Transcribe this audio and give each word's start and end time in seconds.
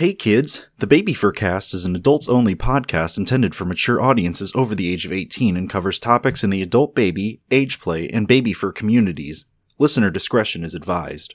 Hey 0.00 0.14
kids, 0.14 0.64
the 0.78 0.86
Baby 0.86 1.12
Fur 1.12 1.30
Cast 1.30 1.74
is 1.74 1.84
an 1.84 1.94
adults 1.94 2.26
only 2.26 2.56
podcast 2.56 3.18
intended 3.18 3.54
for 3.54 3.66
mature 3.66 4.00
audiences 4.00 4.50
over 4.54 4.74
the 4.74 4.90
age 4.90 5.04
of 5.04 5.12
18 5.12 5.58
and 5.58 5.68
covers 5.68 5.98
topics 5.98 6.42
in 6.42 6.48
the 6.48 6.62
adult 6.62 6.94
baby, 6.94 7.42
age 7.50 7.78
play, 7.78 8.08
and 8.08 8.26
baby 8.26 8.54
fur 8.54 8.72
communities. 8.72 9.44
Listener 9.78 10.08
discretion 10.08 10.64
is 10.64 10.74
advised. 10.74 11.34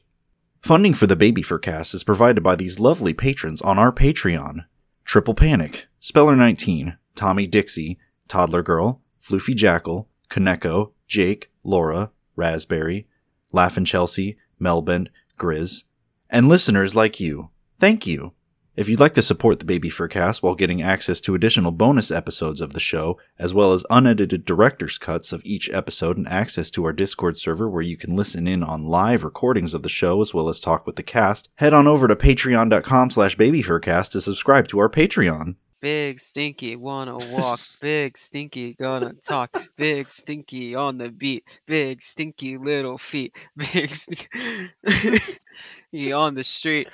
Funding 0.64 0.96
for 0.96 1.06
the 1.06 1.16
Baby 1.16 1.44
Fur 1.44 1.60
Cast 1.60 1.94
is 1.94 2.04
provided 2.04 2.42
by 2.42 2.56
these 2.56 2.80
lovely 2.80 3.14
patrons 3.14 3.62
on 3.62 3.78
our 3.78 3.92
Patreon 3.92 4.66
Triple 5.04 5.36
Panic, 5.36 5.86
Speller19, 6.02 6.98
Tommy 7.14 7.46
Dixie, 7.46 8.00
Toddler 8.28 8.64
Girl, 8.64 9.00
Floofy 9.22 9.56
Jackal, 9.56 10.10
Kaneko, 10.32 10.92
Jake, 11.08 11.52
Laura, 11.64 12.10
Raspberry, 12.36 13.08
Laughin' 13.52 13.86
Chelsea, 13.86 14.40
Melbend, 14.60 15.10
Grizz, 15.38 15.84
and 16.32 16.48
listeners 16.48 16.96
like 16.96 17.20
you. 17.20 17.52
Thank 17.80 18.08
you. 18.08 18.34
If 18.76 18.90
you'd 18.90 19.00
like 19.00 19.14
to 19.14 19.22
support 19.22 19.60
the 19.60 19.66
Baby 19.66 19.90
Fur 19.90 20.10
Cast 20.10 20.44
while 20.44 20.54
getting 20.54 20.82
access 20.82 21.22
to 21.22 21.34
additional 21.34 21.72
bonus 21.72 22.12
episodes 22.12 22.60
of 22.60 22.74
the 22.74 22.82
show, 22.82 23.18
as 23.40 23.54
well 23.54 23.72
as 23.72 23.86
unedited 23.90 24.44
director's 24.44 24.98
cuts 24.98 25.32
of 25.32 25.42
each 25.46 25.70
episode 25.70 26.18
and 26.18 26.28
access 26.28 26.70
to 26.72 26.84
our 26.84 26.92
Discord 26.92 27.38
server 27.38 27.70
where 27.70 27.82
you 27.82 27.96
can 27.96 28.18
listen 28.18 28.50
in 28.50 28.64
on 28.64 28.86
live 28.86 29.24
recordings 29.24 29.74
of 29.74 29.82
the 29.82 29.88
show 29.88 30.20
as 30.20 30.34
well 30.34 30.50
as 30.50 30.60
talk 30.60 30.86
with 30.86 30.98
the 30.98 31.04
cast, 31.04 31.48
head 31.56 31.74
on 31.74 31.88
over 31.88 32.06
to 32.10 32.18
patreon.com 32.18 33.12
slash 33.12 33.38
babyfurcast 33.38 34.10
to 34.10 34.20
subscribe 34.20 34.68
to 34.68 34.80
our 34.80 34.90
Patreon. 34.90 35.56
Big 35.80 36.20
stinky 36.20 36.76
wanna 36.76 37.18
walk, 37.32 37.62
big 37.82 38.18
stinky 38.18 38.74
gonna 38.74 39.14
talk, 39.26 39.56
big 39.78 40.12
stinky 40.12 40.76
on 40.76 40.98
the 40.98 41.10
beat, 41.10 41.46
big 41.66 42.04
stinky 42.04 42.58
little 42.58 42.98
feet, 42.98 43.34
big 43.56 43.96
stinky 43.96 44.70
on 46.12 46.34
the 46.34 46.44
street, 46.44 46.90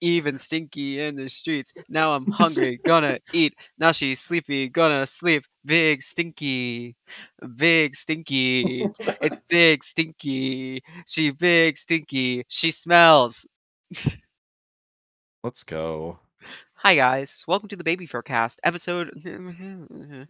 even 0.00 0.38
stinky 0.38 1.00
in 1.00 1.16
the 1.16 1.28
streets. 1.28 1.72
Now 1.88 2.14
I'm 2.14 2.30
hungry, 2.30 2.78
gonna 2.84 3.18
eat. 3.32 3.54
Now 3.78 3.92
she's 3.92 4.20
sleepy, 4.20 4.68
gonna 4.68 5.06
sleep. 5.06 5.44
Big 5.64 6.02
stinky, 6.02 6.96
big 7.56 7.94
stinky. 7.94 8.84
It's 9.22 9.40
big 9.48 9.84
stinky. 9.84 10.82
She 11.06 11.30
big 11.30 11.76
stinky. 11.76 12.44
She 12.48 12.70
smells. 12.70 13.46
Let's 15.44 15.62
go. 15.64 16.18
Hi 16.74 16.94
guys, 16.94 17.44
welcome 17.46 17.68
to 17.68 17.76
the 17.76 17.84
Baby 17.84 18.06
Fur 18.06 18.22
Cast 18.22 18.60
episode. 18.64 19.10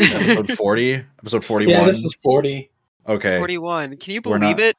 Episode 0.00 0.52
40? 0.52 0.94
Episode 1.20 1.44
41? 1.44 1.74
Yeah, 1.74 1.84
this 1.86 2.04
is 2.04 2.14
40. 2.22 2.70
okay. 3.08 3.38
41. 3.38 3.96
Can 3.96 4.14
you 4.14 4.20
believe 4.20 4.40
not- 4.40 4.60
it? 4.60 4.76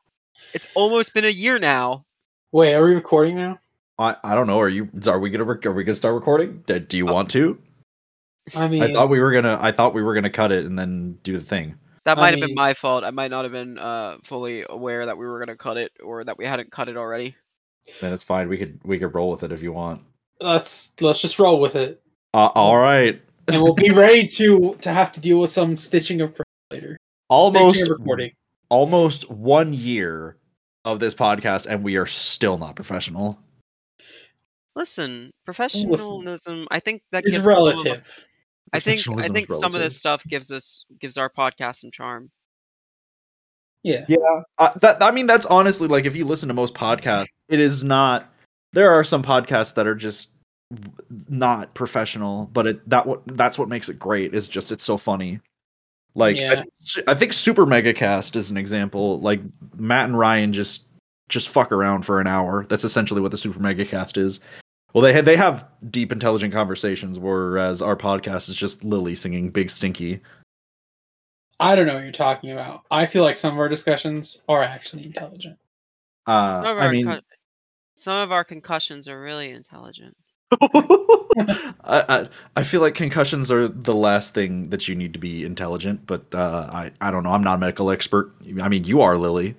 It's 0.53 0.68
almost 0.76 1.14
been 1.14 1.26
a 1.26 1.30
year 1.30 1.58
now. 1.59 2.06
Wait, 2.52 2.74
are 2.76 2.84
we 2.86 2.94
recording 2.94 3.36
now? 3.36 3.59
I, 4.02 4.16
I 4.24 4.36
don't 4.36 4.48
know. 4.48 4.60
Are 4.60 4.70
you? 4.70 4.90
Are 5.08 5.20
we 5.20 5.30
gonna? 5.30 5.44
Rec- 5.44 5.66
are 5.66 5.72
we 5.74 5.84
gonna 5.84 5.96
start 5.96 6.16
recording? 6.16 6.64
Do, 6.66 6.80
do 6.80 6.98
you 6.98 7.06
want 7.06 7.30
to? 7.32 7.58
I 8.56 8.68
mean, 8.68 8.82
I 8.82 8.92
thought 8.92 9.10
we 9.10 9.20
were 9.20 9.32
gonna. 9.32 9.58
I 9.62 9.72
thought 9.72 9.94
we 9.94 10.02
were 10.04 10.14
gonna 10.16 10.30
cut 10.30 10.52
it 10.52 10.66
and 10.66 10.78
then 10.78 11.18
do 11.24 11.38
the 11.38 11.44
thing. 11.44 11.76
That 12.06 12.18
I 12.18 12.22
might 12.22 12.32
have 12.40 12.48
been 12.48 12.56
my 12.56 12.74
fault. 12.74 13.04
I 13.04 13.12
might 13.12 13.30
not 13.30 13.44
have 13.46 13.52
been 13.52 13.78
uh, 13.78 14.18
fully 14.24 14.66
aware 14.68 15.06
that 15.06 15.18
we 15.18 15.26
were 15.28 15.40
gonna 15.40 15.56
cut 15.56 15.78
it 15.78 15.92
or 16.04 16.24
that 16.24 16.38
we 16.38 16.46
hadn't 16.46 16.72
cut 16.72 16.90
it 16.90 16.98
already. 16.98 17.36
Then 18.02 18.12
it's 18.14 18.24
fine. 18.24 18.50
We 18.50 18.58
could 18.58 18.80
we 18.84 18.98
could 18.98 19.14
roll 19.14 19.30
with 19.30 19.44
it 19.44 19.52
if 19.52 19.62
you 19.62 19.72
want. 19.72 20.02
let's 20.40 20.94
let's 21.00 21.22
just 21.22 21.38
roll 21.38 21.60
with 21.60 21.76
it, 21.76 22.02
Uh, 22.34 22.48
all 22.56 22.78
right. 22.78 23.22
and 23.48 23.62
we'll 23.62 23.76
be 23.76 23.92
ready 23.92 24.26
to 24.26 24.76
to 24.82 24.92
have 24.92 25.12
to 25.12 25.20
deal 25.22 25.40
with 25.40 25.52
some 25.52 25.78
stitching 25.78 26.22
of 26.22 26.40
later. 26.72 26.98
Almost 27.30 27.78
Stitching 27.78 27.94
of 27.94 28.00
recording. 28.00 28.32
almost 28.70 29.30
one 29.30 29.74
year 29.74 30.38
of 30.86 31.00
this 31.00 31.14
podcast, 31.14 31.68
and 31.68 31.84
we 31.84 31.96
are 31.98 32.08
still 32.08 32.58
not 32.58 32.76
professional. 32.76 33.40
Listen, 34.76 35.32
professionalism. 35.46 36.68
I 36.72 36.80
think 36.80 37.02
that 37.12 37.24
It's 37.26 37.34
gives 37.34 37.44
some 37.44 37.52
of- 37.52 37.58
relative. 37.58 38.28
I 38.74 38.80
think 38.80 39.02
I 39.20 39.28
think 39.28 39.52
some 39.52 39.76
of 39.76 39.82
this 39.82 39.98
stuff 39.98 40.24
gives 40.26 40.50
us 40.50 40.86
gives 41.00 41.18
our 41.18 41.30
podcast 41.30 41.78
some 41.78 41.92
charm. 41.92 42.32
Yeah. 43.84 44.06
Yeah, 44.08 44.18
uh, 44.60 44.72
that 44.81 45.02
I 45.04 45.12
mean 45.12 45.26
that's 45.28 45.46
honestly 45.48 45.88
like 45.88 46.06
if 46.06 46.16
you 46.16 46.24
listen 46.24 46.48
to 46.48 46.54
most 46.54 46.74
podcasts, 46.74 47.28
it 47.50 47.60
is 47.60 47.84
not. 47.84 48.31
There 48.74 48.92
are 48.92 49.04
some 49.04 49.24
podcasts 49.24 49.74
that 49.76 49.88
are 49.88 49.96
just 49.96 50.30
not 51.28 51.74
professional, 51.74 52.46
but 52.54 52.68
it 52.68 52.90
that 52.90 53.06
what 53.06 53.24
that's 53.28 53.60
what 53.60 53.68
makes 53.68 53.90
it 53.90 54.00
great 54.00 54.34
is 54.34 54.48
just 54.48 54.72
it's 54.72 54.84
so 54.86 54.96
funny. 54.98 55.42
Like 56.16 56.38
Yeah. 56.38 56.64
I, 57.08 57.12
I 57.12 57.14
think 57.16 57.34
Super 57.34 57.66
Mega 57.66 57.94
Cast 57.94 58.36
is 58.38 58.52
an 58.52 58.58
example. 58.58 59.20
Like 59.20 59.42
Matt 59.76 60.06
and 60.06 60.18
Ryan 60.18 60.54
just 60.54 60.86
just 61.31 61.50
fuck 61.50 61.72
around 61.72 62.03
for 62.03 62.22
an 62.22 62.28
hour. 62.28 62.66
That's 62.69 62.84
essentially 62.84 63.22
what 63.22 63.31
the 63.31 63.38
Super 63.38 63.59
Mega 63.59 63.86
Cast 63.86 64.18
is. 64.18 64.40
Well, 64.94 65.02
they 65.02 65.14
had 65.14 65.25
they 65.25 65.38
have 65.38 65.66
deep, 65.90 66.12
intelligent 66.12 66.53
conversations, 66.53 67.18
whereas 67.18 67.81
our 67.81 67.96
podcast 67.96 68.50
is 68.50 68.56
just 68.56 68.84
Lily 68.84 69.16
singing 69.16 69.50
"Big 69.50 69.69
Stinky." 69.69 70.22
I 71.59 71.75
don't 71.75 71.88
know 71.88 71.96
what 71.96 72.03
you're 72.03 72.12
talking 72.12 72.52
about. 72.52 72.81
I 72.92 73.06
feel 73.06 73.24
like 73.24 73.38
some 73.38 73.53
of 73.53 73.59
our 73.59 73.69
discussions 73.69 74.42
are 74.50 74.64
actually 74.64 75.06
intelligent. 75.06 75.58
Uh, 76.28 76.62
I 76.66 76.92
mean, 76.92 77.06
con- 77.06 77.22
some 77.96 78.18
of 78.18 78.31
our 78.31 78.44
concussions 78.44 79.08
are 79.08 79.22
really 79.22 79.52
intelligent. 79.52 80.16
I, 80.62 81.74
I 81.86 82.30
I 82.58 82.63
feel 82.63 82.81
like 82.81 82.96
concussions 82.96 83.50
are 83.50 83.69
the 83.69 83.94
last 83.94 84.34
thing 84.34 84.69
that 84.72 84.90
you 84.90 84.96
need 84.96 85.13
to 85.13 85.19
be 85.19 85.46
intelligent, 85.46 86.06
but 86.06 86.36
uh, 86.36 86.69
I 86.72 86.92
I 87.00 87.12
don't 87.12 87.24
know. 87.24 87.31
I'm 87.31 87.44
not 87.44 87.56
a 87.56 87.59
medical 87.59 87.92
expert. 87.92 88.36
I 88.62 88.68
mean, 88.68 88.84
you 88.84 89.02
are 89.02 89.18
Lily. 89.18 89.56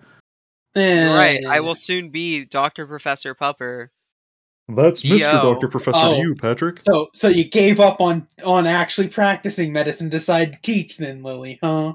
You're 0.75 1.15
right. 1.15 1.44
I 1.44 1.60
will 1.60 1.75
soon 1.75 2.10
be 2.10 2.44
Doctor 2.44 2.87
Professor 2.87 3.34
Pupper. 3.34 3.88
That's 4.69 5.03
Mr. 5.03 5.31
Dr. 5.31 5.69
Professor 5.69 5.99
Oh. 5.99 6.16
you, 6.16 6.34
Patrick. 6.34 6.78
So, 6.81 7.09
so 7.12 7.28
you 7.28 7.44
gave 7.44 7.81
up 7.81 8.00
on 8.00 8.27
on 8.44 8.66
actually 8.66 9.09
practicing 9.09 9.72
medicine, 9.72 10.09
decided 10.09 10.55
to 10.55 10.60
teach, 10.62 10.97
then, 10.99 11.22
Lily, 11.22 11.59
huh? 11.62 11.94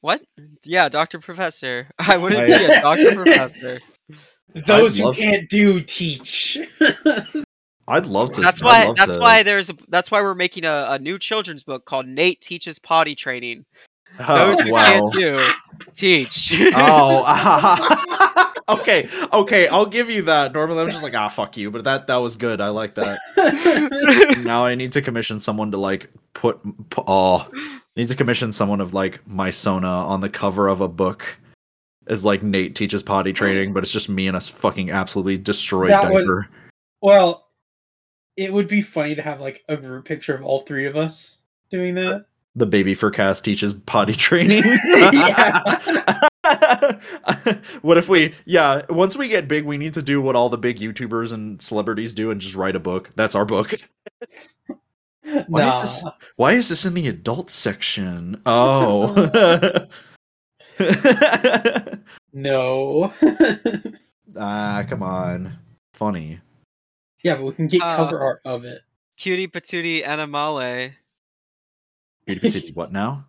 What? 0.00 0.20
Yeah, 0.64 0.88
Doctor 0.88 1.20
Professor. 1.20 1.88
I 1.98 2.16
wouldn't 2.16 2.42
I- 2.42 2.46
be 2.46 2.64
a 2.64 2.80
Doctor 2.80 3.14
Professor. 3.14 3.80
Those 4.66 4.98
who 4.98 5.12
can't 5.14 5.48
do 5.48 5.80
teach. 5.80 6.58
I'd 7.88 8.06
love 8.06 8.32
to. 8.32 8.40
That's 8.40 8.62
why. 8.62 8.92
That's 8.96 9.14
to- 9.14 9.20
why 9.20 9.42
there's. 9.42 9.70
A, 9.70 9.76
that's 9.88 10.10
why 10.10 10.20
we're 10.20 10.34
making 10.34 10.64
a, 10.64 10.86
a 10.90 10.98
new 10.98 11.18
children's 11.18 11.62
book 11.62 11.84
called 11.86 12.06
Nate 12.06 12.40
Teaches 12.40 12.78
Potty 12.78 13.14
Training. 13.14 13.64
Oh, 14.20 14.46
Those 14.46 14.60
who 14.60 14.72
wow. 14.72 14.82
can't 15.10 15.12
do, 15.14 15.46
teach. 15.94 16.52
Oh, 16.74 18.52
okay, 18.68 19.08
okay. 19.32 19.68
I'll 19.68 19.86
give 19.86 20.10
you 20.10 20.22
that. 20.22 20.52
Normally, 20.52 20.80
I'm 20.82 20.86
just 20.88 21.02
like, 21.02 21.14
ah, 21.14 21.28
fuck 21.28 21.56
you. 21.56 21.70
But 21.70 21.84
that 21.84 22.06
that 22.08 22.16
was 22.16 22.36
good. 22.36 22.60
I 22.60 22.68
like 22.68 22.94
that. 22.96 23.18
now 24.44 24.64
I 24.66 24.74
need 24.74 24.92
to 24.92 25.02
commission 25.02 25.40
someone 25.40 25.70
to 25.72 25.78
like 25.78 26.10
put. 26.34 26.60
pu- 26.90 27.04
Oh, 27.06 27.48
need 27.96 28.08
to 28.08 28.16
commission 28.16 28.52
someone 28.52 28.80
of 28.80 28.92
like 28.94 29.26
my 29.26 29.50
Sona 29.50 29.88
on 29.88 30.20
the 30.20 30.28
cover 30.28 30.68
of 30.68 30.80
a 30.80 30.88
book. 30.88 31.38
As 32.08 32.24
like 32.24 32.42
Nate 32.42 32.74
teaches 32.74 33.02
potty 33.02 33.32
training, 33.32 33.72
but 33.72 33.82
it's 33.84 33.92
just 33.92 34.08
me 34.08 34.26
and 34.26 34.36
a 34.36 34.40
fucking 34.40 34.90
absolutely 34.90 35.38
destroyed 35.38 35.90
That 35.90 36.10
would- 36.10 36.20
diaper. 36.22 36.48
well, 37.00 37.46
it 38.36 38.52
would 38.52 38.66
be 38.66 38.82
funny 38.82 39.14
to 39.14 39.22
have 39.22 39.40
like 39.40 39.62
a 39.68 39.76
group 39.76 40.04
picture 40.04 40.34
of 40.34 40.42
all 40.42 40.62
three 40.62 40.86
of 40.86 40.96
us 40.96 41.36
doing 41.70 41.94
that. 41.94 42.26
The 42.54 42.66
baby 42.66 42.94
fur 42.94 43.10
cast 43.10 43.44
teaches 43.44 43.72
potty 43.74 44.12
training. 44.16 44.62
what 47.82 47.96
if 47.98 48.08
we 48.08 48.34
yeah 48.44 48.82
once 48.90 49.16
we 49.16 49.28
get 49.28 49.46
big 49.48 49.64
we 49.64 49.78
need 49.78 49.94
to 49.94 50.02
do 50.02 50.20
what 50.20 50.34
all 50.36 50.48
the 50.48 50.58
big 50.58 50.78
youtubers 50.78 51.32
and 51.32 51.62
celebrities 51.62 52.12
do 52.14 52.30
and 52.30 52.40
just 52.40 52.54
write 52.56 52.74
a 52.76 52.80
book 52.80 53.10
that's 53.14 53.34
our 53.34 53.44
book 53.44 53.72
Why 55.46 55.68
is 55.70 55.80
this- 55.80 56.04
why 56.36 56.52
is 56.52 56.68
this 56.68 56.84
in 56.84 56.94
the 56.94 57.06
adult 57.08 57.48
section 57.48 58.40
oh 58.44 59.88
No. 62.32 63.12
ah 64.36 64.84
come 64.88 65.02
on 65.02 65.58
funny 65.94 66.40
yeah, 67.24 67.36
but 67.36 67.44
we 67.44 67.52
can 67.52 67.68
get 67.68 67.82
Uh, 67.82 67.94
cover 67.96 68.18
art 68.18 68.40
of 68.44 68.64
it. 68.64 68.80
Cutie 69.16 69.46
patootie 69.46 70.04
animale. 70.04 70.90
Cutie 72.26 72.40
patootie, 72.48 72.76
what 72.76 72.92
now 72.92 73.26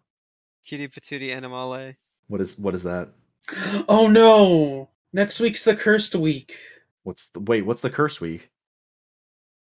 Cutie 0.66 0.88
patootie 0.88 1.32
animale. 1.36 1.96
what 2.28 2.42
is 2.42 2.58
what 2.58 2.74
is 2.76 2.84
that 2.84 3.10
Oh 3.90 4.08
no! 4.08 4.90
Next 5.12 5.40
week's 5.42 5.64
the 5.64 5.76
cursed 5.76 6.16
week. 6.16 6.58
what's 7.04 7.28
the 7.28 7.40
wait 7.42 7.64
what's 7.66 7.82
the 7.82 7.90
curse 7.90 8.22
week 8.22 8.50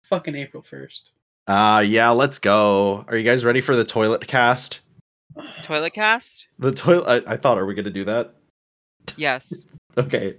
Fucking 0.04 0.34
April 0.34 0.62
first. 0.62 1.12
uh 1.46 1.82
yeah 1.86 2.10
let's 2.10 2.38
go 2.38 3.04
are 3.08 3.16
you 3.16 3.24
guys 3.24 3.44
ready 3.44 3.60
for 3.60 3.74
the 3.76 3.84
toilet 3.84 4.26
cast 4.26 4.80
Toilet 5.62 5.92
cast? 5.92 6.48
the 6.58 6.72
toilet 6.72 7.24
I, 7.26 7.32
I 7.32 7.36
thought 7.36 7.58
are 7.58 7.66
we 7.66 7.74
gonna 7.74 7.90
do 7.90 8.04
that 8.04 8.34
Yes. 9.16 9.66
Okay. 9.96 10.38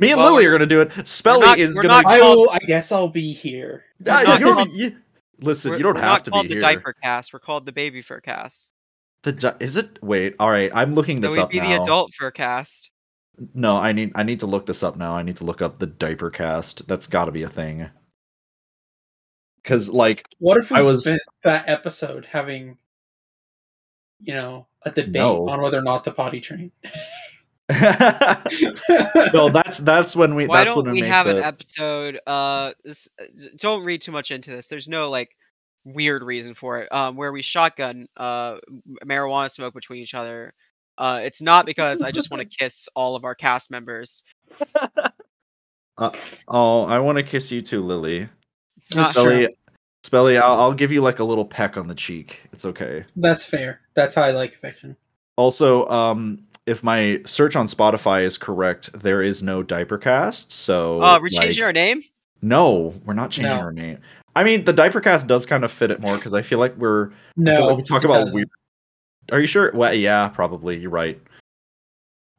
Me 0.00 0.10
and 0.10 0.18
Well, 0.18 0.32
Lily 0.32 0.44
we're- 0.46 0.54
gonna 0.58 0.66
do 0.66 0.80
it. 0.80 0.88
Spelly 1.04 1.42
not- 1.42 1.58
is 1.58 1.76
gonna. 1.76 1.86
not 1.88 2.06
I 2.06 2.18
will. 2.20 2.50
I 2.50 2.58
guess 2.66 2.90
I'll 2.90 3.06
be 3.06 3.32
here. 3.32 3.84
Ah, 4.08 4.22
not 4.24 4.40
you 4.40 4.44
don't- 4.46 4.72
you- 4.72 4.96
listen, 5.40 5.70
We're- 5.70 5.78
you 5.78 5.82
don't 5.84 5.96
have 5.96 6.02
we're 6.04 6.08
have 6.08 6.18
not 6.18 6.24
to 6.24 6.30
called 6.30 6.48
the 6.48 6.60
diaper 6.60 6.94
cast. 7.02 7.32
We're 7.32 7.38
called 7.40 7.66
the 7.66 7.72
baby 7.72 8.02
fur 8.02 8.20
cast. 8.20 8.72
The 9.22 9.32
di- 9.32 9.56
is 9.60 9.76
it? 9.76 9.98
Wait. 10.02 10.34
All 10.38 10.50
right. 10.50 10.70
I'm 10.74 10.94
looking 10.94 11.16
So 11.18 11.22
this 11.28 11.32
we'd 11.36 11.42
up 11.42 11.50
be 11.50 11.60
now. 11.60 11.68
the 11.76 11.82
adult 11.82 12.12
fur 12.14 12.30
cast. 12.30 12.90
No, 13.54 13.76
I 13.76 13.92
need. 13.92 14.12
I 14.14 14.22
need 14.22 14.40
to 14.40 14.46
look 14.46 14.66
this 14.66 14.82
up 14.82 14.96
now. 14.96 15.16
I 15.16 15.22
need 15.22 15.36
to 15.36 15.44
look 15.44 15.60
up 15.60 15.78
the 15.78 15.86
diaper 15.86 16.30
cast. 16.30 16.86
That's 16.88 17.06
got 17.06 17.26
to 17.26 17.32
be 17.32 17.42
a 17.42 17.48
thing. 17.48 17.88
because 19.62 19.88
like 19.90 20.26
What 20.38 20.58
if 20.58 20.70
we 20.70 20.78
I 20.78 20.82
was- 20.82 21.02
spent 21.04 21.20
that 21.44 21.68
episode 21.68 22.24
having, 22.26 22.78
you 24.20 24.32
know, 24.32 24.68
a 24.82 24.90
debate 24.90 25.14
No. 25.14 25.48
on 25.48 25.60
whether 25.60 25.78
or 25.78 25.82
not 25.82 26.04
to 26.04 26.12
potty 26.12 26.40
train? 26.40 26.70
no, 29.32 29.48
that's 29.48 29.78
that's 29.78 30.14
when 30.14 30.34
we 30.34 30.46
Why 30.46 30.58
that's 30.58 30.74
don't 30.74 30.84
when 30.84 30.94
we 30.94 31.00
make 31.00 31.10
have 31.10 31.26
an 31.26 31.38
episode? 31.38 32.20
Uh, 32.26 32.72
this, 32.84 33.08
don't 33.56 33.84
read 33.84 34.02
too 34.02 34.12
much 34.12 34.30
into 34.30 34.50
this. 34.50 34.68
There's 34.68 34.88
no 34.88 35.10
like 35.10 35.30
weird 35.84 36.22
reason 36.22 36.54
for 36.54 36.80
it. 36.80 36.92
Um, 36.92 37.16
where 37.16 37.32
we 37.32 37.42
shotgun 37.42 38.06
uh 38.16 38.58
marijuana 39.04 39.50
smoke 39.50 39.74
between 39.74 40.02
each 40.02 40.14
other. 40.14 40.54
Uh, 40.98 41.20
it's 41.24 41.42
not 41.42 41.66
because 41.66 42.02
I 42.02 42.10
just 42.10 42.30
want 42.30 42.48
to 42.48 42.58
kiss 42.58 42.88
all 42.94 43.16
of 43.16 43.24
our 43.24 43.34
cast 43.34 43.70
members. 43.70 44.22
Uh, 45.98 46.10
Oh, 46.48 46.84
I 46.84 46.98
want 46.98 47.16
to 47.16 47.22
kiss 47.22 47.50
you 47.50 47.62
too, 47.62 47.82
Lily. 47.82 48.28
It's 48.76 48.94
not 48.94 49.14
true. 49.14 49.22
Spelly, 49.22 49.48
Spelly, 50.04 50.40
I'll, 50.40 50.60
I'll 50.60 50.74
give 50.74 50.92
you 50.92 51.00
like 51.00 51.18
a 51.18 51.24
little 51.24 51.44
peck 51.44 51.76
on 51.76 51.88
the 51.88 51.94
cheek. 51.94 52.42
It's 52.52 52.64
okay. 52.64 53.04
That's 53.16 53.44
fair. 53.44 53.80
That's 53.94 54.14
how 54.14 54.22
I 54.22 54.32
like 54.32 54.54
fiction. 54.54 54.96
Also, 55.36 55.88
um, 55.88 56.45
if 56.66 56.82
my 56.82 57.20
search 57.24 57.56
on 57.56 57.66
Spotify 57.66 58.24
is 58.24 58.36
correct, 58.36 58.92
there 58.92 59.22
is 59.22 59.42
no 59.42 59.62
diaper 59.62 59.98
cast. 59.98 60.50
So, 60.52 61.00
Oh, 61.02 61.18
we're 61.20 61.28
changing 61.28 61.62
like- 61.62 61.66
our 61.68 61.72
name. 61.72 62.02
No, 62.42 62.92
we're 63.04 63.14
not 63.14 63.30
changing 63.30 63.52
No. 63.56 63.60
our 63.62 63.72
name. 63.72 63.98
I 64.34 64.44
mean, 64.44 64.64
the 64.64 64.72
diaper 64.72 65.00
cast 65.00 65.26
does 65.26 65.46
kind 65.46 65.64
of 65.64 65.72
fit 65.72 65.90
it 65.90 66.00
more 66.00 66.16
because 66.16 66.34
I 66.34 66.42
feel 66.42 66.58
like 66.58 66.76
we're 66.76 67.10
No, 67.36 67.66
like 67.68 67.76
we 67.78 67.82
talk 67.82 68.04
about 68.04 68.24
doesn't. 68.24 68.34
weird. 68.34 68.50
Are 69.32 69.40
you 69.40 69.46
sure? 69.46 69.70
Well, 69.74 69.94
yeah, 69.94 70.28
probably. 70.28 70.76
You're 70.78 70.90
right. 70.90 71.18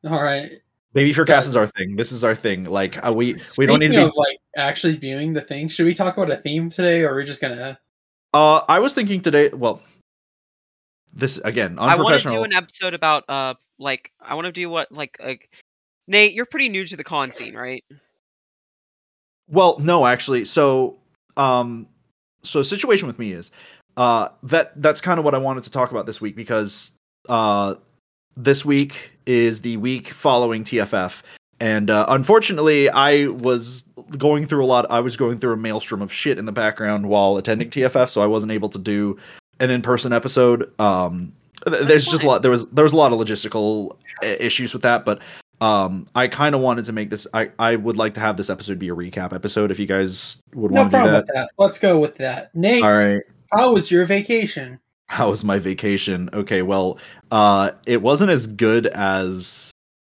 All 0.06 0.21
right. 0.21 0.51
Baby 0.94 1.12
fur 1.13 1.25
cast 1.25 1.47
is 1.47 1.56
our 1.56 1.68
thing. 1.68 1.95
This 1.95 2.12
is 2.12 2.24
our 2.24 2.35
thing. 2.35 2.65
Like 2.65 3.03
uh, 3.06 3.12
we 3.12 3.39
we 3.57 3.65
don't 3.65 3.79
need 3.79 3.88
to 3.88 3.97
be. 3.97 4.03
of 4.03 4.13
like 4.15 4.38
actually 4.56 4.95
viewing 4.95 5.33
the 5.33 5.41
thing. 5.41 5.68
Should 5.69 5.85
we 5.85 5.94
talk 5.94 6.15
about 6.18 6.31
a 6.31 6.38
theme 6.38 6.69
today, 6.69 7.03
or 7.03 7.13
are 7.13 7.18
we 7.18 7.25
just 7.25 7.41
gonna? 7.41 7.77
Uh, 8.33 8.62
I 8.69 8.79
was 8.79 8.94
thinking 8.94 9.21
today. 9.21 9.50
Well, 9.50 9.81
this 11.13 11.38
again 11.39 11.80
I 11.80 11.95
want 11.95 12.21
to 12.21 12.30
do 12.30 12.44
an 12.44 12.54
episode 12.54 12.94
about 12.94 13.24
uh 13.27 13.56
like 13.80 14.12
I 14.21 14.36
want 14.36 14.45
to 14.45 14.51
do 14.51 14.69
what 14.69 14.92
like 14.92 15.18
like 15.24 15.50
Nate, 16.07 16.33
you're 16.33 16.45
pretty 16.45 16.69
new 16.69 16.86
to 16.86 16.95
the 16.95 17.04
con 17.04 17.31
scene, 17.31 17.54
right? 17.54 17.83
Well, 19.50 19.77
no, 19.80 20.06
actually. 20.06 20.45
So, 20.45 20.98
um, 21.36 21.88
so 22.44 22.62
situation 22.62 23.07
with 23.07 23.19
me 23.19 23.33
is, 23.33 23.51
uh, 23.98 24.30
that 24.44 24.81
that's 24.81 25.01
kind 25.01 25.19
of 25.19 25.25
what 25.25 25.36
I 25.36 25.38
wanted 25.38 25.63
to 25.63 25.71
talk 25.71 25.92
about 25.92 26.06
this 26.06 26.21
week 26.21 26.36
because, 26.36 26.92
uh, 27.30 27.75
this 28.36 28.63
week 28.63 29.12
is 29.25 29.62
the 29.62 29.77
week 29.77 30.10
following 30.10 30.63
TFF, 30.63 31.24
and 31.60 31.89
uh, 31.89 32.06
unfortunately, 32.07 32.89
I 32.89 33.27
was 33.27 33.83
going 34.18 34.45
through 34.45 34.63
a 34.63 34.68
lot. 34.68 34.86
I 34.92 35.00
was 35.00 35.18
going 35.18 35.39
through 35.39 35.53
a 35.53 35.57
maelstrom 35.57 36.01
of 36.01 36.13
shit 36.13 36.38
in 36.38 36.45
the 36.45 36.51
background 36.51 37.10
while 37.10 37.38
attending 37.38 37.71
TFF, 37.71 38.10
so 38.10 38.21
I 38.21 38.27
wasn't 38.27 38.51
able 38.51 38.69
to 38.69 38.77
do 38.77 39.18
an 39.59 39.69
in-person 39.69 40.13
episode. 40.13 40.71
Um, 40.80 41.33
there's 41.65 42.06
just 42.06 42.24
a 42.24 42.27
lot. 42.27 42.42
There 42.42 42.51
was 42.51 42.69
there 42.69 42.83
was 42.83 42.94
a 42.94 42.95
lot 42.98 43.12
of 43.12 43.19
logistical 43.19 43.95
issues 44.24 44.74
with 44.74 44.83
that, 44.83 45.06
but 45.06 45.21
um, 45.59 46.07
I 46.15 46.27
kind 46.27 46.54
of 46.56 46.62
wanted 46.62 46.86
to 46.86 46.94
make 46.94 47.09
this. 47.09 47.25
I 47.33 47.50
I 47.59 47.75
would 47.75 47.98
like 47.98 48.13
to 48.15 48.19
have 48.19 48.38
this 48.38 48.50
episode 48.50 48.77
be 48.80 48.89
a 48.89 48.95
recap 48.95 49.33
episode 49.33 49.71
if 49.71 49.80
you 49.80 49.86
guys 49.88 50.38
would 50.54 50.71
No 50.71 50.81
want 50.81 50.92
to 50.92 50.98
do 50.98 51.01
problem 51.01 51.13
that. 51.13 51.25
with 51.25 51.36
that. 51.36 51.50
Let's 51.57 51.80
go 51.80 52.00
with 52.00 52.15
that. 52.18 52.54
Nate, 52.56 52.83
All 52.83 52.94
right. 52.94 53.21
how 53.54 53.74
was 53.74 53.89
your 53.89 54.06
vacation? 54.06 54.80
How 55.07 55.30
was 55.30 55.44
my 55.44 55.57
vacation? 55.57 56.30
Okay, 56.33 56.62
well, 56.62 57.00
uh, 57.31 57.71
it 57.86 58.01
wasn't 58.01 58.30
as 58.30 58.45
good 58.45 58.88
as 58.88 59.71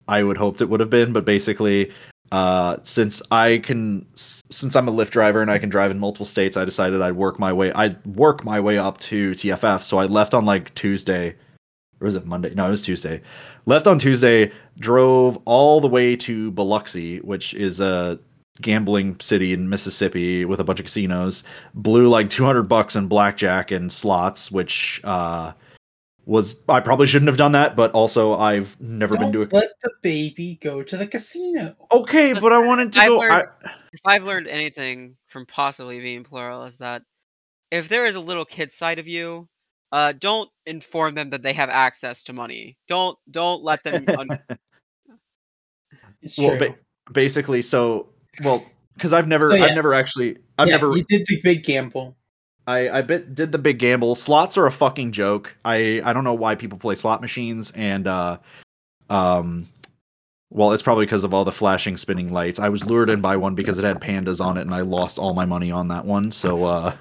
I 0.08 0.24
would 0.24 0.36
hoped 0.36 0.62
it 0.62 0.66
would 0.66 0.80
have 0.80 0.90
been, 0.90 1.14
but 1.14 1.26
basically, 1.26 1.92
uh, 2.32 2.78
since 2.84 3.22
I 3.32 3.58
can, 3.60 4.06
since 4.16 4.76
I'm 4.76 4.88
a 4.88 4.92
Lyft 4.92 5.10
driver 5.10 5.42
and 5.42 5.50
I 5.50 5.58
can 5.58 5.70
drive 5.70 5.92
in 5.92 6.00
multiple 6.00 6.26
states, 6.26 6.58
I 6.58 6.66
decided 6.66 7.02
I'd 7.02 7.16
work 7.16 7.40
my 7.40 7.52
way. 7.52 7.72
I'd 7.74 8.06
work 8.06 8.44
my 8.44 8.60
way 8.60 8.78
up 8.78 8.98
to 9.00 9.32
TFF. 9.32 9.84
So 9.84 9.98
I 9.98 10.06
left 10.06 10.34
on 10.34 10.46
like 10.46 10.74
Tuesday, 10.76 11.36
or 12.00 12.06
was 12.06 12.16
it 12.16 12.26
Monday? 12.26 12.54
No, 12.54 12.68
it 12.68 12.70
was 12.70 12.82
Tuesday. 12.82 13.22
Left 13.66 13.88
on 13.88 13.98
Tuesday, 13.98 14.52
drove 14.78 15.38
all 15.46 15.82
the 15.82 15.88
way 15.88 16.16
to 16.18 16.52
Biloxi, 16.52 17.20
which 17.20 17.54
is 17.56 17.80
a 17.80 18.20
gambling 18.62 19.20
city 19.20 19.54
in 19.54 19.70
Mississippi 19.70 20.46
with 20.46 20.60
a 20.60 20.64
bunch 20.64 20.80
of 20.80 20.86
casinos. 20.86 21.44
Blew 21.74 22.08
like 22.08 22.30
200 22.30 22.64
bucks 22.64 22.96
in 22.96 23.08
blackjack 23.08 23.72
and 23.72 23.92
slots, 23.92 24.52
which 24.52 25.02
uh, 25.04 25.54
was 26.30 26.56
I 26.70 26.80
probably 26.80 27.08
shouldn't 27.08 27.28
have 27.28 27.38
done 27.38 27.54
that, 27.54 27.76
but 27.76 27.92
also 27.92 28.36
I've 28.36 28.80
never 28.80 29.18
been 29.18 29.32
Don't 29.32 29.50
to 29.50 29.56
a 29.56 29.58
let 29.58 29.70
the 29.82 29.92
baby 30.04 30.60
go 30.62 30.84
to 30.84 30.96
the 30.96 31.08
casino. 31.08 31.76
Okay, 31.92 32.34
but 32.34 32.54
I 32.54 32.60
wanted 32.60 32.94
to 32.94 33.00
I've 33.00 33.08
go. 33.08 33.18
learned- 33.18 33.34
I, 33.66 33.70
If 33.92 34.02
I've 34.06 34.24
learned 34.24 34.48
anything 34.48 35.16
from 35.28 35.48
possibly 35.48 36.00
being 36.00 36.24
plural, 36.24 36.66
is 36.66 36.78
that 36.78 37.02
if 37.72 37.90
there 37.90 38.06
is 38.06 38.16
a 38.16 38.20
little 38.22 38.46
kid 38.46 38.72
side 38.72 39.00
of 39.00 39.08
you, 39.08 39.50
uh, 39.92 40.14
don't 40.14 40.50
inform 40.68 41.16
them 41.16 41.32
that 41.32 41.42
they 41.42 41.54
have 41.54 41.70
access 41.70 42.24
to 42.26 42.34
money. 42.34 42.78
Don't 42.88 43.18
don't 43.32 43.64
let 43.64 43.84
them. 43.84 44.06
Un- 44.08 44.28
It's 46.22 46.38
well, 46.38 46.58
true. 46.58 46.70
ba- 46.70 46.76
basically, 47.12 47.62
so 47.62 48.10
well, 48.44 48.64
because 48.96 49.14
I've 49.14 49.28
never, 49.28 49.52
So, 49.52 49.56
yeah. 49.56 49.66
I've 49.66 49.76
never 49.76 49.94
actually, 49.94 50.38
I've 50.58 50.68
yeah, 50.68 50.76
never, 50.76 50.96
You 50.96 51.06
did 51.08 51.26
the 51.28 51.40
big 51.42 51.64
gamble. 51.64 52.18
I, 52.70 53.00
I 53.00 53.02
bit 53.02 53.34
did 53.34 53.52
the 53.52 53.58
big 53.58 53.80
gamble. 53.80 54.14
Slots 54.16 54.58
are 54.58 54.68
a 54.68 54.72
fucking 54.72 55.12
joke. 55.12 55.56
I, 55.66 56.02
I 56.04 56.14
don't 56.14 56.24
know 56.24 56.34
why 56.36 56.54
people 56.56 56.78
play 56.78 56.94
slot 56.96 57.20
machines, 57.22 57.72
and 57.74 58.06
uh, 58.06 58.38
um, 59.10 59.66
well, 60.52 60.72
it's 60.72 60.84
probably 60.84 61.06
because 61.06 61.24
of 61.24 61.34
all 61.34 61.46
the 61.46 61.52
flashing, 61.52 61.98
spinning 61.98 62.32
lights. 62.32 62.60
I 62.60 62.70
was 62.70 62.86
lured 62.86 63.10
in 63.10 63.22
by 63.22 63.38
one 63.38 63.56
because 63.56 63.80
it 63.80 63.86
had 63.86 64.00
pandas 64.00 64.40
on 64.44 64.58
it, 64.58 64.62
and 64.62 64.74
I 64.74 64.82
lost 64.82 65.18
all 65.18 65.34
my 65.34 65.46
money 65.46 65.72
on 65.72 65.88
that 65.88 66.06
one. 66.06 66.30
So, 66.32 66.66
uh, 66.66 66.96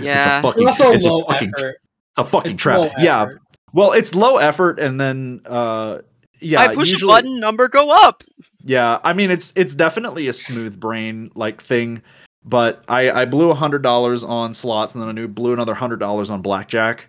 yeah, 0.00 0.16
it's 0.18 0.26
a 0.26 0.42
fucking, 0.48 0.68
It's 0.68 0.80
also 0.80 0.92
it's 0.92 1.06
a 1.06 1.32
fucking, 1.32 1.52
effort. 1.58 1.76
a 2.18 2.24
fucking 2.24 2.52
It's 2.52 2.62
trap. 2.62 2.78
low 2.78 2.90
Yeah, 2.98 3.22
effort. 3.22 3.40
well, 3.72 3.92
it's 3.92 4.14
low 4.14 4.38
effort, 4.38 4.80
and 4.80 5.00
then, 5.00 5.42
uh, 5.46 5.98
yeah, 6.40 6.60
I 6.60 6.74
push 6.74 6.90
usually, 6.90 7.12
a 7.12 7.14
button, 7.16 7.38
number 7.38 7.68
go 7.68 7.90
up. 7.90 8.24
Yeah, 8.64 8.98
I 9.04 9.12
mean 9.12 9.30
it's 9.30 9.52
it's 9.56 9.74
definitely 9.74 10.28
a 10.28 10.32
smooth 10.32 10.78
brain 10.78 11.30
like 11.34 11.60
thing, 11.62 12.00
but 12.44 12.84
I 12.88 13.10
I 13.10 13.24
blew 13.24 13.50
a 13.50 13.54
hundred 13.54 13.82
dollars 13.82 14.24
on 14.24 14.54
slots 14.54 14.94
and 14.94 15.02
then 15.02 15.08
I 15.08 15.12
knew 15.12 15.28
blew 15.28 15.52
another 15.52 15.74
hundred 15.74 16.00
dollars 16.00 16.30
on 16.30 16.42
blackjack, 16.42 17.06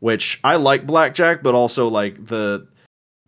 which 0.00 0.40
I 0.44 0.56
like 0.56 0.86
blackjack, 0.86 1.42
but 1.42 1.54
also 1.54 1.88
like 1.88 2.26
the 2.26 2.66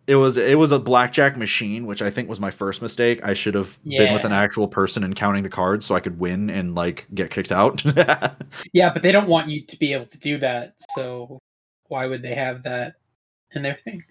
it 0.07 0.15
was 0.15 0.37
it 0.37 0.57
was 0.57 0.71
a 0.71 0.79
blackjack 0.79 1.35
machine, 1.35 1.85
which 1.85 2.01
I 2.01 2.09
think 2.09 2.29
was 2.29 2.39
my 2.39 2.51
first 2.51 2.81
mistake. 2.81 3.19
I 3.23 3.33
should 3.33 3.55
have 3.55 3.77
been 3.83 4.13
with 4.13 4.23
an 4.23 4.31
actual 4.31 4.67
person 4.67 5.03
and 5.03 5.15
counting 5.15 5.43
the 5.43 5.49
cards 5.49 5.85
so 5.85 5.95
I 5.95 5.99
could 5.99 6.17
win 6.17 6.49
and 6.49 6.75
like 6.75 7.05
get 7.13 7.29
kicked 7.29 7.51
out. 7.51 7.83
Yeah, 8.73 8.91
but 8.91 9.01
they 9.01 9.11
don't 9.11 9.27
want 9.27 9.49
you 9.49 9.65
to 9.65 9.77
be 9.77 9.93
able 9.93 10.05
to 10.05 10.17
do 10.17 10.37
that. 10.37 10.75
So 10.91 11.39
why 11.87 12.07
would 12.07 12.21
they 12.21 12.35
have 12.35 12.63
that 12.63 12.95
in 13.53 13.61
their 13.61 13.75
thing? 13.75 14.03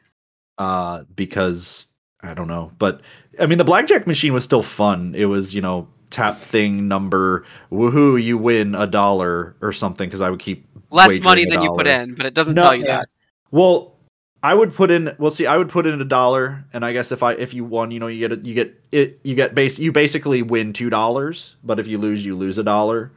uh 0.59 1.05
because 1.15 1.88
I 2.23 2.35
don't 2.35 2.49
know, 2.49 2.73
but 2.79 3.03
I 3.38 3.47
mean 3.47 3.59
the 3.59 3.65
blackjack 3.65 4.07
machine 4.07 4.33
was 4.33 4.45
still 4.45 4.62
fun. 4.62 5.15
It 5.15 5.26
was 5.26 5.55
you 5.55 5.61
know 5.61 5.88
tap 6.11 6.39
thing 6.39 6.87
number 6.87 7.45
woohoo 7.73 8.23
you 8.23 8.39
win 8.39 8.75
a 8.75 8.87
dollar 8.87 9.57
or 9.61 9.73
something 9.73 10.09
because 10.09 10.21
I 10.21 10.31
would 10.31 10.41
keep 10.41 10.67
Less 10.91 11.21
money 11.21 11.45
than 11.47 11.63
you 11.63 11.73
put 11.73 11.87
in, 11.87 12.15
but 12.15 12.27
it 12.27 12.35
doesn't 12.35 12.55
No, 12.55 12.63
tell 12.63 12.75
you 12.75 12.85
yeah. 12.85 12.99
that. 12.99 13.09
Well, 13.51 13.95
I 14.43 14.55
would 14.55 14.73
put 14.73 14.91
in. 14.91 15.15
Well, 15.19 15.31
see, 15.31 15.47
I 15.47 15.57
would 15.57 15.69
put 15.69 15.87
in 15.87 16.01
a 16.01 16.05
dollar, 16.05 16.65
and 16.73 16.85
I 16.85 16.93
guess 16.93 17.11
if 17.11 17.23
I 17.25 17.33
if 17.33 17.53
you 17.53 17.65
won, 17.65 17.91
you 17.91 17.99
know, 17.99 18.07
you 18.07 18.29
get 18.29 18.39
a, 18.39 18.47
you 18.47 18.55
get 18.55 18.81
it, 18.93 19.19
you 19.25 19.35
get 19.35 19.55
base, 19.55 19.79
you 19.79 19.91
basically 19.91 20.43
win 20.43 20.73
two 20.73 20.89
dollars, 20.89 21.57
but 21.65 21.81
if 21.81 21.89
you 21.89 21.99
lose, 21.99 22.25
you 22.25 22.37
lose 22.37 22.57
a 22.57 22.63
dollar. 22.63 23.11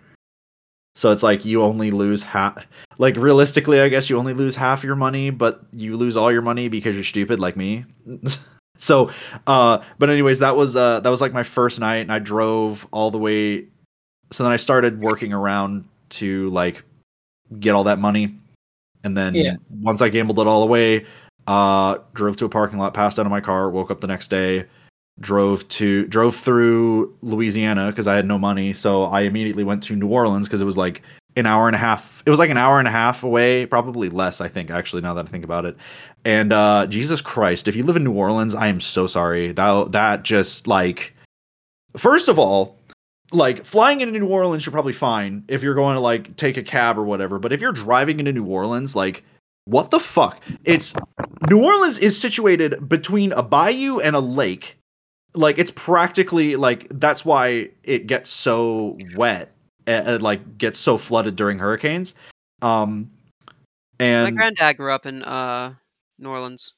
So 0.95 1.11
it's 1.11 1.21
like 1.21 1.45
you 1.45 1.61
only 1.61 1.91
lose 1.91 2.23
half. 2.23 2.65
Like 2.97 3.15
realistically, 3.15 3.79
I 3.79 3.89
guess 3.89 4.09
you 4.09 4.17
only 4.17 4.33
lose 4.33 4.55
half 4.55 4.83
your 4.83 4.95
money, 4.95 5.29
but 5.29 5.61
you 5.71 5.95
lose 5.95 6.17
all 6.17 6.31
your 6.31 6.41
money 6.41 6.67
because 6.67 6.95
you're 6.95 7.03
stupid, 7.03 7.39
like 7.39 7.55
me. 7.55 7.85
so, 8.79 9.11
uh, 9.45 9.83
but 9.99 10.09
anyways, 10.09 10.39
that 10.39 10.55
was 10.55 10.75
uh 10.75 11.01
that 11.01 11.09
was 11.09 11.21
like 11.21 11.33
my 11.33 11.43
first 11.43 11.79
night, 11.79 11.97
and 11.97 12.11
I 12.11 12.19
drove 12.19 12.87
all 12.91 13.11
the 13.11 13.19
way. 13.19 13.65
So 14.31 14.43
then 14.43 14.51
I 14.51 14.57
started 14.57 14.99
working 15.01 15.33
around 15.33 15.85
to 16.11 16.49
like 16.49 16.83
get 17.59 17.75
all 17.75 17.83
that 17.83 17.99
money, 17.99 18.35
and 19.03 19.15
then 19.15 19.35
Yeah. 19.35 19.55
once 19.69 20.01
I 20.01 20.09
gambled 20.09 20.39
it 20.39 20.47
all 20.47 20.63
away, 20.63 21.05
uh, 21.47 21.97
drove 22.13 22.35
to 22.37 22.45
a 22.45 22.49
parking 22.49 22.79
lot, 22.79 22.93
passed 22.93 23.19
out 23.19 23.25
of 23.25 23.31
my 23.31 23.41
car, 23.41 23.69
woke 23.69 23.91
up 23.91 24.01
the 24.01 24.07
next 24.07 24.29
day, 24.29 24.65
drove 25.19 25.67
to 25.69 26.05
drove 26.07 26.35
through 26.35 27.15
Louisiana 27.21 27.87
because 27.87 28.07
I 28.07 28.15
had 28.15 28.25
no 28.25 28.37
money, 28.37 28.71
so 28.73 29.03
I 29.03 29.21
immediately 29.21 29.63
went 29.63 29.83
to 29.83 29.95
New 29.95 30.07
Orleans 30.07 30.47
because 30.47 30.61
it 30.61 30.65
was 30.65 30.77
like 30.77 31.01
an 31.35 31.45
hour 31.45 31.67
and 31.67 31.75
a 31.75 31.79
half. 31.79 32.23
It 32.25 32.29
was 32.29 32.39
like 32.39 32.49
an 32.49 32.57
hour 32.57 32.79
and 32.79 32.87
a 32.87 32.91
half 32.91 33.23
away, 33.23 33.65
probably 33.65 34.09
less, 34.09 34.41
I 34.41 34.47
think. 34.47 34.69
Actually, 34.69 35.01
now 35.01 35.13
that 35.13 35.25
I 35.25 35.29
think 35.29 35.43
about 35.43 35.65
it, 35.65 35.77
and 36.25 36.51
uh, 36.51 36.87
Jesus 36.87 37.21
Christ, 37.21 37.67
if 37.67 37.75
you 37.75 37.83
live 37.83 37.95
in 37.95 38.03
New 38.03 38.13
Orleans, 38.13 38.55
I 38.55 38.67
am 38.67 38.79
so 38.79 39.07
sorry. 39.07 39.51
That 39.51 39.91
that 39.91 40.23
just 40.23 40.67
like, 40.67 41.15
first 41.97 42.27
of 42.27 42.39
all. 42.39 42.77
Like 43.31 43.63
flying 43.63 44.01
into 44.01 44.19
New 44.19 44.25
Orleans, 44.25 44.65
you're 44.65 44.71
probably 44.71 44.91
fine 44.91 45.43
if 45.47 45.61
you're 45.61 45.75
going 45.75 45.93
to 45.93 45.99
like 45.99 46.35
take 46.35 46.57
a 46.57 46.63
cab 46.63 46.97
or 46.97 47.03
whatever. 47.03 47.37
But 47.37 47.53
if 47.53 47.61
you're 47.61 47.71
driving 47.71 48.17
into 48.17 48.31
New 48.31 48.45
Orleans, 48.45 48.95
like, 48.95 49.23
what 49.65 49.91
the 49.91 49.99
fuck? 49.99 50.41
It's 50.63 50.95
New 51.47 51.63
Orleans 51.63 51.99
is 51.99 52.19
situated 52.19 52.89
between 52.89 53.31
a 53.33 53.43
bayou 53.43 53.99
and 53.99 54.15
a 54.15 54.19
lake. 54.19 54.79
Like 55.35 55.59
it's 55.59 55.69
practically 55.69 56.55
like 56.55 56.87
that's 56.89 57.23
why 57.23 57.69
it 57.83 58.07
gets 58.07 58.31
so 58.31 58.97
wet 59.15 59.51
uh, 59.89 60.19
like 60.19 60.57
gets 60.57 60.79
so 60.79 60.97
flooded 60.97 61.35
during 61.35 61.59
hurricanes. 61.59 62.15
Um, 62.61 63.11
My 63.99 64.31
granddad 64.31 64.77
grew 64.77 64.91
up 64.91 65.05
in 65.05 65.23
uh, 65.23 65.73
New 66.17 66.29
Orleans. 66.29 66.73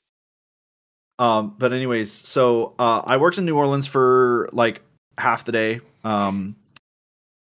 Um, 1.20 1.56
but 1.58 1.72
anyways, 1.72 2.12
so 2.12 2.74
uh, 2.80 3.03
I 3.06 3.18
worked 3.18 3.38
in 3.38 3.46
New 3.46 3.56
Orleans 3.56 3.86
for 3.86 4.50
like 4.53 4.82
half 5.18 5.46
the 5.46 5.51
day. 5.51 5.82
Um, 6.03 6.56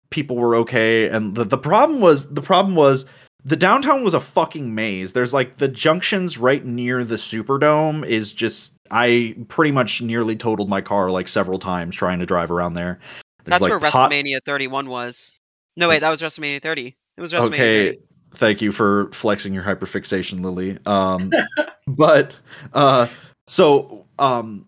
people 0.10 0.36
were 0.36 0.56
okay, 0.58 1.08
and 1.08 1.36
the 1.36 1.46
the 1.46 1.58
problem 1.58 2.02
was 2.02 2.28
the 2.30 2.42
problem 2.42 2.76
was 2.76 3.06
the 3.44 3.56
downtown 3.56 4.04
was 4.04 4.14
a 4.14 4.20
fucking 4.20 4.76
maze. 4.76 5.14
There's 5.14 5.34
like 5.34 5.58
the 5.58 5.68
junctions 5.68 6.38
right 6.38 6.66
near 6.66 7.04
the 7.04 7.16
Superdome 7.16 8.06
is 8.06 8.34
just 8.34 8.74
I 8.92 9.36
pretty 9.48 9.72
much 9.72 10.02
nearly 10.02 10.36
totaled 10.36 10.70
my 10.70 10.82
car 10.82 11.10
like 11.10 11.28
several 11.28 11.58
times 11.58 11.96
trying 11.96 12.20
to 12.20 12.26
drive 12.26 12.52
around 12.52 12.74
there. 12.74 13.00
There's, 13.44 13.60
That's 13.60 13.62
like, 13.62 13.82
where 13.82 13.92
pot- 13.92 14.12
WrestleMania 14.12 14.40
31 14.46 14.90
was. 14.90 15.41
No, 15.78 15.88
wait, 15.90 16.00
that 16.00 16.10
was 16.10 16.22
WrestleMania 16.22 16.62
30. 16.62 16.96
It 17.18 17.22
was 17.22 17.34
WrestleMania 17.34 17.46
okay 17.48 17.88
30. 17.90 18.00
thank 18.36 18.62
you 18.62 18.72
for 18.72 19.12
flexing 19.12 19.54
your 19.54 19.64
hyperfixation 19.64 20.42
lily 20.44 20.78
um 20.86 21.30
but 21.88 22.34
uh 22.74 23.06
so 23.48 24.06
um 24.20 24.66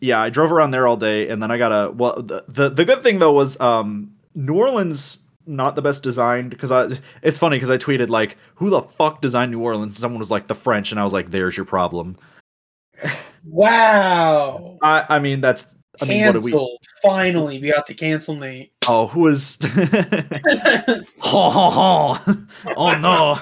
yeah 0.00 0.20
i 0.20 0.28
drove 0.28 0.52
around 0.52 0.70
there 0.72 0.86
all 0.86 0.96
day 0.96 1.28
and 1.28 1.42
then 1.42 1.50
i 1.50 1.56
got 1.56 1.72
a 1.72 1.90
well 1.92 2.22
the, 2.22 2.44
the 2.48 2.68
the 2.68 2.84
good 2.84 3.02
thing 3.02 3.18
though 3.18 3.32
was 3.32 3.58
um 3.60 4.12
new 4.34 4.54
orleans 4.54 5.18
not 5.46 5.74
the 5.76 5.82
best 5.82 6.02
designed 6.02 6.50
because 6.50 6.70
i 6.70 6.88
it's 7.22 7.38
funny 7.38 7.56
because 7.56 7.70
i 7.70 7.78
tweeted 7.78 8.08
like 8.10 8.36
who 8.54 8.68
the 8.68 8.82
fuck 8.82 9.20
designed 9.22 9.50
new 9.50 9.60
orleans 9.60 9.94
and 9.94 10.00
someone 10.00 10.18
was 10.18 10.30
like 10.30 10.46
the 10.46 10.54
french 10.54 10.90
and 10.92 11.00
i 11.00 11.04
was 11.04 11.12
like 11.14 11.30
there's 11.30 11.56
your 11.56 11.66
problem 11.66 12.16
Wow. 13.44 14.78
i 14.82 15.04
i 15.08 15.18
mean 15.18 15.40
that's 15.40 15.66
i 16.00 16.04
mean 16.04 16.24
what 16.26 16.32
do 16.32 16.40
Cancelled. 16.40 16.78
we 16.80 16.88
Finally, 17.02 17.60
we 17.60 17.70
got 17.72 17.86
to 17.86 17.94
cancel 17.94 18.34
Nate. 18.36 18.72
oh 18.88 19.06
who 19.08 19.28
is 19.28 19.58
Ho 21.20 21.50
ho 21.50 21.70
ho! 21.70 22.36
Oh 22.76 22.98
no! 22.98 23.38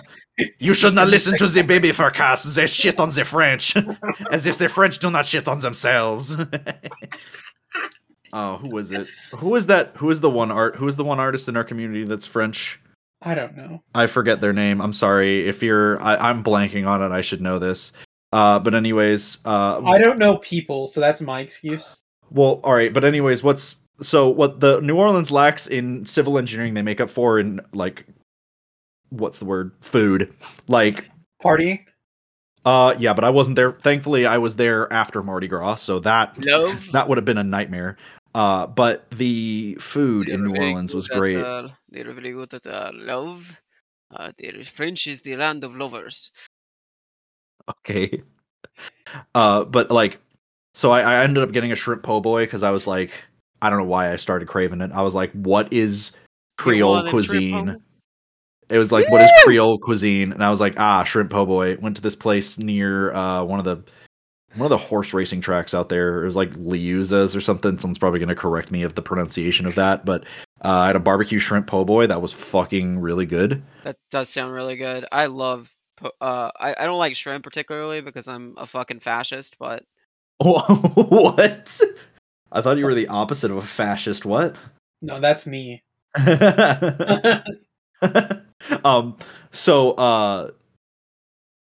You 0.59 0.75
should 0.75 0.95
not 0.95 1.09
listen 1.09 1.37
to 1.38 1.47
the 1.47 1.62
baby 1.62 1.92
fur 1.92 2.11
cast. 2.11 2.54
They 2.54 2.66
shit 2.66 3.00
on 3.00 3.11
the 3.11 3.25
French, 3.25 3.76
as 4.30 4.47
if 4.47 4.59
the 4.59 4.69
French 4.69 4.99
do 4.99 5.11
not 5.11 5.26
shit 5.26 5.49
on 5.49 5.61
themselves. 5.61 6.37
oh, 8.33 8.57
who 8.57 8.78
is 8.78 8.90
it? 8.90 9.07
Who 9.37 9.54
is 9.57 9.66
that? 9.66 9.92
Who 9.97 10.11
is 10.11 10.21
the 10.21 10.30
one 10.30 10.50
art? 10.50 10.76
Who 10.76 10.87
is 10.88 10.97
the 10.97 11.04
one 11.04 11.21
artist 11.21 11.49
in 11.49 11.57
our 11.57 11.64
community 11.64 12.04
that's 12.04 12.26
French? 12.26 12.80
I 13.23 13.35
don't 13.35 13.57
know. 13.57 13.83
I 13.95 14.07
forget 14.07 14.40
their 14.40 14.52
name. 14.52 14.80
I'm 14.80 14.92
sorry 14.92 15.47
if 15.47 15.62
you're. 15.62 16.00
I, 16.02 16.16
I'm 16.16 16.42
blanking 16.42 16.87
on 16.87 17.02
it. 17.02 17.12
I 17.14 17.21
should 17.21 17.42
know 17.42 17.59
this. 17.59 17.92
Uh, 18.33 18.59
but 18.61 18.75
anyways, 18.75 19.40
uh, 19.45 19.83
I 19.85 19.99
don't 19.99 20.19
know 20.19 20.37
people, 20.37 20.87
so 20.87 21.00
that's 21.00 21.21
my 21.21 21.40
excuse. 21.40 21.99
Well, 22.31 22.61
all 22.65 22.75
right. 22.75 22.93
But 22.93 23.05
anyways, 23.05 23.43
what's 23.43 23.79
so 24.03 24.29
what 24.29 24.61
the 24.61 24.81
New 24.81 24.97
Orleans 24.97 25.31
lacks 25.31 25.67
in 25.67 26.05
civil 26.05 26.39
engineering, 26.39 26.75
they 26.75 26.83
make 26.83 27.01
up 27.01 27.11
for 27.11 27.39
in 27.39 27.61
like, 27.73 28.07
what's 29.11 29.39
the 29.39 29.45
word? 29.45 29.73
Food. 29.81 30.33
Like 30.69 31.11
party. 31.43 31.87
Uh, 32.65 32.95
yeah, 32.99 33.15
but 33.15 33.25
I 33.25 33.31
wasn't 33.31 33.57
there. 33.57 33.73
Thankfully, 33.73 34.27
I 34.27 34.39
was 34.39 34.57
there 34.57 34.93
after 34.93 35.23
Mardi 35.23 35.49
Gras, 35.49 35.77
so 35.77 35.99
that 36.01 36.45
Love. 36.45 36.93
that 36.93 37.09
would 37.09 37.17
have 37.17 37.25
been 37.25 37.39
a 37.39 37.45
nightmare. 37.45 37.97
Uh, 38.35 38.67
but 38.67 39.11
the 39.11 39.77
food 39.81 40.29
in 40.29 40.45
New 40.45 40.55
Orleans 40.57 40.95
was 40.95 41.09
great. 41.09 41.39
They're 41.39 42.13
really 42.13 42.33
good 42.33 42.55
at 42.55 42.67
uh, 42.67 42.93
love. 42.95 43.61
Uh, 44.15 44.31
the 44.39 44.63
French 44.65 45.07
is 45.07 45.21
the 45.21 45.37
land 45.37 45.65
of 45.65 45.75
lovers. 45.75 46.31
Okay. 47.69 48.23
Uh, 49.35 49.65
but 49.65 49.91
like, 49.91 50.21
so 50.75 50.91
I, 50.91 51.00
I 51.00 51.25
ended 51.25 51.43
up 51.43 51.53
getting 51.53 51.73
a 51.73 51.77
shrimp 51.77 52.03
po' 52.03 52.21
boy 52.21 52.45
because 52.45 52.62
I 52.62 52.71
was 52.71 52.87
like, 52.87 53.12
I 53.62 53.71
don't 53.71 53.79
know 53.79 53.85
why 53.85 54.12
I 54.12 54.17
started 54.17 54.49
craving 54.49 54.81
it. 54.81 54.91
I 54.93 55.03
was 55.03 55.15
like, 55.15 55.33
what 55.33 55.73
is 55.73 56.12
Creole 56.59 56.95
cuisine? 57.11 57.77
It 58.69 58.79
was 58.79 58.93
like, 58.93 59.11
what 59.11 59.21
is 59.23 59.31
Creole 59.45 59.79
cuisine? 59.79 60.33
And 60.33 60.45
I 60.45 60.50
was 60.50 60.61
like, 60.61 60.79
ah, 60.79 61.03
shrimp 61.05 61.31
po' 61.31 61.45
boy. 61.47 61.77
Went 61.77 61.97
to 61.97 62.03
this 62.03 62.15
place 62.15 62.59
near 62.59 63.12
uh 63.15 63.43
one 63.45 63.59
of 63.59 63.65
the 63.65 63.83
one 64.57 64.67
of 64.67 64.71
the 64.71 64.79
horse 64.79 65.12
racing 65.15 65.41
tracks 65.41 65.75
out 65.75 65.89
there. 65.89 66.23
It 66.23 66.25
was 66.25 66.37
like 66.37 66.50
Liuzza's 66.55 67.37
or 67.37 67.41
something. 67.41 67.79
Someone's 67.79 67.99
probably 67.99 68.21
gonna 68.21 68.35
correct 68.35 68.71
me 68.71 68.83
of 68.83 68.95
the 68.95 69.03
pronunciation 69.03 69.67
of 69.67 69.75
that, 69.77 70.05
but 70.05 70.23
uh, 70.65 70.69
I 70.69 70.87
had 70.89 70.97
a 70.97 71.00
barbecue 71.00 71.39
shrimp 71.39 71.67
po' 71.67 71.85
boy 71.85 72.07
that 72.07 72.21
was 72.21 72.33
fucking 72.33 72.99
really 72.99 73.27
good. 73.27 73.62
That 73.85 73.97
does 74.11 74.29
sound 74.29 74.53
really 74.53 74.77
good. 74.77 75.07
I 75.11 75.27
love. 75.27 75.71
po- 75.97 76.12
Uh, 76.21 76.50
I, 76.59 76.75
I 76.79 76.85
don't 76.85 76.99
like 76.99 77.17
shrimp 77.17 77.45
particularly 77.45 78.00
because 78.03 78.29
I'm 78.29 78.55
a 78.57 78.67
fucking 78.67 79.00
fascist, 79.00 79.57
but 79.59 79.85
what? 80.45 81.81
I 82.53 82.61
thought 82.63 82.79
you 82.79 82.87
were 82.87 82.95
the 82.95 83.09
opposite 83.09 83.51
of 83.51 83.59
a 83.59 83.63
fascist. 83.63 84.25
What? 84.25 84.57
No, 85.03 85.21
that's 85.21 85.47
me. 85.47 85.83
um. 88.85 89.17
So, 89.53 89.91
uh, 89.93 90.51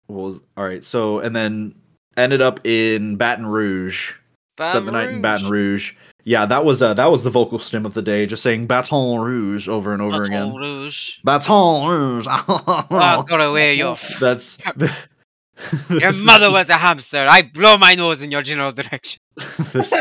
was 0.10 0.42
all 0.58 0.66
right? 0.66 0.84
So, 0.84 1.20
and 1.20 1.36
then 1.36 1.76
ended 2.18 2.42
up 2.42 2.66
in 2.66 3.16
Baton 3.16 3.46
Rouge. 3.46 4.14
Spent 4.60 4.86
the 4.86 4.92
night 4.92 5.10
in 5.10 5.22
Baton 5.22 5.50
Rouge. 5.50 5.94
Yeah, 6.24 6.46
that 6.46 6.66
was 6.66 6.82
uh, 6.82 6.94
that 6.96 7.10
was 7.10 7.24
the 7.24 7.30
vocal 7.30 7.60
stem 7.60 7.86
of 7.86 7.94
the 7.94 8.02
day, 8.02 8.26
just 8.26 8.44
saying 8.44 8.68
Baton 8.68 9.22
Rouge 9.22 9.70
over 9.70 9.94
and 9.94 10.02
over 10.02 10.24
again. 10.24 10.48
Baton 10.48 10.50
again. 10.50 10.62
Rouge. 10.62 11.20
Baton 11.24 11.88
Rouge. 11.88 12.28
I'll 12.92 13.24
go 13.24 13.50
away, 13.50 13.76
your 13.76 13.98
That's 14.20 14.58
your 15.90 16.14
mother 16.24 16.52
was 16.52 16.70
a 16.70 16.78
hamster. 16.78 17.26
I 17.28 17.42
blow 17.42 17.78
my 17.78 17.96
nose 17.96 18.22
in 18.22 18.32
your 18.32 18.42
general 18.42 18.72
direction. 18.72 19.20
this 19.74 19.92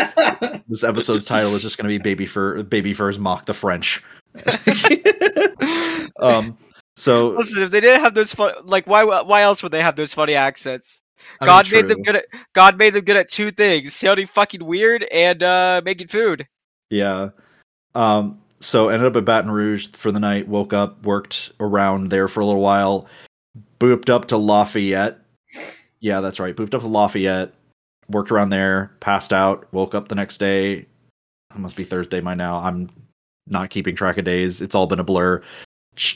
this 0.69 0.85
episode's 0.85 1.25
title 1.25 1.55
is 1.55 1.63
just 1.63 1.79
going 1.79 1.91
to 1.91 1.99
be 1.99 2.03
baby 2.03 2.27
fur 2.27 2.63
baby 2.63 2.93
furs 2.93 3.19
mock 3.19 3.47
the 3.47 3.55
French. 3.55 4.03
um. 6.21 6.57
So 6.99 7.29
Listen, 7.31 7.63
if 7.63 7.71
they 7.71 7.81
didn't 7.81 8.01
have 8.01 8.15
those 8.15 8.33
fun, 8.33 8.55
like 8.65 8.87
why 8.87 9.05
why 9.05 9.43
else 9.43 9.63
would 9.63 9.73
they 9.73 9.83
have 9.83 9.97
those 9.97 10.15
funny 10.15 10.35
accents? 10.35 11.03
I 11.41 11.45
mean, 11.45 11.49
God 11.49 11.73
made 11.73 11.89
them 11.89 12.03
good 12.03 12.17
at 12.17 12.25
God 12.55 12.79
made 12.79 12.95
them 12.95 13.05
good 13.05 13.17
at 13.17 13.29
two 13.29 13.51
things: 13.51 13.93
sounding 13.95 14.27
fucking 14.27 14.65
weird 14.65 15.05
and 15.05 15.43
uh 15.43 15.83
making 15.85 16.09
food. 16.09 16.47
Yeah. 16.91 17.31
Um, 17.95 18.41
so 18.61 18.89
ended 18.89 19.09
up 19.09 19.17
at 19.17 19.25
Baton 19.25 19.51
Rouge 19.51 19.89
for 19.93 20.13
the 20.13 20.21
night, 20.21 20.49
woke 20.49 20.73
up, 20.73 21.05
worked 21.05 21.53
around 21.61 22.09
there 22.09 22.29
for 22.29 22.41
a 22.41 22.47
little 22.47 22.63
while, 22.63 23.07
booped 23.81 24.11
up 24.11 24.27
to 24.27 24.37
Lafayette. 24.37 25.19
Yeah, 26.01 26.21
that's 26.21 26.39
right. 26.41 26.55
Booped 26.55 26.75
up 26.75 26.83
to 26.83 26.89
Lafayette, 26.89 27.53
worked 28.09 28.31
around 28.31 28.51
there, 28.51 28.93
passed 29.01 29.33
out, 29.33 29.67
woke 29.73 29.95
up 29.95 30.09
the 30.09 30.15
next 30.15 30.39
day. 30.39 30.87
It 31.55 31.59
must 31.59 31.77
be 31.77 31.85
Thursday 31.85 32.21
by 32.21 32.35
now. 32.35 32.59
I'm 32.59 32.91
not 33.47 33.71
keeping 33.71 33.95
track 33.95 34.19
of 34.19 34.25
days. 34.25 34.61
It's 34.61 34.75
all 34.75 34.87
been 34.87 35.01
a 35.01 35.05
blur. 35.05 35.43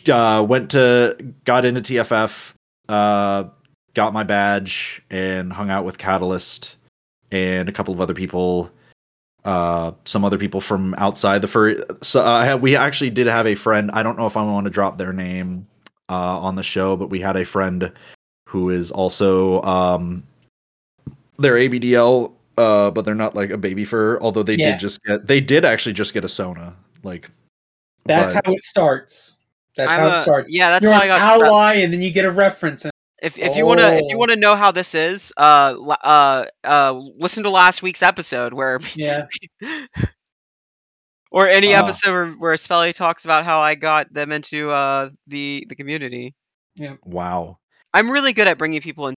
Uh, 0.09 0.45
went 0.47 0.71
to 0.71 1.17
got 1.45 1.65
into 1.65 1.81
TFF, 1.81 2.53
uh, 2.89 3.45
got 3.95 4.13
my 4.13 4.23
badge, 4.23 5.03
and 5.11 5.53
hung 5.53 5.71
out 5.71 5.85
with 5.85 5.97
Catalyst 5.97 6.77
and 7.33 7.69
a 7.69 7.73
couple 7.73 7.95
of 7.95 8.01
other 8.01 8.15
people 8.15 8.71
uh 9.45 9.93
some 10.05 10.25
other 10.25 10.37
people 10.37 10.61
from 10.61 10.95
outside 10.99 11.41
the 11.41 11.47
furry 11.47 11.83
so 12.03 12.21
uh, 12.21 12.41
I 12.41 12.55
we 12.57 12.77
actually 12.77 13.09
did 13.11 13.27
have 13.27 13.47
a 13.47 13.55
friend 13.55 13.91
i 13.95 14.03
don't 14.03 14.19
know 14.19 14.27
if 14.27 14.37
i 14.37 14.43
want 14.43 14.67
to 14.67 14.71
drop 14.71 14.99
their 14.99 15.15
name 15.15 15.67
uh 16.11 16.39
on 16.39 16.57
the 16.57 16.63
show 16.63 16.95
but 16.95 17.09
we 17.09 17.21
had 17.21 17.37
a 17.37 17.45
friend 17.45 17.91
who 18.51 18.69
is 18.71 18.91
also 18.91 19.63
um 19.63 20.23
they're 21.39 21.55
abdl 21.55 22.33
uh 22.59 22.91
but 22.91 23.05
they're 23.05 23.15
not 23.15 23.35
like 23.37 23.51
a 23.51 23.57
baby 23.57 23.85
fur 23.85 24.19
although 24.21 24.43
they 24.43 24.57
Yeah. 24.57 24.73
did 24.73 24.81
just 24.81 25.05
get 25.05 25.27
they 25.27 25.41
did 25.41 25.65
actually 25.65 25.93
just 25.93 26.13
get 26.13 26.25
a 26.25 26.29
sona 26.29 26.75
like 27.05 27.31
That's 28.07 28.35
but- 28.35 28.47
how 28.47 28.53
it 28.53 28.65
starts. 28.65 29.37
That's 29.77 29.93
I'm 29.97 30.01
how 30.01 30.09
a- 30.09 30.19
it 30.19 30.23
starts. 30.23 30.51
Yeah, 30.51 30.71
that's 30.71 30.83
You're 30.83 30.93
how 30.93 31.01
I 31.03 31.07
got. 31.07 31.21
strep- 31.41 31.47
ally, 31.47 31.75
and 31.77 31.93
then 31.93 32.03
you 32.03 32.11
get 32.11 32.25
a 32.25 32.31
reference. 32.31 32.85
And 32.85 32.93
If 33.23 33.39
if 33.39 33.57
you 33.57 33.65
wanna 33.65 33.87
if 33.95 34.03
you 34.09 34.17
Oh. 34.17 34.19
wanna 34.19 34.37
know 34.37 34.57
how 34.57 34.73
this 34.73 34.95
is, 34.97 35.33
uh 35.37 35.77
uh 36.03 36.45
uh 36.65 36.93
listen 37.17 37.45
to 37.45 37.51
last 37.51 37.83
week's 37.83 38.03
episode 38.03 38.53
where 38.53 38.81
yeah, 38.97 39.27
or 41.31 41.49
any 41.49 41.75
Ah. 41.75 41.79
episode 41.81 42.11
where, 42.13 42.27
where 42.33 42.55
Spelly 42.55 42.93
talks 42.95 43.25
about 43.25 43.45
how 43.45 43.61
I 43.61 43.75
got 43.77 44.13
them 44.13 44.33
into 44.33 44.71
uh 44.71 45.11
the 45.29 45.65
the 45.69 45.77
community. 45.77 46.35
Yeah. 46.77 46.97
Wow 47.05 47.59
I'm 47.93 48.11
really 48.11 48.33
good 48.33 48.47
at 48.49 48.59
bringing 48.59 48.81
people 48.81 49.09
in. 49.09 49.15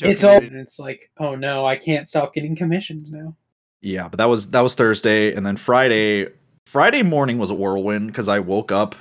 it's 0.00 0.24
all. 0.24 0.38
And 0.38 0.56
it's 0.56 0.78
like, 0.78 1.10
oh 1.18 1.34
no, 1.34 1.66
I 1.66 1.76
can't 1.76 2.06
stop 2.08 2.34
getting 2.34 2.56
commissions 2.56 3.10
now. 3.10 3.36
yeah 3.82 4.08
but 4.08 4.16
that 4.18 4.26
was 4.26 4.50
that 4.50 4.60
was 4.60 4.74
thursday 4.74 5.34
and 5.34 5.44
then 5.44 5.56
friday 5.56 6.28
friday 6.66 7.02
morning 7.02 7.38
was 7.38 7.50
a 7.50 7.54
whirlwind 7.54 8.06
because 8.06 8.28
i 8.28 8.38
woke 8.38 8.70
up 8.70 8.94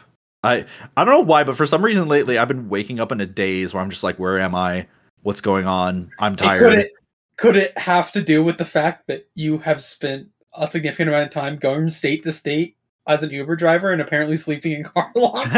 i 0.43 0.65
i 0.97 1.05
don't 1.05 1.13
know 1.13 1.19
why 1.19 1.43
but 1.43 1.55
for 1.55 1.65
some 1.67 1.83
reason 1.85 2.07
lately 2.07 2.37
i've 2.37 2.47
been 2.47 2.67
waking 2.67 2.99
up 2.99 3.11
in 3.11 3.21
a 3.21 3.25
daze 3.25 3.73
where 3.73 3.83
i'm 3.83 3.89
just 3.91 4.03
like 4.03 4.17
where 4.17 4.39
am 4.39 4.55
i 4.55 4.85
what's 5.21 5.39
going 5.41 5.67
on 5.67 6.09
i'm 6.19 6.33
It 6.33 6.37
tired 6.37 6.59
could 6.59 6.79
it 6.79 6.91
could 7.37 7.55
it 7.55 7.77
have 7.77 8.11
to 8.13 8.21
do 8.23 8.43
with 8.43 8.57
the 8.57 8.65
fact 8.65 9.05
that 9.07 9.27
you 9.35 9.59
have 9.59 9.81
spent 9.83 10.27
a 10.55 10.67
significant 10.67 11.09
amount 11.09 11.25
of 11.25 11.29
time 11.31 11.57
going 11.57 11.81
from 11.81 11.89
state 11.91 12.23
to 12.23 12.31
state 12.31 12.75
as 13.07 13.23
an 13.23 13.31
Uber 13.31 13.55
driver 13.55 13.91
and 13.91 14.01
apparently 14.01 14.37
sleeping 14.37 14.73
in 14.73 14.83
car 14.83 15.11
lots? 15.15 15.49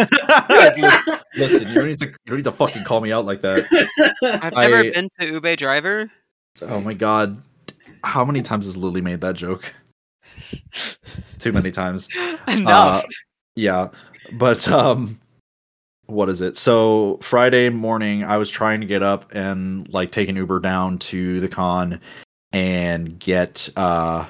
listen, 0.77 1.19
listen, 1.35 1.67
you 1.69 1.75
don't 1.75 1.87
need 1.87 1.99
to 1.99 2.05
you 2.07 2.15
don't 2.27 2.37
need 2.37 2.43
to 2.43 2.51
fucking 2.51 2.83
call 2.83 3.01
me 3.01 3.11
out 3.11 3.25
like 3.25 3.41
that 3.41 3.65
I've 4.43 4.53
never 4.53 4.77
I- 4.77 4.91
been 4.91 5.09
to 5.19 5.27
Ube 5.27 5.57
Driver. 5.57 6.11
oh 6.63 6.81
my 6.81 6.93
god 6.93 7.41
how 8.03 8.25
many 8.25 8.41
times 8.41 8.65
has 8.65 8.75
Lily 8.77 9.01
made 9.01 9.21
that 9.21 9.35
joke? 9.35 9.73
Too 11.39 11.51
many 11.51 11.71
times. 11.71 12.09
Enough. 12.47 12.67
Uh, 12.67 13.01
yeah, 13.55 13.87
but 14.33 14.67
um, 14.69 15.19
what 16.07 16.27
is 16.29 16.41
it? 16.41 16.57
So 16.57 17.19
Friday 17.21 17.69
morning, 17.69 18.23
I 18.23 18.37
was 18.37 18.49
trying 18.49 18.81
to 18.81 18.87
get 18.87 19.03
up 19.03 19.31
and 19.33 19.87
like 19.93 20.11
take 20.11 20.27
an 20.29 20.35
Uber 20.35 20.59
down 20.59 20.97
to 20.99 21.39
the 21.39 21.47
con 21.47 22.01
and 22.51 23.17
get 23.19 23.69
uh, 23.77 24.25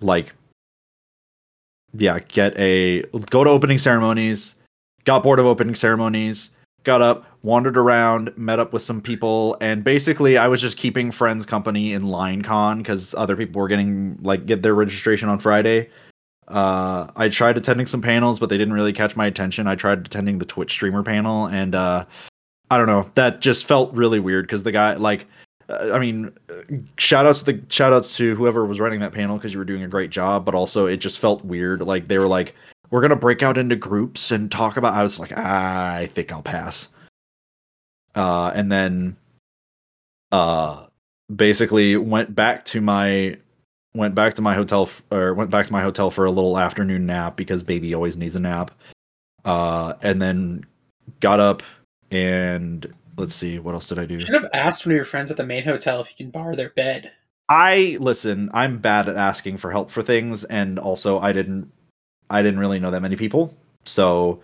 like, 0.00 0.32
yeah, 1.94 2.18
get 2.20 2.56
a 2.58 3.02
go 3.30 3.44
to 3.44 3.50
opening 3.50 3.78
ceremonies. 3.78 4.54
Got 5.04 5.22
bored 5.22 5.38
of 5.38 5.46
opening 5.46 5.74
ceremonies. 5.74 6.50
Got 6.84 7.02
up, 7.02 7.26
wandered 7.42 7.76
around, 7.76 8.32
met 8.38 8.58
up 8.58 8.72
with 8.72 8.82
some 8.82 9.02
people, 9.02 9.56
and 9.60 9.84
basically 9.84 10.38
I 10.38 10.48
was 10.48 10.62
just 10.62 10.78
keeping 10.78 11.10
friends 11.10 11.44
company 11.44 11.92
in 11.92 12.04
LineCon 12.04 12.78
because 12.78 13.14
other 13.14 13.36
people 13.36 13.60
were 13.60 13.68
getting 13.68 14.18
like 14.22 14.46
get 14.46 14.62
their 14.62 14.74
registration 14.74 15.28
on 15.28 15.38
Friday. 15.38 15.90
Uh, 16.48 17.06
I 17.16 17.28
tried 17.28 17.56
attending 17.58 17.86
some 17.86 18.00
panels, 18.02 18.40
but 18.40 18.48
they 18.48 18.58
didn't 18.58 18.74
really 18.74 18.92
catch 18.92 19.14
my 19.14 19.26
attention. 19.26 19.66
I 19.66 19.74
tried 19.74 20.06
attending 20.06 20.38
the 20.38 20.46
Twitch 20.46 20.72
streamer 20.72 21.02
panel, 21.02 21.46
and 21.46 21.74
uh, 21.74 22.06
I 22.70 22.78
don't 22.78 22.86
know, 22.86 23.10
that 23.14 23.40
just 23.40 23.66
felt 23.66 23.92
really 23.94 24.18
weird 24.18 24.46
because 24.46 24.62
the 24.62 24.72
guy, 24.72 24.94
like, 24.94 25.26
I 25.70 25.98
mean, 25.98 26.32
shout 26.98 27.26
outs 27.26 27.42
to 27.42 27.52
the 27.52 27.62
shout 27.68 27.92
outs 27.92 28.16
to 28.16 28.34
whoever 28.34 28.64
was 28.64 28.80
running 28.80 29.00
that 29.00 29.12
panel 29.12 29.36
because 29.36 29.52
you 29.52 29.58
were 29.58 29.64
doing 29.64 29.82
a 29.82 29.88
great 29.88 30.10
job, 30.10 30.44
but 30.44 30.54
also 30.54 30.86
it 30.86 30.98
just 30.98 31.18
felt 31.18 31.44
weird. 31.44 31.82
Like 31.82 32.08
they 32.08 32.18
were 32.18 32.28
like, 32.28 32.54
we're 32.90 33.00
gonna 33.00 33.16
break 33.16 33.42
out 33.42 33.58
into 33.58 33.76
groups 33.76 34.30
and 34.30 34.50
talk 34.50 34.76
about. 34.76 34.94
I 34.94 35.02
was 35.02 35.20
like, 35.20 35.36
I 35.36 36.10
think 36.14 36.32
I'll 36.32 36.42
pass. 36.42 36.88
Uh, 38.14 38.50
and 38.54 38.72
then, 38.72 39.16
uh, 40.32 40.86
basically 41.34 41.96
went 41.96 42.34
back 42.34 42.64
to 42.66 42.80
my 42.80 43.36
went 43.94 44.14
back 44.14 44.34
to 44.34 44.42
my 44.42 44.54
hotel 44.54 44.82
f- 44.82 45.02
or 45.10 45.34
went 45.34 45.50
back 45.50 45.66
to 45.66 45.72
my 45.72 45.82
hotel 45.82 46.10
for 46.10 46.24
a 46.24 46.30
little 46.30 46.58
afternoon 46.58 47.06
nap 47.06 47.36
because 47.36 47.62
baby 47.62 47.94
always 47.94 48.16
needs 48.16 48.36
a 48.36 48.40
nap. 48.40 48.70
Uh, 49.44 49.94
and 50.02 50.20
then 50.20 50.64
got 51.20 51.40
up 51.40 51.62
and 52.10 52.92
let's 53.16 53.34
see 53.34 53.58
what 53.58 53.74
else 53.74 53.88
did 53.88 53.98
I 53.98 54.06
do. 54.06 54.14
You 54.14 54.20
should 54.20 54.34
have 54.42 54.50
asked 54.52 54.86
one 54.86 54.92
of 54.92 54.96
your 54.96 55.04
friends 55.04 55.30
at 55.30 55.36
the 55.36 55.46
main 55.46 55.64
hotel 55.64 56.00
if 56.00 56.08
you 56.10 56.16
can 56.16 56.30
borrow 56.30 56.54
their 56.56 56.70
bed. 56.70 57.12
I 57.48 57.96
listen. 58.00 58.50
I'm 58.54 58.78
bad 58.78 59.08
at 59.08 59.16
asking 59.16 59.56
for 59.58 59.70
help 59.70 59.90
for 59.90 60.02
things, 60.02 60.44
and 60.44 60.78
also 60.78 61.18
I 61.20 61.32
didn't. 61.32 61.70
I 62.30 62.42
didn't 62.42 62.60
really 62.60 62.78
know 62.78 62.90
that 62.92 63.02
many 63.02 63.16
people, 63.16 63.56
so. 63.84 64.40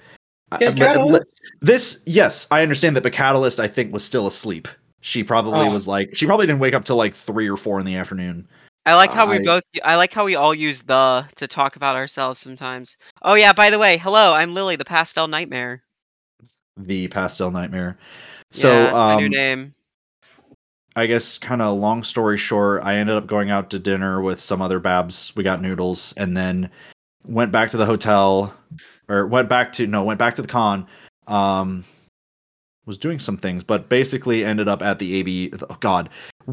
Yeah, 0.61 0.68
I- 0.70 0.73
Catalyst. 0.75 1.40
this, 1.61 2.00
yes, 2.06 2.46
I 2.52 2.62
understand 2.62 2.96
that, 2.96 3.02
but 3.02 3.12
Catalyst, 3.12 3.58
I 3.61 3.66
think, 3.68 3.92
was 3.92 4.04
still 4.04 4.26
asleep. 4.28 4.68
She 5.00 5.23
probably 5.25 5.66
Oh. 5.66 5.73
was 5.73 5.87
like, 5.88 6.14
she 6.14 6.25
probably 6.26 6.46
didn't 6.46 6.61
wake 6.61 6.75
up 6.75 6.85
till 6.85 6.94
like 6.96 7.14
three 7.14 7.49
or 7.49 7.56
four 7.56 7.78
in 7.80 7.87
the 7.87 7.96
afternoon. 7.96 8.46
I 8.87 8.94
like 8.94 9.12
how 9.12 9.28
we 9.28 9.40
both. 9.40 9.64
I 9.85 9.96
like 9.96 10.12
how 10.12 10.25
we 10.25 10.37
all 10.37 10.54
use 10.54 10.82
the 10.82 11.25
to 11.35 11.46
talk 11.49 11.75
about 11.75 11.96
ourselves 11.96 12.38
sometimes. 12.38 12.96
Oh 13.23 13.35
yeah, 13.35 13.52
by 13.52 13.70
the 13.70 13.78
way, 13.78 13.99
hello, 13.99 14.35
I'm 14.35 14.54
Lily, 14.54 14.76
the 14.76 14.85
pastel 14.85 15.26
nightmare. 15.26 15.82
The 16.76 17.08
pastel 17.08 17.50
nightmare. 17.50 17.99
So, 18.50 18.68
yeah, 18.68 18.92
my 18.92 19.16
new 19.16 19.26
um, 19.26 19.30
name. 19.30 19.74
I 20.96 21.06
guess 21.06 21.36
kind 21.36 21.60
of 21.60 21.76
long 21.76 22.02
story 22.02 22.38
short, 22.38 22.82
I 22.82 22.96
ended 22.96 23.16
up 23.16 23.26
going 23.26 23.50
out 23.50 23.68
to 23.70 23.78
dinner 23.78 24.22
with 24.22 24.40
some 24.40 24.62
other 24.62 24.80
babs. 24.80 25.30
We 25.36 25.44
got 25.44 25.60
noodles 25.60 26.14
and 26.16 26.34
then 26.34 26.70
went 27.26 27.52
back 27.52 27.68
to 27.70 27.76
the 27.76 27.84
hotel 27.84 28.54
or 29.08 29.26
went 29.26 29.50
back 29.50 29.72
to 29.72 29.86
no, 29.86 30.02
went 30.02 30.18
back 30.18 30.34
to 30.36 30.42
the 30.42 30.48
con. 30.48 30.86
Um 31.26 31.84
was 32.86 32.96
doing 32.96 33.18
some 33.18 33.36
things, 33.36 33.64
but 33.64 33.88
basically 33.88 34.44
ended 34.44 34.68
up 34.68 34.80
at 34.80 34.98
the 34.98 35.16
AB 35.16 35.52
oh 35.68 35.76
god. 35.80 36.08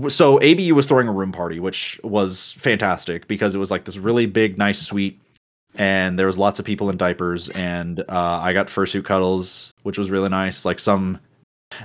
So 0.09 0.37
ABU 0.41 0.75
was 0.75 0.87
throwing 0.87 1.07
a 1.07 1.13
room 1.13 1.31
party, 1.31 1.59
which 1.61 2.01
was 2.03 2.53
fantastic 2.53 3.27
because 3.27 3.55
it 3.55 3.59
was 3.59 3.71
like 3.71 3.85
this 3.85 3.97
really 3.97 4.25
big 4.25 4.57
nice 4.57 4.81
suite 4.81 5.21
and 5.75 6.19
there 6.19 6.27
was 6.27 6.37
lots 6.37 6.59
of 6.59 6.65
people 6.65 6.89
in 6.89 6.97
diapers 6.97 7.47
and 7.49 8.01
uh 8.09 8.39
I 8.43 8.51
got 8.51 8.67
fursuit 8.67 9.05
cuddles, 9.05 9.71
which 9.83 9.97
was 9.97 10.11
really 10.11 10.29
nice. 10.29 10.65
Like 10.65 10.79
some 10.79 11.19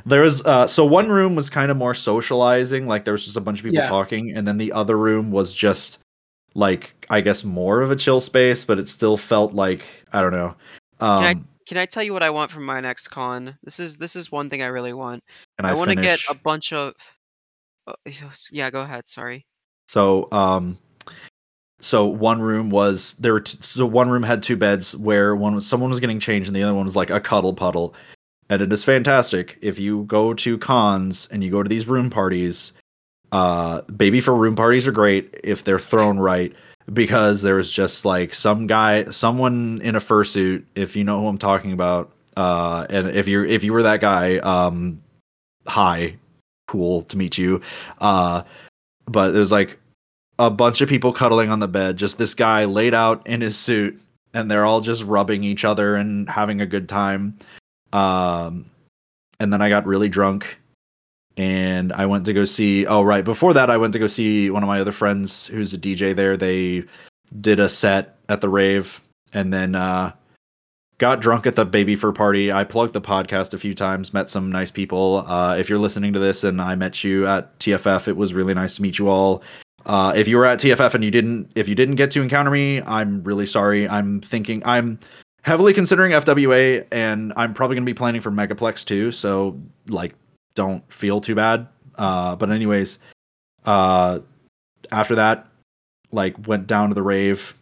there 0.06 0.22
was 0.22 0.44
uh 0.46 0.66
so 0.66 0.84
one 0.84 1.08
room 1.08 1.34
was 1.34 1.50
kind 1.50 1.70
of 1.70 1.76
more 1.76 1.94
socializing, 1.94 2.86
like 2.86 3.04
there 3.04 3.12
was 3.12 3.24
just 3.24 3.36
a 3.36 3.40
bunch 3.40 3.60
of 3.60 3.64
people 3.64 3.82
Yeah. 3.82 3.88
talking, 3.88 4.32
and 4.36 4.46
then 4.46 4.58
the 4.58 4.72
other 4.72 4.96
room 4.96 5.30
was 5.30 5.54
just 5.54 5.98
like 6.54 7.06
I 7.10 7.20
guess 7.20 7.44
more 7.44 7.82
of 7.82 7.90
a 7.90 7.96
chill 7.96 8.20
space, 8.20 8.64
but 8.64 8.78
it 8.78 8.88
still 8.88 9.16
felt 9.16 9.54
like 9.54 9.84
I 10.12 10.20
don't 10.20 10.34
know. 10.34 10.54
Um 11.00 11.22
Can 11.22 11.48
Can 11.66 11.76
I 11.78 11.86
tell 11.86 12.02
you 12.02 12.12
what 12.12 12.22
I 12.22 12.30
want 12.30 12.50
from 12.50 12.64
my 12.64 12.80
next 12.80 13.08
con? 13.08 13.56
This 13.62 13.80
is 13.80 13.96
this 13.96 14.16
is 14.16 14.32
one 14.32 14.48
thing 14.48 14.62
I 14.62 14.66
really 14.66 14.92
want. 14.92 15.22
and 15.58 15.66
I, 15.66 15.70
I, 15.70 15.74
want 15.74 15.90
to 15.90 15.96
get 15.96 16.20
a 16.30 16.34
bunch 16.34 16.72
of. 16.72 16.94
Uh, 17.86 17.94
yeah, 18.50 18.70
go 18.70 18.80
ahead. 18.80 19.08
Sorry. 19.08 19.46
So, 19.86 20.28
um, 20.32 20.78
so 21.80 22.06
one 22.06 22.40
room 22.40 22.70
was 22.70 23.14
there 23.14 23.32
were 23.32 23.40
t- 23.40 23.58
so 23.60 23.86
one 23.86 24.10
room 24.10 24.22
had 24.22 24.42
two 24.42 24.56
beds 24.56 24.96
where 24.96 25.36
one 25.36 25.54
was 25.54 25.66
someone 25.66 25.90
was 25.90 26.00
getting 26.00 26.20
changed 26.20 26.48
and 26.48 26.56
the 26.56 26.62
other 26.62 26.74
one 26.74 26.84
was 26.84 26.96
like 26.96 27.10
a 27.10 27.20
cuddle 27.20 27.54
puddle, 27.54 27.94
and 28.48 28.62
it 28.62 28.72
is 28.72 28.84
fantastic. 28.84 29.58
If 29.60 29.78
you 29.78 30.04
go 30.04 30.34
to 30.34 30.58
cons 30.58 31.28
and 31.30 31.42
you 31.44 31.50
go 31.50 31.62
to 31.62 31.68
these 31.68 31.86
room 31.86 32.10
parties, 32.10 32.72
uh, 33.32 33.82
baby 33.82 34.20
fur 34.20 34.34
room 34.34 34.56
parties 34.56 34.86
are 34.88 34.92
great 34.92 35.38
if 35.44 35.64
they're 35.64 35.78
thrown 35.78 36.18
right 36.18 36.54
because 36.92 37.42
there 37.42 37.56
was 37.56 37.72
just 37.72 38.04
like 38.04 38.32
some 38.32 38.66
guy, 38.66 39.04
someone 39.10 39.80
in 39.82 39.96
a 39.96 40.00
fursuit, 40.00 40.64
if 40.74 40.96
you 40.96 41.04
know 41.04 41.20
who 41.20 41.28
I'm 41.28 41.38
talking 41.38 41.72
about, 41.72 42.12
uh, 42.36 42.86
and 42.88 43.08
if 43.08 43.28
you're 43.28 43.44
if 43.44 43.64
you 43.64 43.72
were 43.72 43.82
that 43.82 44.00
guy, 44.00 44.38
um, 44.38 45.02
hi, 45.66 46.16
cool 46.66 47.02
to 47.02 47.16
meet 47.16 47.36
you, 47.36 47.60
uh 48.00 48.42
but 49.08 49.32
there's 49.32 49.52
like 49.52 49.78
a 50.38 50.50
bunch 50.50 50.80
of 50.80 50.88
people 50.88 51.12
cuddling 51.12 51.50
on 51.50 51.58
the 51.58 51.68
bed 51.68 51.96
just 51.96 52.18
this 52.18 52.34
guy 52.34 52.64
laid 52.64 52.94
out 52.94 53.26
in 53.26 53.40
his 53.40 53.56
suit 53.56 54.00
and 54.34 54.50
they're 54.50 54.64
all 54.64 54.80
just 54.80 55.02
rubbing 55.04 55.42
each 55.42 55.64
other 55.64 55.96
and 55.96 56.28
having 56.28 56.60
a 56.60 56.66
good 56.66 56.88
time 56.88 57.36
um 57.92 58.66
and 59.40 59.52
then 59.52 59.62
i 59.62 59.68
got 59.68 59.86
really 59.86 60.08
drunk 60.08 60.58
and 61.36 61.92
i 61.92 62.04
went 62.04 62.24
to 62.26 62.32
go 62.32 62.44
see 62.44 62.86
oh 62.86 63.02
right. 63.02 63.24
Before 63.24 63.54
that 63.54 63.70
i 63.70 63.76
went 63.76 63.92
to 63.94 63.98
go 63.98 64.06
see 64.06 64.50
one 64.50 64.62
of 64.62 64.66
my 64.66 64.80
other 64.80 64.92
friends 64.92 65.46
who's 65.46 65.72
a 65.72 65.78
dj 65.78 66.14
there. 66.14 66.36
They 66.36 66.84
did 67.40 67.60
a 67.60 67.68
set 67.68 68.18
at 68.28 68.40
the 68.40 68.48
rave 68.48 69.00
and 69.32 69.52
then 69.52 69.74
uh 69.74 70.12
got 70.98 71.20
drunk 71.20 71.46
at 71.46 71.54
the 71.54 71.64
baby 71.64 71.94
fur 71.94 72.12
party. 72.12 72.50
I 72.52 72.64
plugged 72.64 72.92
the 72.92 73.00
podcast 73.00 73.54
a 73.54 73.58
few 73.58 73.72
times 73.72 74.12
met 74.12 74.28
some 74.28 74.50
nice 74.50 74.72
people. 74.72 75.24
Uh, 75.28 75.56
if 75.56 75.68
you're 75.68 75.78
listening 75.78 76.12
to 76.12 76.18
this 76.18 76.42
and 76.44 76.60
i 76.60 76.74
met 76.74 77.04
you 77.04 77.26
at 77.26 77.56
tff 77.60 78.08
it 78.08 78.16
was 78.16 78.34
really 78.34 78.54
nice 78.54 78.76
to 78.76 78.82
meet 78.82 78.98
you 78.98 79.08
all. 79.08 79.42
Uh, 79.86 80.12
if 80.16 80.26
you 80.26 80.36
were 80.36 80.44
at 80.44 80.58
tff 80.58 80.94
and 80.94 81.04
you 81.04 81.10
didn't 81.10 81.50
if 81.54 81.68
you 81.68 81.76
didn't 81.76 81.94
get 81.94 82.10
to 82.10 82.20
encounter 82.20 82.50
me 82.50 82.82
i'm 82.82 83.22
really 83.22 83.46
sorry. 83.46 83.88
I'm 83.88 84.20
thinking 84.20 84.60
i'm 84.66 84.98
heavily 85.48 85.72
considering 85.72 86.12
fwa 86.12 86.86
and 86.92 87.32
i'm 87.36 87.52
probably 87.54 87.74
going 87.74 87.84
to 87.84 87.90
be 87.90 87.94
planning 87.94 88.20
for 88.20 88.30
megaplex 88.30 88.84
too 88.84 89.10
so 89.10 89.58
like 89.88 90.14
don't 90.54 90.90
feel 90.92 91.20
too 91.20 91.34
bad 91.34 91.66
uh, 91.96 92.36
but 92.36 92.50
anyways 92.50 92.98
uh, 93.64 94.20
after 94.92 95.16
that 95.16 95.48
like 96.12 96.46
went 96.46 96.66
down 96.66 96.88
to 96.88 96.94
the 96.94 97.02
rave 97.02 97.54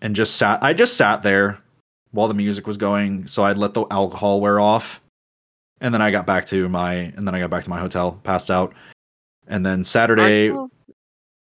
and 0.00 0.16
just 0.16 0.36
sat 0.36 0.62
i 0.62 0.72
just 0.72 0.96
sat 0.96 1.22
there 1.22 1.58
while 2.14 2.28
the 2.28 2.34
music 2.34 2.66
was 2.66 2.76
going, 2.76 3.26
so 3.26 3.42
I'd 3.42 3.56
let 3.56 3.74
the 3.74 3.84
alcohol 3.90 4.40
wear 4.40 4.60
off. 4.60 5.00
And 5.80 5.92
then 5.92 6.00
I 6.00 6.12
got 6.12 6.26
back 6.26 6.46
to 6.46 6.68
my 6.68 6.94
and 6.94 7.26
then 7.26 7.34
I 7.34 7.40
got 7.40 7.50
back 7.50 7.64
to 7.64 7.70
my 7.70 7.80
hotel, 7.80 8.20
passed 8.22 8.50
out. 8.50 8.72
And 9.48 9.66
then 9.66 9.82
Saturday 9.84 10.48
Aren't 10.48 10.72
you, 10.86 10.96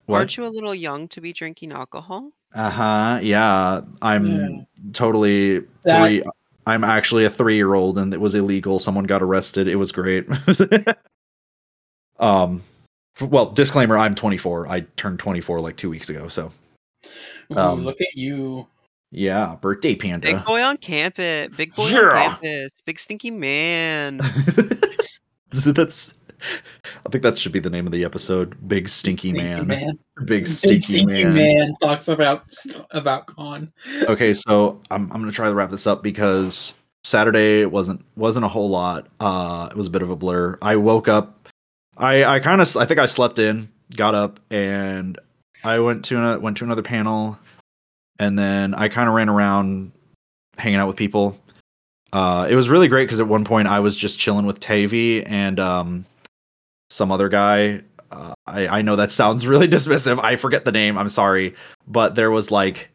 what? 0.06 0.18
aren't 0.18 0.36
you 0.36 0.46
a 0.46 0.48
little 0.48 0.74
young 0.74 1.08
to 1.08 1.20
be 1.20 1.32
drinking 1.32 1.72
alcohol? 1.72 2.32
Uh-huh. 2.54 3.18
Yeah. 3.22 3.80
I'm 4.02 4.26
Yeah. 4.26 4.48
totally 4.92 5.60
That- 5.84 6.06
three 6.06 6.22
I'm 6.64 6.84
actually 6.84 7.24
a 7.24 7.30
3-year-old 7.30 7.98
and 7.98 8.14
it 8.14 8.20
was 8.20 8.36
illegal. 8.36 8.78
Someone 8.78 9.02
got 9.04 9.20
arrested. 9.20 9.66
It 9.66 9.74
was 9.76 9.90
great. 9.90 10.26
um 12.18 12.62
f- 13.20 13.28
well, 13.28 13.46
disclaimer, 13.50 13.98
I'm 13.98 14.14
24. 14.14 14.68
I 14.68 14.80
turned 14.96 15.18
24 15.18 15.60
like 15.60 15.76
2 15.76 15.90
weeks 15.90 16.08
ago, 16.08 16.28
so 16.28 16.50
Ooh, 17.52 17.56
Um, 17.58 17.84
look 17.84 18.00
at 18.00 18.14
you. 18.14 18.66
yeah, 19.10 19.56
birthday 19.60 19.96
panda. 19.96 20.28
Big 20.32 20.44
boy 20.44 20.62
on 20.62 20.76
campus. 20.76 21.48
Big 21.56 21.74
boy 21.74 21.88
Yeah. 21.88 21.98
on 21.98 22.10
campus. 22.40 22.80
Big 22.86 22.98
stinky 23.00 23.30
man. 23.32 24.18
that's 25.50 26.14
I 27.04 27.08
think 27.10 27.22
that 27.22 27.38
should 27.38 27.52
be 27.52 27.58
the 27.58 27.70
name 27.70 27.86
of 27.86 27.92
the 27.92 28.04
episode. 28.04 28.56
Big 28.68 28.88
stinky, 28.88 29.30
Stinky 29.30 29.42
man. 29.42 29.66
man. 29.66 29.98
Big 30.18 30.26
Big 30.26 30.46
stinky, 30.46 30.80
stinky 30.80 31.24
man. 31.24 31.34
man. 31.34 31.74
talks 31.80 32.08
about 32.08 32.44
about 32.92 33.26
con. 33.26 33.72
Okay, 34.04 34.32
so 34.32 34.80
I'm 34.90 35.10
I'm 35.12 35.20
gonna 35.20 35.32
try 35.32 35.48
to 35.48 35.54
wrap 35.54 35.70
this 35.70 35.86
up 35.86 36.02
because 36.02 36.74
Saturday 37.04 37.64
wasn't 37.64 38.04
wasn't 38.16 38.44
a 38.44 38.48
whole 38.48 38.68
lot. 38.68 39.08
Uh, 39.20 39.68
it 39.70 39.76
was 39.76 39.86
a 39.86 39.90
bit 39.90 40.02
of 40.02 40.10
a 40.10 40.16
blur. 40.16 40.58
I 40.62 40.76
woke 40.76 41.08
up. 41.08 41.48
I 41.96 42.24
I 42.24 42.40
kind 42.40 42.60
of 42.60 42.76
I 42.76 42.86
think 42.86 43.00
I 43.00 43.06
slept 43.06 43.38
in, 43.38 43.68
got 43.96 44.14
up, 44.14 44.40
and 44.50 45.18
I 45.64 45.78
went 45.80 46.04
to 46.06 46.22
a, 46.22 46.38
went 46.38 46.56
to 46.58 46.64
another 46.64 46.82
panel, 46.82 47.38
and 48.18 48.38
then 48.38 48.74
I 48.74 48.88
kind 48.88 49.08
of 49.08 49.14
ran 49.14 49.28
around, 49.28 49.92
hanging 50.56 50.78
out 50.78 50.88
with 50.88 50.96
people. 50.96 51.38
Uh, 52.12 52.46
it 52.48 52.54
was 52.54 52.68
really 52.68 52.88
great 52.88 53.04
because 53.06 53.20
at 53.20 53.28
one 53.28 53.44
point 53.44 53.68
I 53.68 53.80
was 53.80 53.96
just 53.96 54.18
chilling 54.18 54.44
with 54.44 54.60
Tavi 54.60 55.24
and 55.24 55.58
um, 55.58 56.04
some 56.92 57.10
other 57.10 57.28
guy. 57.28 57.80
uh, 58.10 58.34
I 58.46 58.66
I 58.78 58.82
know 58.82 58.96
that 58.96 59.10
sounds 59.10 59.46
really 59.46 59.66
dismissive. 59.76 60.22
I 60.22 60.36
forget 60.36 60.64
the 60.64 60.72
name. 60.72 60.98
I'm 60.98 61.08
sorry, 61.08 61.54
but 61.88 62.14
there 62.14 62.30
was 62.30 62.50
like, 62.50 62.90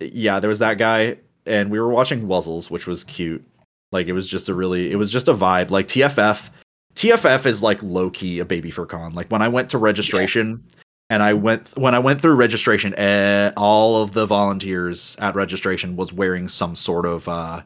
yeah, 0.00 0.40
there 0.40 0.48
was 0.48 0.58
that 0.60 0.78
guy, 0.78 1.18
and 1.46 1.70
we 1.70 1.78
were 1.78 1.90
watching 1.90 2.26
Wuzzles, 2.26 2.70
which 2.70 2.86
was 2.86 3.04
cute. 3.04 3.44
Like 3.92 4.06
it 4.06 4.14
was 4.14 4.26
just 4.26 4.48
a 4.48 4.54
really, 4.54 4.90
it 4.90 4.96
was 4.96 5.12
just 5.12 5.28
a 5.28 5.34
vibe. 5.34 5.70
Like 5.70 5.86
TFF, 5.86 6.48
TFF 6.94 7.44
is 7.44 7.62
like 7.62 7.82
low 7.82 8.08
key 8.08 8.38
a 8.38 8.44
baby 8.46 8.70
fur 8.70 8.86
con. 8.86 9.12
Like 9.12 9.30
when 9.30 9.42
I 9.42 9.48
went 9.48 9.70
to 9.70 9.78
registration. 9.78 10.64
And 11.10 11.22
I 11.22 11.34
went 11.34 11.68
when 11.76 11.94
I 11.94 11.98
went 11.98 12.22
through 12.22 12.36
registration. 12.36 12.94
Eh, 12.94 13.52
all 13.58 14.02
of 14.02 14.12
the 14.12 14.24
volunteers 14.24 15.14
at 15.18 15.34
registration 15.34 15.94
was 15.94 16.10
wearing 16.10 16.48
some 16.48 16.74
sort 16.74 17.04
of 17.04 17.28
uh, 17.28 17.60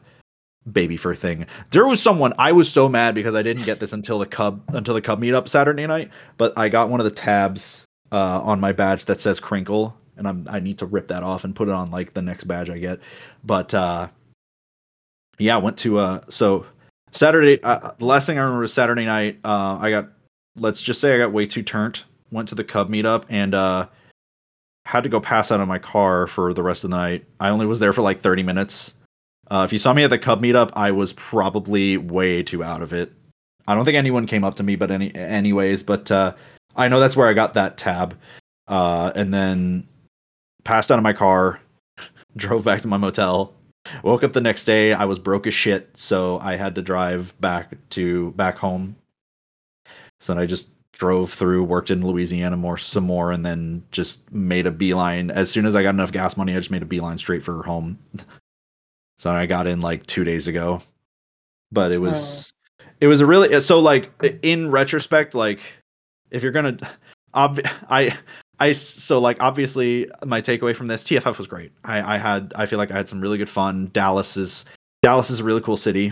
baby 0.71 0.97
fur 0.97 1.15
thing. 1.15 1.45
There 1.71 1.87
was 1.87 2.01
someone 2.01 2.33
I 2.37 2.51
was 2.51 2.71
so 2.71 2.89
mad 2.89 3.15
because 3.15 3.35
I 3.35 3.41
didn't 3.41 3.65
get 3.65 3.79
this 3.79 3.93
until 3.93 4.19
the 4.19 4.25
Cub 4.25 4.61
until 4.69 4.93
the 4.93 5.01
Cub 5.01 5.21
meetup 5.21 5.47
Saturday 5.47 5.87
night, 5.87 6.11
but 6.37 6.57
I 6.57 6.69
got 6.69 6.89
one 6.89 6.99
of 6.99 7.05
the 7.05 7.11
tabs 7.11 7.85
uh, 8.11 8.41
on 8.41 8.59
my 8.59 8.71
badge 8.71 9.05
that 9.05 9.19
says 9.19 9.39
Crinkle, 9.39 9.95
and 10.17 10.27
I'm 10.27 10.47
I 10.49 10.59
need 10.59 10.77
to 10.79 10.85
rip 10.85 11.07
that 11.09 11.23
off 11.23 11.43
and 11.43 11.55
put 11.55 11.67
it 11.67 11.73
on 11.73 11.91
like 11.91 12.13
the 12.13 12.21
next 12.21 12.45
badge 12.45 12.69
I 12.69 12.77
get. 12.77 12.99
But 13.43 13.73
uh, 13.73 14.07
yeah, 15.39 15.55
I 15.55 15.59
went 15.59 15.77
to 15.79 15.99
uh 15.99 16.21
so 16.29 16.65
Saturday. 17.11 17.61
Uh, 17.63 17.91
the 17.97 18.05
last 18.05 18.25
thing 18.25 18.37
I 18.37 18.41
remember 18.41 18.61
was 18.61 18.73
Saturday 18.73 19.05
night. 19.05 19.39
Uh, 19.43 19.77
I 19.79 19.89
got 19.89 20.09
let's 20.55 20.81
just 20.81 20.99
say 20.99 21.13
I 21.13 21.17
got 21.17 21.31
way 21.31 21.45
too 21.45 21.63
turned. 21.63 22.03
Went 22.31 22.49
to 22.49 22.55
the 22.55 22.63
Cub 22.63 22.89
meetup 22.89 23.23
and 23.29 23.53
uh 23.53 23.87
had 24.85 25.03
to 25.03 25.09
go 25.09 25.19
pass 25.19 25.51
out 25.51 25.59
of 25.59 25.67
my 25.67 25.79
car 25.79 26.27
for 26.27 26.53
the 26.53 26.63
rest 26.63 26.85
of 26.85 26.91
the 26.91 26.97
night. 26.97 27.25
I 27.41 27.49
only 27.49 27.65
was 27.65 27.79
there 27.79 27.91
for 27.91 28.01
like 28.01 28.21
30 28.21 28.43
minutes 28.43 28.93
uh, 29.49 29.63
if 29.65 29.71
you 29.71 29.79
saw 29.79 29.93
me 29.93 30.03
at 30.03 30.09
the 30.09 30.19
Cub 30.19 30.41
meetup, 30.41 30.71
I 30.73 30.91
was 30.91 31.13
probably 31.13 31.97
way 31.97 32.43
too 32.43 32.63
out 32.63 32.81
of 32.81 32.93
it. 32.93 33.13
I 33.67 33.75
don't 33.75 33.85
think 33.85 33.97
anyone 33.97 34.27
came 34.27 34.43
up 34.43 34.55
to 34.55 34.63
me, 34.63 34.75
but 34.75 34.91
any 34.91 35.13
anyways, 35.15 35.83
but 35.83 36.09
uh, 36.11 36.33
I 36.75 36.87
know 36.87 36.99
that's 36.99 37.15
where 37.17 37.27
I 37.27 37.33
got 37.33 37.53
that 37.55 37.77
tab, 37.77 38.17
uh, 38.67 39.11
and 39.15 39.33
then 39.33 39.87
passed 40.63 40.91
out 40.91 40.99
of 40.99 41.03
my 41.03 41.13
car, 41.13 41.59
drove 42.37 42.63
back 42.63 42.81
to 42.81 42.87
my 42.87 42.97
motel. 42.97 43.53
Woke 44.03 44.23
up 44.23 44.33
the 44.33 44.41
next 44.41 44.65
day, 44.65 44.93
I 44.93 45.05
was 45.05 45.17
broke 45.17 45.47
as 45.47 45.53
shit, 45.53 45.95
so 45.95 46.39
I 46.39 46.57
had 46.57 46.75
to 46.75 46.81
drive 46.81 47.39
back 47.39 47.73
to 47.91 48.31
back 48.31 48.57
home. 48.57 48.97
So 50.19 50.33
then 50.33 50.41
I 50.41 50.45
just 50.45 50.71
drove 50.91 51.31
through, 51.31 51.63
worked 51.63 51.91
in 51.91 52.05
Louisiana 52.05 52.57
more 52.57 52.77
some 52.77 53.05
more, 53.05 53.31
and 53.31 53.45
then 53.45 53.83
just 53.91 54.29
made 54.31 54.65
a 54.65 54.71
beeline. 54.71 55.31
As 55.31 55.49
soon 55.49 55.65
as 55.65 55.75
I 55.75 55.83
got 55.83 55.91
enough 55.91 56.11
gas 56.11 56.35
money, 56.35 56.53
I 56.53 56.57
just 56.57 56.71
made 56.71 56.81
a 56.81 56.87
beeline 56.87 57.17
straight 57.17 57.43
for 57.43 57.63
home. 57.63 57.97
So 59.17 59.31
I 59.31 59.45
got 59.45 59.67
in 59.67 59.81
like 59.81 60.05
two 60.05 60.23
days 60.23 60.47
ago, 60.47 60.81
but 61.71 61.91
it 61.91 61.99
was 61.99 62.53
oh. 62.81 62.85
it 63.01 63.07
was 63.07 63.21
a 63.21 63.25
really 63.25 63.59
so 63.61 63.79
like 63.79 64.11
in 64.43 64.69
retrospect, 64.69 65.33
like 65.33 65.59
if 66.31 66.43
you're 66.43 66.51
gonna, 66.51 66.77
ob- 67.33 67.61
I 67.89 68.15
I 68.59 68.71
so 68.71 69.19
like 69.19 69.41
obviously 69.41 70.09
my 70.25 70.41
takeaway 70.41 70.75
from 70.75 70.87
this 70.87 71.03
TFF 71.03 71.37
was 71.37 71.47
great. 71.47 71.71
I 71.83 72.15
I 72.15 72.17
had 72.17 72.53
I 72.55 72.65
feel 72.65 72.77
like 72.77 72.91
I 72.91 72.97
had 72.97 73.07
some 73.07 73.21
really 73.21 73.37
good 73.37 73.49
fun. 73.49 73.89
Dallas 73.93 74.37
is 74.37 74.65
Dallas 75.01 75.29
is 75.29 75.39
a 75.39 75.43
really 75.43 75.61
cool 75.61 75.77
city. 75.77 76.11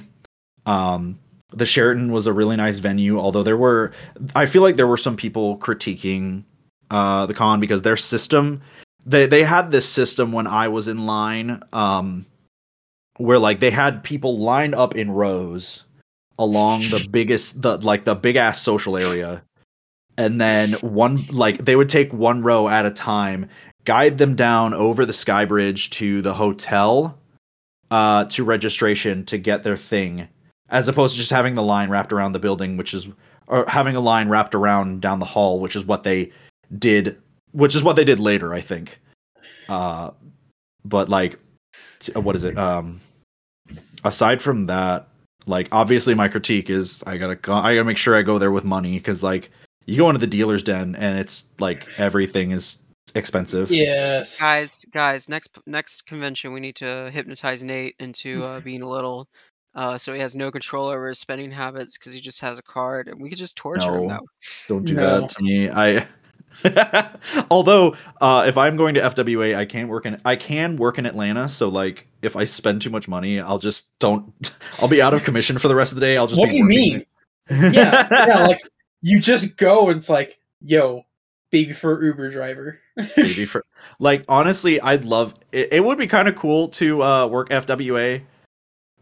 Um, 0.66 1.20
the 1.54 1.66
Sheraton 1.66 2.12
was 2.12 2.28
a 2.28 2.34
really 2.34 2.56
nice 2.56 2.80
venue, 2.80 3.20
although 3.20 3.44
there 3.44 3.58
were 3.58 3.92
I 4.36 4.46
feel 4.46 4.62
like 4.62 4.78
there 4.78 4.88
were 4.88 4.98
some 4.98 5.16
people 5.16 5.58
critiquing 5.60 6.44
uh 6.92 7.26
the 7.26 7.34
con 7.34 7.60
because 7.60 7.82
their 7.82 7.98
system 7.98 8.62
they 9.08 9.26
they 9.26 9.44
had 9.44 9.72
this 9.72 9.90
system 9.90 10.32
when 10.32 10.46
I 10.46 10.68
was 10.68 10.88
in 10.88 11.06
line 11.06 11.62
um 11.74 12.28
where 13.18 13.40
like 13.40 13.60
they 13.60 13.72
had 13.72 14.04
people 14.04 14.38
lined 14.38 14.76
up 14.76 14.96
in 14.96 15.12
rows 15.12 15.86
along 16.38 16.82
the 16.82 17.08
biggest 17.12 17.62
the 17.62 17.78
like 17.78 18.04
the 18.04 18.16
big 18.16 18.36
ass 18.36 18.62
social 18.62 18.98
area. 18.98 19.44
And 20.18 20.40
then 20.40 20.74
one 20.74 21.26
like 21.30 21.66
they 21.66 21.76
would 21.76 21.90
take 21.90 22.14
one 22.14 22.42
row 22.42 22.70
at 22.70 22.86
a 22.86 22.92
time 22.92 23.50
guide 23.86 24.18
them 24.18 24.36
down 24.36 24.74
over 24.74 25.06
the 25.06 25.14
sky 25.14 25.46
bridge 25.46 25.90
to 25.92 26.22
the 26.22 26.34
hotel 26.34 27.18
uh 27.92 28.26
to 28.26 28.44
registration 28.44 29.24
to 29.26 29.38
get 29.38 29.64
their 29.64 29.78
thing 29.78 30.28
as 30.70 30.88
opposed 30.88 31.14
to 31.14 31.20
just 31.20 31.32
having 31.32 31.54
the 31.54 31.62
line 31.62 31.90
wrapped 31.90 32.12
around 32.12 32.32
the 32.32 32.40
building 32.40 32.78
which 32.78 32.94
is 32.94 33.08
or 33.48 33.64
having 33.68 33.96
a 33.96 34.00
line 34.00 34.28
wrapped 34.28 34.56
around 34.56 35.02
down 35.02 35.20
the 35.20 35.26
hall 35.26 35.60
which 35.60 35.76
is 35.76 35.86
what 35.86 36.04
they 36.04 36.32
did 36.80 37.16
which 37.52 37.76
is 37.76 37.84
what 37.84 37.96
they 37.96 38.04
did 38.04 38.20
later 38.20 38.54
i 38.54 38.62
think. 38.62 39.00
Uh 39.70 40.12
but 40.84 41.10
like 41.10 41.40
what 42.16 42.36
is 42.36 42.44
it 42.44 42.58
um 42.58 43.02
aside 44.04 44.42
from 44.42 44.66
that, 44.66 45.08
like 45.46 45.68
obviously 45.72 46.14
my 46.14 46.28
critique 46.28 46.70
is 46.70 47.04
I 47.06 47.18
gotta 47.18 47.36
go, 47.36 47.54
I 47.54 47.76
gotta 47.76 47.84
make 47.84 47.98
sure 47.98 48.16
I 48.16 48.22
go 48.22 48.40
there 48.40 48.52
with 48.52 48.64
money 48.64 48.94
because 48.94 49.24
like 49.24 49.52
you 49.86 49.98
go 49.98 50.10
into 50.10 50.20
the 50.20 50.28
dealer's 50.28 50.64
den 50.64 50.96
and 50.96 51.20
it's 51.20 51.46
like 51.60 51.88
everything 52.00 52.52
is 52.52 52.78
expensive. 53.16 53.72
Yes, 53.72 54.40
guys, 54.40 54.86
guys. 54.92 55.30
Next 55.30 55.58
next 55.66 56.02
convention, 56.08 56.54
we 56.54 56.60
need 56.60 56.76
to 56.78 57.10
hypnotize 57.12 57.64
Nate 57.64 57.96
into 58.00 58.44
uh, 58.44 58.60
being 58.64 58.82
a 58.82 58.90
little, 58.90 59.28
uh, 59.76 59.98
so 59.98 60.14
he 60.14 60.20
has 60.20 60.36
no 60.36 60.52
control 60.52 60.88
over 60.88 61.08
his 61.08 61.20
spending 61.20 61.52
habits 61.52 61.98
because 61.98 62.14
he 62.14 62.22
just 62.22 62.42
has 62.42 62.60
a 62.60 62.64
card, 62.64 63.08
and 63.08 63.22
we 63.22 63.30
could 63.30 63.38
just 63.38 63.58
torture 63.58 63.92
no, 63.92 64.04
him. 64.04 64.08
That 64.08 64.22
don't 64.68 64.86
do 64.86 64.96
no. 64.96 65.20
that 65.20 65.30
to 65.30 65.44
me. 65.44 65.70
I 65.70 66.08
Although, 67.52 67.96
uh, 68.22 68.46
if 68.48 68.58
I'm 68.58 68.78
going 68.78 68.96
to 68.96 69.02
FWA, 69.02 69.56
I 69.56 69.66
can't 69.66 69.90
work 69.90 70.06
in 70.06 70.20
I 70.26 70.36
can 70.36 70.78
work 70.78 70.98
in 70.98 71.06
Atlanta. 71.06 71.50
So 71.50 71.70
like, 71.70 72.08
if 72.22 72.36
I 72.36 72.44
spend 72.44 72.82
too 72.82 72.90
much 72.90 73.08
money, 73.08 73.40
I'll 73.40 73.60
just 73.60 73.98
don't. 74.00 74.34
I'll 74.80 74.88
be 74.88 75.02
out 75.02 75.14
of 75.14 75.24
commission 75.24 75.58
for 75.58 75.68
the 75.68 75.76
rest 75.76 75.92
of 75.92 76.00
the 76.00 76.06
day. 76.06 76.18
I'll 76.18 76.28
just. 76.28 76.40
What 76.40 76.50
do 76.50 76.56
you 76.56 76.66
mean? 76.66 77.06
yeah, 77.50 78.08
yeah. 78.12 78.46
Like 78.48 78.62
you 79.02 79.20
just 79.20 79.58
go 79.58 79.90
and 79.90 79.98
it's 79.98 80.10
like, 80.10 80.40
yo, 80.62 81.06
baby 81.52 81.74
for 81.74 82.04
Uber 82.04 82.32
driver. 82.32 82.80
baby 83.16 83.46
for 83.46 83.66
like 84.00 84.24
honestly, 84.28 84.80
I'd 84.82 85.06
love. 85.06 85.34
It, 85.52 85.74
it 85.74 85.84
would 85.84 85.98
be 85.98 86.08
kind 86.08 86.28
of 86.28 86.36
cool 86.36 86.70
to 86.70 87.04
uh, 87.04 87.28
work 87.28 87.50
FWA, 87.50 88.22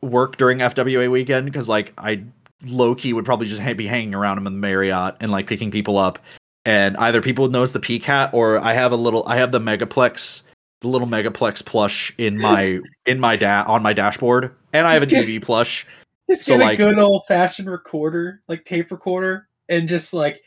work 0.02 0.38
during 0.38 0.60
FWA 0.60 1.10
weekend 1.10 1.46
because 1.46 1.70
like 1.70 1.94
I 1.98 2.24
low 2.66 2.96
key 2.96 3.14
would 3.14 3.26
probably 3.26 3.48
just 3.48 3.62
be 3.78 3.88
hanging 3.88 4.16
around 4.16 4.38
him 4.38 4.48
in 4.48 4.54
the 4.54 4.60
Marriott 4.60 5.16
and 5.20 5.32
like 5.32 5.48
picking 5.48 5.70
people 5.70 5.98
up 5.98 6.20
and 6.66 6.96
either 6.98 7.22
people 7.22 7.48
know 7.50 7.60
knows 7.60 7.72
the 7.72 7.80
PCAT 7.80 8.34
or 8.34 8.60
I 8.60 8.74
have 8.74 8.92
a 8.92 8.96
little 8.96 9.24
I 9.28 9.38
have 9.38 9.52
the 9.52 9.60
Megaplex 9.60 10.44
the 10.82 10.88
little 10.88 11.08
Megaplex 11.08 11.66
plush 11.66 12.14
in 12.18 12.38
my 12.38 12.80
in 13.06 13.20
my 13.20 13.36
da- 13.36 13.64
on 13.68 13.82
my 13.82 13.94
dashboard 13.94 14.54
and 14.74 14.88
I 14.88 14.94
have 14.94 15.04
a 15.04 15.06
get, 15.06 15.44
plush. 15.44 15.88
Just 16.30 16.46
so 16.46 16.58
get 16.58 16.64
like, 16.64 16.80
a 16.80 16.84
good 16.84 17.00
old 17.00 17.24
fashioned 17.28 17.70
recorder, 17.70 18.42
like 18.48 18.66
tape 18.66 18.92
recorder, 18.92 19.48
and 19.70 19.88
just 19.88 20.14
like 20.14 20.44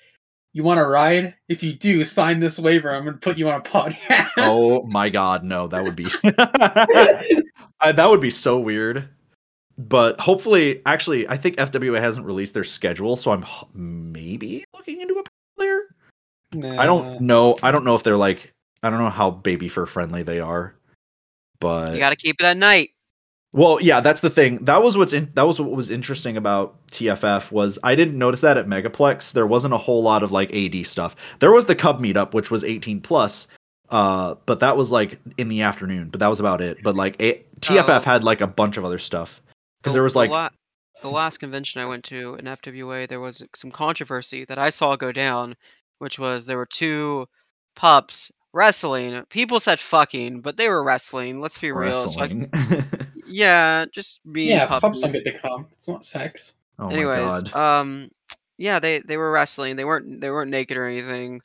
you 0.52 0.62
want 0.62 0.78
to 0.78 0.86
ride? 0.86 1.34
If 1.48 1.62
you 1.62 1.74
do, 1.74 2.02
sign 2.04 2.40
this 2.40 2.58
waiver. 2.58 2.90
I'm 2.90 3.04
going 3.04 3.14
to 3.14 3.20
put 3.20 3.36
you 3.36 3.46
on 3.48 3.60
a 3.60 3.62
podcast. 3.62 4.30
Oh 4.38 4.86
my 4.90 5.10
god, 5.10 5.44
no, 5.44 5.68
that 5.68 5.82
would 5.82 5.96
be 5.96 6.06
I, 7.80 7.92
that 7.92 8.08
would 8.08 8.22
be 8.22 8.30
so 8.30 8.58
weird. 8.58 9.08
But 9.76 10.18
hopefully, 10.18 10.80
actually, 10.86 11.28
I 11.28 11.36
think 11.36 11.56
FWA 11.56 12.00
hasn't 12.00 12.24
released 12.24 12.54
their 12.54 12.64
schedule, 12.64 13.16
so 13.16 13.32
I'm 13.32 13.44
maybe 13.74 14.64
looking 14.74 15.02
into 15.02 15.18
a 15.18 15.24
player. 15.58 15.80
Nah. 16.54 16.80
I 16.80 16.86
don't 16.86 17.20
know. 17.22 17.56
I 17.62 17.70
don't 17.70 17.84
know 17.84 17.94
if 17.94 18.02
they're 18.02 18.16
like. 18.16 18.52
I 18.82 18.90
don't 18.90 19.00
know 19.00 19.10
how 19.10 19.30
baby 19.30 19.68
fur 19.68 19.86
friendly 19.86 20.22
they 20.22 20.38
are, 20.38 20.74
but 21.60 21.92
you 21.92 21.98
got 21.98 22.10
to 22.10 22.16
keep 22.16 22.40
it 22.40 22.44
at 22.44 22.56
night. 22.56 22.90
Well, 23.56 23.80
yeah, 23.80 24.00
that's 24.00 24.20
the 24.20 24.28
thing. 24.28 24.58
That 24.66 24.82
was 24.82 24.98
what's 24.98 25.14
in, 25.14 25.30
that 25.34 25.46
was 25.46 25.58
what 25.58 25.70
was 25.70 25.90
interesting 25.90 26.36
about 26.36 26.86
TFF 26.88 27.50
was 27.50 27.78
I 27.82 27.94
didn't 27.94 28.18
notice 28.18 28.42
that 28.42 28.58
at 28.58 28.66
Megaplex 28.66 29.32
there 29.32 29.46
wasn't 29.46 29.72
a 29.72 29.78
whole 29.78 30.02
lot 30.02 30.22
of 30.22 30.30
like 30.30 30.54
AD 30.54 30.86
stuff. 30.86 31.16
There 31.38 31.50
was 31.50 31.64
the 31.64 31.74
Cub 31.74 31.98
meetup 31.98 32.34
which 32.34 32.50
was 32.50 32.64
18 32.64 33.00
plus, 33.00 33.48
uh, 33.88 34.34
but 34.44 34.60
that 34.60 34.76
was 34.76 34.92
like 34.92 35.18
in 35.38 35.48
the 35.48 35.62
afternoon. 35.62 36.10
But 36.10 36.20
that 36.20 36.28
was 36.28 36.38
about 36.38 36.60
it. 36.60 36.82
But 36.82 36.96
like 36.96 37.16
a- 37.22 37.42
TFF 37.60 37.88
oh. 37.88 38.00
had 38.00 38.22
like 38.22 38.42
a 38.42 38.46
bunch 38.46 38.76
of 38.76 38.84
other 38.84 38.98
stuff 38.98 39.40
because 39.80 39.94
the, 39.94 39.96
there 39.96 40.02
was 40.02 40.14
like 40.14 40.28
the, 40.28 40.34
la- 40.34 40.48
the 41.00 41.08
last 41.08 41.38
convention 41.38 41.80
I 41.80 41.86
went 41.86 42.04
to 42.04 42.34
in 42.34 42.44
FWA 42.44 43.08
there 43.08 43.20
was 43.20 43.42
some 43.54 43.70
controversy 43.70 44.44
that 44.44 44.58
I 44.58 44.68
saw 44.68 44.96
go 44.96 45.12
down 45.12 45.56
which 45.98 46.18
was 46.18 46.46
there 46.46 46.58
were 46.58 46.66
two 46.66 47.26
pups 47.74 48.30
wrestling. 48.52 49.24
People 49.28 49.60
said 49.60 49.78
fucking, 49.78 50.40
but 50.40 50.56
they 50.56 50.68
were 50.68 50.82
wrestling. 50.82 51.40
Let's 51.40 51.58
be 51.58 51.72
wrestling. 51.72 52.50
real. 52.50 52.50
So 52.52 52.66
I, 52.66 52.94
yeah, 53.26 53.84
just 53.92 54.20
being 54.30 54.48
yeah, 54.48 54.66
puppies. 54.66 54.80
pups 54.80 55.00
don't 55.00 55.24
get 55.24 55.34
to 55.34 55.40
come. 55.40 55.66
It's 55.72 55.88
not 55.88 56.04
sex. 56.04 56.54
Oh 56.78 56.88
Anyways, 56.88 57.54
um, 57.54 58.10
yeah, 58.58 58.80
they 58.80 58.98
they 59.00 59.16
were 59.16 59.30
wrestling. 59.30 59.76
They 59.76 59.84
weren't 59.84 60.20
they 60.20 60.30
weren't 60.30 60.50
naked 60.50 60.76
or 60.76 60.86
anything. 60.86 61.40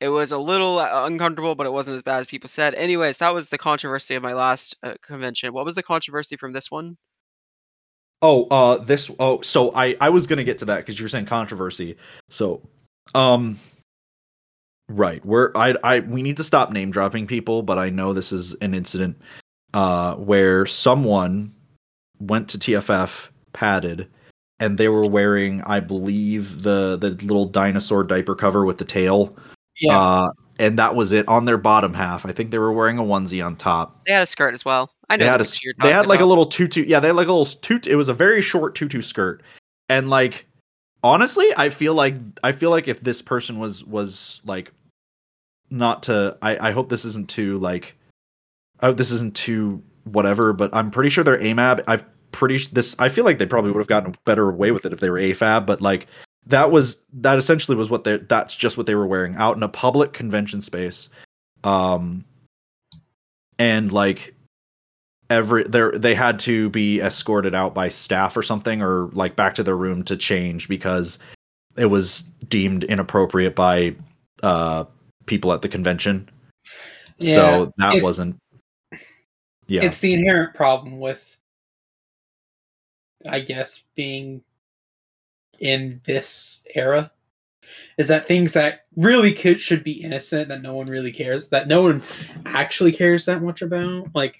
It 0.00 0.08
was 0.08 0.32
a 0.32 0.38
little 0.38 0.78
uh, 0.78 1.06
uncomfortable, 1.06 1.54
but 1.54 1.66
it 1.66 1.72
wasn't 1.72 1.94
as 1.94 2.02
bad 2.02 2.18
as 2.18 2.26
people 2.26 2.48
said. 2.48 2.74
Anyways, 2.74 3.18
that 3.18 3.34
was 3.34 3.48
the 3.48 3.58
controversy 3.58 4.14
of 4.16 4.22
my 4.22 4.34
last 4.34 4.76
uh, 4.82 4.94
convention. 5.02 5.52
What 5.54 5.64
was 5.64 5.76
the 5.76 5.82
controversy 5.82 6.36
from 6.36 6.52
this 6.52 6.70
one? 6.70 6.98
Oh, 8.20 8.44
uh, 8.48 8.78
this. 8.78 9.10
Oh, 9.18 9.40
so 9.40 9.74
I 9.74 9.96
I 10.00 10.10
was 10.10 10.26
gonna 10.26 10.44
get 10.44 10.58
to 10.58 10.66
that 10.66 10.78
because 10.78 10.98
you 10.98 11.04
were 11.04 11.10
saying 11.10 11.26
controversy. 11.26 11.96
So, 12.28 12.62
um, 13.14 13.58
Right. 14.88 15.24
We're 15.24 15.50
I 15.54 15.74
I 15.82 16.00
we 16.00 16.22
need 16.22 16.36
to 16.36 16.44
stop 16.44 16.70
name 16.70 16.90
dropping 16.90 17.26
people, 17.26 17.62
but 17.62 17.78
I 17.78 17.90
know 17.90 18.12
this 18.12 18.32
is 18.32 18.54
an 18.60 18.74
incident 18.74 19.20
uh 19.72 20.14
where 20.16 20.66
someone 20.66 21.54
went 22.20 22.48
to 22.50 22.58
TFF 22.58 23.28
padded 23.52 24.08
and 24.60 24.78
they 24.78 24.88
were 24.88 25.08
wearing, 25.08 25.62
I 25.62 25.80
believe, 25.80 26.62
the 26.62 26.96
the 26.96 27.10
little 27.10 27.46
dinosaur 27.46 28.04
diaper 28.04 28.34
cover 28.34 28.64
with 28.64 28.78
the 28.78 28.84
tail. 28.84 29.36
Yeah. 29.80 29.98
Uh, 29.98 30.30
and 30.58 30.78
that 30.78 30.94
was 30.94 31.10
it 31.10 31.26
on 31.26 31.46
their 31.46 31.58
bottom 31.58 31.94
half. 31.94 32.24
I 32.24 32.32
think 32.32 32.50
they 32.50 32.58
were 32.58 32.72
wearing 32.72 32.98
a 32.98 33.02
onesie 33.02 33.44
on 33.44 33.56
top. 33.56 34.04
They 34.06 34.12
had 34.12 34.22
a 34.22 34.26
skirt 34.26 34.54
as 34.54 34.64
well. 34.64 34.90
I 35.10 35.16
know. 35.16 35.24
They 35.24 35.30
had 35.30 35.40
a, 35.40 35.46
they 35.82 35.92
had 35.92 36.06
like 36.06 36.20
a 36.20 36.24
little 36.24 36.46
tutu. 36.46 36.84
Yeah, 36.86 37.00
they 37.00 37.08
had 37.08 37.16
like 37.16 37.26
a 37.26 37.32
little 37.32 37.44
tutu. 37.44 37.90
It 37.90 37.96
was 37.96 38.08
a 38.08 38.14
very 38.14 38.40
short 38.40 38.74
tutu 38.74 39.02
skirt, 39.02 39.42
and 39.88 40.10
like 40.10 40.46
honestly, 41.04 41.46
I 41.56 41.68
feel 41.68 41.94
like 41.94 42.16
I 42.42 42.50
feel 42.50 42.70
like 42.70 42.88
if 42.88 43.00
this 43.00 43.22
person 43.22 43.60
was 43.60 43.84
was 43.84 44.42
like 44.44 44.72
not 45.70 46.04
to. 46.04 46.36
I 46.42 46.68
I 46.68 46.72
hope 46.72 46.88
this 46.88 47.04
isn't 47.04 47.28
too 47.28 47.58
like. 47.58 47.96
I 48.80 48.86
hope 48.86 48.96
this 48.96 49.12
isn't 49.12 49.36
too 49.36 49.80
whatever, 50.02 50.52
but 50.52 50.74
I'm 50.74 50.90
pretty 50.90 51.10
sure 51.10 51.22
they're 51.22 51.38
AMAB. 51.38 51.84
I've 51.86 52.04
pretty 52.32 52.58
this. 52.72 52.96
I 52.98 53.08
feel 53.08 53.24
like 53.24 53.38
they 53.38 53.46
probably 53.46 53.70
would 53.70 53.78
have 53.78 53.86
gotten 53.86 54.16
better 54.24 54.48
away 54.48 54.72
with 54.72 54.84
it 54.84 54.92
if 54.92 54.98
they 54.98 55.10
were 55.10 55.20
AFAB, 55.20 55.66
but 55.66 55.80
like 55.80 56.08
that 56.46 56.70
was 56.70 57.00
that 57.12 57.38
essentially 57.38 57.76
was 57.76 57.90
what 57.90 58.04
they 58.04 58.16
that's 58.16 58.56
just 58.56 58.76
what 58.76 58.86
they 58.86 58.94
were 58.94 59.06
wearing 59.06 59.34
out 59.36 59.56
in 59.56 59.62
a 59.62 59.68
public 59.68 60.12
convention 60.12 60.60
space 60.60 61.08
um 61.62 62.24
and 63.58 63.92
like 63.92 64.34
every 65.34 65.64
they 65.64 65.90
they 65.94 66.14
had 66.14 66.38
to 66.38 66.70
be 66.70 67.00
escorted 67.00 67.54
out 67.54 67.74
by 67.74 67.88
staff 67.88 68.36
or 68.36 68.42
something 68.42 68.80
or 68.80 69.08
like 69.08 69.36
back 69.36 69.54
to 69.56 69.62
their 69.62 69.76
room 69.76 70.02
to 70.04 70.16
change 70.16 70.68
because 70.68 71.18
it 71.76 71.86
was 71.86 72.22
deemed 72.48 72.84
inappropriate 72.84 73.54
by 73.54 73.94
uh 74.42 74.84
people 75.26 75.52
at 75.52 75.60
the 75.62 75.68
convention 75.68 76.28
Yeah, 77.18 77.34
so 77.34 77.72
that 77.78 78.02
wasn't 78.02 78.36
yeah 79.66 79.84
It's 79.84 80.00
the 80.00 80.14
inherent 80.14 80.54
problem 80.54 81.00
with, 81.00 81.38
I 83.26 83.40
guess, 83.40 83.82
being 83.96 84.42
in 85.58 86.00
this 86.04 86.62
era. 86.74 87.10
Is 87.96 88.08
that 88.08 88.26
things 88.28 88.52
that 88.52 88.84
really 88.94 89.32
could, 89.32 89.58
should 89.58 89.82
be 89.82 89.92
innocent 89.92 90.48
that 90.48 90.60
no 90.60 90.74
one 90.74 90.86
really 90.86 91.10
cares, 91.10 91.48
that 91.48 91.66
no 91.66 91.80
one 91.80 92.02
actually 92.44 92.92
cares 92.92 93.24
that 93.24 93.42
much 93.42 93.62
about, 93.62 94.14
like 94.14 94.38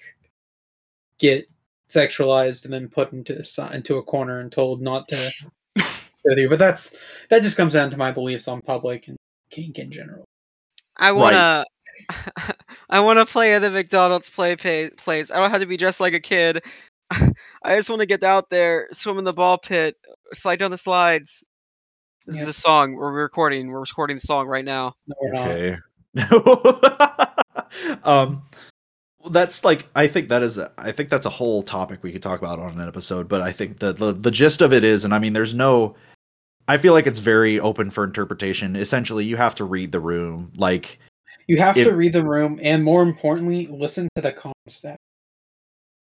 get 1.19 1.49
sexualized 1.89 2.65
and 2.65 2.73
then 2.73 2.89
put 2.89 3.13
into 3.13 3.35
the 3.35 3.71
into 3.73 3.97
a 3.97 4.03
corner 4.03 4.41
and 4.41 4.51
told 4.51 4.83
not 4.83 5.09
to. 5.09 5.33
go 6.29 6.35
there. 6.35 6.49
But 6.49 6.59
that's 6.59 6.91
that 7.31 7.43
just 7.43 7.57
comes 7.57 7.73
down 7.73 7.91
to 7.91 7.97
my 7.97 8.11
beliefs 8.11 8.49
on 8.49 8.61
public 8.61 9.09
and 9.09 9.17
kink 9.51 9.79
in 9.79 9.91
general. 9.91 10.25
I 10.97 11.13
wanna. 11.13 11.65
I 12.91 13.01
wanna 13.01 13.25
play 13.25 13.55
at 13.55 13.61
the 13.61 13.71
McDonald's 13.71 14.29
play 14.29 14.57
pay, 14.57 14.91
plays. 14.97 15.31
I 15.31 15.39
don't 15.39 15.51
have 15.51 15.61
to 15.61 15.67
be 15.67 15.77
dressed 15.77 16.01
like 16.01 16.15
a 16.15 16.21
kid. 16.21 16.63
I 17.11 17.77
just 17.77 17.89
want 17.89 18.01
to 18.01 18.07
get 18.07 18.23
out 18.23 18.51
there, 18.51 18.89
swim 18.93 19.19
in 19.19 19.25
the 19.25 19.33
ball 19.33 19.59
pit, 19.59 19.97
slide 20.33 20.59
down 20.59 20.71
the 20.71 20.79
slides. 20.79 21.45
This 22.27 22.41
is 22.41 22.49
a 22.49 22.53
song 22.53 22.95
we're 22.95 23.13
recording. 23.13 23.69
We're 23.69 23.81
recording 23.81 24.17
the 24.17 24.23
song 24.23 24.47
right 24.47 24.65
now. 24.65 24.95
No, 25.07 25.15
we're 25.21 25.33
not. 25.33 25.51
Okay. 25.51 25.75
um 28.05 28.43
well, 28.43 28.43
that's 29.31 29.65
like 29.65 29.87
I 29.95 30.07
think 30.07 30.29
that 30.29 30.43
is 30.43 30.59
a, 30.59 30.71
I 30.79 30.93
think 30.93 31.09
that's 31.09 31.27
a 31.27 31.31
whole 31.31 31.63
topic 31.63 32.03
we 32.03 32.13
could 32.13 32.23
talk 32.23 32.41
about 32.41 32.59
on 32.59 32.79
an 32.81 32.87
episode, 32.87 33.29
but 33.29 33.41
I 33.41 33.53
think 33.53 33.79
the, 33.79 33.93
the 33.93 34.13
the 34.13 34.31
gist 34.31 34.63
of 34.63 34.73
it 34.73 34.85
is 34.85 35.05
and 35.05 35.15
I 35.15 35.19
mean 35.19 35.33
there's 35.33 35.55
no 35.55 35.95
I 36.69 36.79
feel 36.79 36.93
like 36.95 37.07
it's 37.07 37.19
very 37.19 37.61
open 37.61 37.91
for 37.91 38.05
interpretation. 38.05 38.75
Essentially, 38.77 39.25
you 39.25 39.37
have 39.37 39.55
to 39.57 39.65
read 39.65 39.93
the 39.93 40.01
room. 40.01 40.51
Like 40.57 40.99
You 41.47 41.59
have 41.59 41.77
If- 41.77 41.87
to 41.87 41.95
read 41.95 42.13
the 42.15 42.25
room, 42.25 42.59
and 42.63 42.83
more 42.83 43.03
importantly, 43.03 43.67
listen 43.67 44.09
to 44.17 44.23
the 44.23 44.33
concept. 44.33 44.99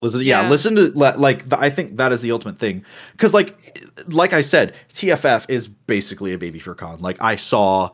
listen 0.02 0.20
yeah, 0.22 0.42
Yeah. 0.42 0.48
listen 0.50 0.74
to 0.76 0.88
like 0.92 1.48
the, 1.48 1.58
I 1.58 1.70
think 1.70 1.96
that 1.96 2.12
is 2.12 2.20
the 2.20 2.32
ultimate 2.32 2.58
thing 2.58 2.84
cuz 3.18 3.32
like 3.34 3.56
like 4.08 4.32
I 4.32 4.40
said, 4.40 4.74
TFF 4.92 5.46
is 5.48 5.66
basically 5.68 6.32
a 6.32 6.38
baby 6.38 6.58
fur 6.58 6.74
con. 6.74 6.98
Like 7.00 7.18
I 7.20 7.36
saw 7.36 7.90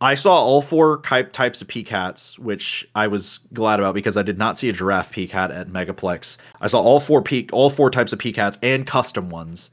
I 0.00 0.14
saw 0.14 0.36
all 0.36 0.62
four 0.62 1.00
type 1.02 1.32
types 1.32 1.60
of 1.60 1.66
peak 1.66 1.88
hats, 1.88 2.38
which 2.38 2.88
I 2.94 3.08
was 3.08 3.40
glad 3.52 3.80
about 3.80 3.94
because 3.94 4.16
I 4.16 4.22
did 4.22 4.38
not 4.38 4.56
see 4.56 4.68
a 4.68 4.72
giraffe 4.72 5.10
peak 5.10 5.30
hat 5.30 5.50
at 5.50 5.68
Megaplex. 5.68 6.36
I 6.60 6.68
saw 6.68 6.80
all 6.80 7.00
four 7.00 7.20
peak, 7.20 7.50
all 7.52 7.68
four 7.68 7.90
types 7.90 8.12
of 8.12 8.18
peak 8.18 8.36
hats 8.36 8.58
and 8.62 8.86
custom 8.86 9.28
ones, 9.28 9.70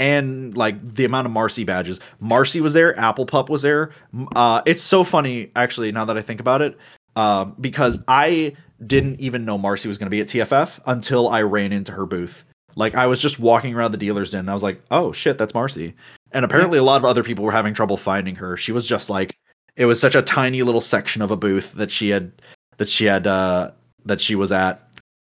and 0.00 0.56
like 0.56 0.94
the 0.94 1.04
amount 1.04 1.26
of 1.26 1.32
Marcy 1.32 1.62
badges. 1.62 2.00
Marcy 2.18 2.60
was 2.60 2.74
there, 2.74 2.98
Apple 2.98 3.24
Pup 3.24 3.48
was 3.48 3.62
there. 3.62 3.92
Uh, 4.34 4.62
it's 4.66 4.82
so 4.82 5.04
funny 5.04 5.52
actually 5.54 5.92
now 5.92 6.04
that 6.04 6.18
I 6.18 6.22
think 6.22 6.40
about 6.40 6.60
it, 6.60 6.76
um, 7.14 7.54
because 7.60 8.02
I 8.08 8.56
didn't 8.84 9.20
even 9.20 9.44
know 9.44 9.58
Marcy 9.58 9.88
was 9.88 9.96
going 9.96 10.06
to 10.06 10.10
be 10.10 10.20
at 10.20 10.26
TFF 10.26 10.80
until 10.86 11.28
I 11.28 11.42
ran 11.42 11.72
into 11.72 11.92
her 11.92 12.06
booth. 12.06 12.44
Like 12.74 12.96
I 12.96 13.06
was 13.06 13.20
just 13.20 13.38
walking 13.38 13.74
around 13.74 13.92
the 13.92 13.98
dealer's 13.98 14.32
den, 14.32 14.40
and 14.40 14.50
I 14.50 14.54
was 14.54 14.62
like, 14.62 14.82
"Oh 14.90 15.12
shit, 15.12 15.38
that's 15.38 15.54
Marcy." 15.54 15.94
And 16.32 16.44
apparently, 16.44 16.78
a 16.78 16.82
lot 16.82 16.96
of 16.96 17.04
other 17.04 17.22
people 17.22 17.44
were 17.44 17.52
having 17.52 17.74
trouble 17.74 17.96
finding 17.96 18.36
her. 18.36 18.56
She 18.56 18.72
was 18.72 18.86
just 18.86 19.08
like, 19.08 19.36
it 19.78 19.86
was 19.86 19.98
such 19.98 20.14
a 20.14 20.20
tiny 20.20 20.62
little 20.62 20.82
section 20.82 21.22
of 21.22 21.30
a 21.30 21.36
booth 21.36 21.72
that 21.72 21.90
she 21.90 22.10
had, 22.10 22.30
that 22.76 22.88
she 22.90 23.06
had, 23.06 23.26
uh, 23.26 23.70
that 24.04 24.20
she 24.20 24.34
was 24.34 24.52
at. 24.52 24.84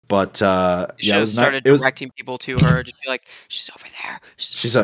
But 0.07 0.41
uh, 0.41 0.87
You 0.99 1.09
yeah, 1.11 1.17
it 1.17 1.21
was 1.21 1.35
not, 1.35 1.43
started 1.43 1.67
it 1.67 1.71
was. 1.71 1.81
directing 1.81 2.09
people 2.17 2.37
to 2.37 2.57
her. 2.59 2.81
Just 2.81 3.01
be 3.03 3.09
like, 3.09 3.23
she's 3.49 3.69
over 3.69 3.85
there. 4.01 4.21
She's 4.37 4.75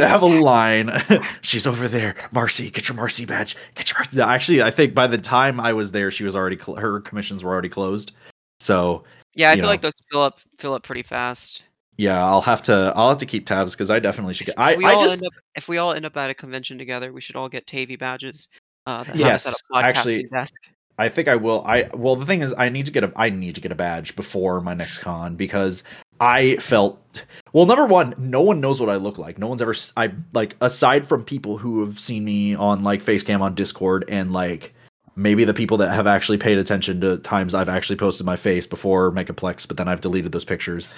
a- 0.00 0.06
have 0.08 0.22
a 0.22 0.26
line. 0.26 0.90
she's 1.42 1.66
over 1.66 1.88
there. 1.88 2.14
Marcy, 2.30 2.70
get 2.70 2.88
your 2.88 2.94
Marcy 2.96 3.24
badge. 3.24 3.56
Get 3.74 3.90
your 3.90 3.98
Marcy. 3.98 4.20
Actually, 4.20 4.62
I 4.62 4.70
think 4.70 4.94
by 4.94 5.08
the 5.08 5.18
time 5.18 5.58
I 5.58 5.72
was 5.72 5.90
there, 5.90 6.12
she 6.12 6.22
was 6.22 6.36
already 6.36 6.56
cl- 6.56 6.76
her 6.76 7.00
commissions 7.00 7.42
were 7.42 7.50
already 7.50 7.68
closed. 7.68 8.12
So 8.60 9.02
yeah, 9.34 9.50
I 9.50 9.54
feel 9.54 9.62
know. 9.62 9.68
like 9.68 9.82
those 9.82 9.94
fill 10.12 10.22
up 10.22 10.38
fill 10.58 10.74
up 10.74 10.84
pretty 10.84 11.02
fast. 11.02 11.64
yeah, 11.96 12.24
I'll 12.24 12.40
have 12.42 12.62
to 12.62 12.92
I'll 12.94 13.08
have 13.08 13.18
to 13.18 13.26
keep 13.26 13.46
tabs 13.46 13.72
because 13.74 13.90
I 13.90 13.98
definitely 13.98 14.34
should 14.34 14.46
get. 14.46 14.54
I 14.60 14.72
if 14.74 14.78
we 14.78 14.84
I 14.84 14.92
all 14.92 15.00
just 15.02 15.14
end 15.16 15.26
up 15.26 15.32
if 15.56 15.66
we 15.68 15.78
all 15.78 15.92
end 15.92 16.06
up 16.06 16.16
at 16.16 16.30
a 16.30 16.34
convention 16.34 16.78
together, 16.78 17.12
we 17.12 17.20
should 17.20 17.34
all 17.34 17.48
get 17.48 17.66
Tavy 17.66 17.96
badges. 17.96 18.46
Uh, 18.86 19.04
Yes, 19.14 19.46
us 19.46 19.54
at 19.54 19.54
a 19.54 19.72
podcasting 19.72 19.84
actually, 19.84 20.22
desk. 20.24 20.54
I 20.98 21.08
think 21.08 21.28
I 21.28 21.36
will. 21.36 21.64
I 21.66 21.88
well, 21.94 22.16
the 22.16 22.26
thing 22.26 22.42
is, 22.42 22.54
I 22.56 22.68
need 22.68 22.86
to 22.86 22.92
get 22.92 23.04
a 23.04 23.12
I 23.16 23.30
need 23.30 23.54
to 23.54 23.60
get 23.60 23.72
a 23.72 23.74
badge 23.74 24.14
before 24.14 24.60
my 24.60 24.74
next 24.74 24.98
con 24.98 25.36
because 25.36 25.82
I 26.20 26.56
felt 26.56 27.24
well. 27.52 27.66
Number 27.66 27.86
one, 27.86 28.14
no 28.18 28.40
one 28.42 28.60
knows 28.60 28.78
what 28.80 28.88
I 28.88 28.96
look 28.96 29.18
like. 29.18 29.38
No 29.38 29.48
one's 29.48 29.62
ever. 29.62 29.74
I 29.96 30.12
like 30.32 30.56
aside 30.60 31.06
from 31.06 31.24
people 31.24 31.56
who 31.58 31.84
have 31.84 31.98
seen 31.98 32.24
me 32.24 32.54
on 32.54 32.84
like 32.84 33.02
Facecam 33.02 33.40
on 33.40 33.54
Discord 33.54 34.04
and 34.08 34.32
like 34.32 34.74
maybe 35.16 35.44
the 35.44 35.54
people 35.54 35.76
that 35.78 35.92
have 35.92 36.06
actually 36.06 36.38
paid 36.38 36.58
attention 36.58 37.00
to 37.00 37.18
times 37.18 37.54
I've 37.54 37.68
actually 37.68 37.96
posted 37.96 38.24
my 38.24 38.36
face 38.36 38.66
before 38.66 39.10
Megaplex, 39.12 39.66
but 39.66 39.76
then 39.76 39.88
I've 39.88 40.00
deleted 40.00 40.32
those 40.32 40.44
pictures. 40.44 40.88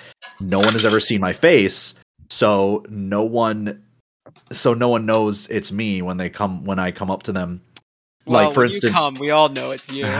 No 0.40 0.58
one 0.58 0.72
has 0.72 0.84
ever 0.84 1.00
seen 1.00 1.20
my 1.20 1.32
face, 1.32 1.94
so 2.28 2.84
no 2.88 3.22
one. 3.22 3.82
So 4.52 4.74
no 4.74 4.88
one 4.88 5.06
knows 5.06 5.48
it's 5.48 5.70
me 5.70 6.02
when 6.02 6.16
they 6.16 6.28
come 6.28 6.64
when 6.64 6.78
I 6.78 6.90
come 6.90 7.10
up 7.10 7.22
to 7.24 7.32
them. 7.32 7.60
Well, 8.26 8.46
like 8.46 8.54
for 8.54 8.64
instance, 8.64 8.96
come, 8.96 9.16
we 9.16 9.30
all 9.30 9.48
know 9.48 9.70
it's 9.72 9.90
you. 9.92 10.04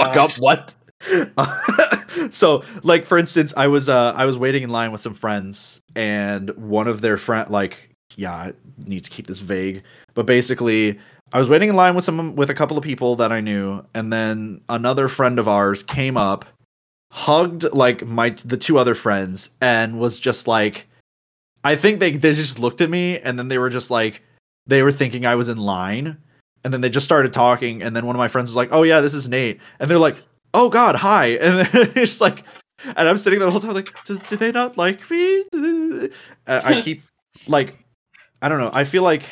Fuck 0.00 0.16
up 0.16 0.32
what 0.38 0.74
so 2.30 2.62
like 2.82 3.06
for 3.06 3.16
instance 3.16 3.54
i 3.56 3.66
was 3.66 3.88
uh 3.88 4.12
i 4.16 4.26
was 4.26 4.36
waiting 4.36 4.62
in 4.62 4.68
line 4.68 4.92
with 4.92 5.00
some 5.00 5.14
friends 5.14 5.80
and 5.96 6.50
one 6.50 6.86
of 6.86 7.00
their 7.00 7.16
friend 7.16 7.48
like 7.48 7.88
yeah 8.16 8.34
i 8.34 8.52
need 8.84 9.02
to 9.02 9.08
keep 9.08 9.26
this 9.26 9.38
vague 9.38 9.82
but 10.12 10.26
basically 10.26 10.98
i 11.32 11.38
was 11.38 11.48
waiting 11.48 11.70
in 11.70 11.76
line 11.76 11.94
with 11.94 12.04
some 12.04 12.36
with 12.36 12.50
a 12.50 12.54
couple 12.54 12.76
of 12.76 12.84
people 12.84 13.16
that 13.16 13.32
i 13.32 13.40
knew 13.40 13.82
and 13.94 14.12
then 14.12 14.60
another 14.68 15.08
friend 15.08 15.38
of 15.38 15.48
ours 15.48 15.82
came 15.82 16.18
up 16.18 16.44
hugged 17.10 17.64
like 17.72 18.06
my 18.06 18.28
the 18.44 18.58
two 18.58 18.78
other 18.78 18.94
friends 18.94 19.48
and 19.62 19.98
was 19.98 20.20
just 20.20 20.46
like 20.46 20.86
i 21.64 21.74
think 21.74 21.98
they 21.98 22.12
they 22.12 22.32
just 22.32 22.58
looked 22.58 22.82
at 22.82 22.90
me 22.90 23.18
and 23.20 23.38
then 23.38 23.48
they 23.48 23.56
were 23.56 23.70
just 23.70 23.90
like 23.90 24.22
they 24.70 24.82
were 24.82 24.92
thinking 24.92 25.26
i 25.26 25.34
was 25.34 25.48
in 25.48 25.58
line 25.58 26.16
and 26.64 26.72
then 26.72 26.80
they 26.80 26.88
just 26.88 27.04
started 27.04 27.32
talking 27.32 27.82
and 27.82 27.94
then 27.94 28.06
one 28.06 28.16
of 28.16 28.18
my 28.18 28.28
friends 28.28 28.48
was 28.48 28.56
like 28.56 28.68
oh 28.72 28.82
yeah 28.82 29.00
this 29.00 29.14
is 29.14 29.28
nate. 29.28 29.60
And 29.78 29.90
they're 29.90 29.98
like 29.98 30.16
oh 30.54 30.68
god 30.68 30.96
hi. 30.96 31.26
And 31.40 31.68
it's 31.96 32.20
like 32.20 32.44
and 32.84 33.08
i'm 33.08 33.18
sitting 33.18 33.38
there 33.38 33.46
the 33.46 33.50
whole 33.50 33.60
time 33.60 33.74
like 33.74 33.92
did 34.04 34.20
they 34.38 34.52
not 34.52 34.78
like 34.78 35.10
me? 35.10 35.44
I 36.46 36.80
keep 36.82 37.02
like 37.46 37.76
i 38.42 38.48
don't 38.48 38.58
know 38.58 38.70
i 38.72 38.84
feel 38.84 39.02
like 39.02 39.24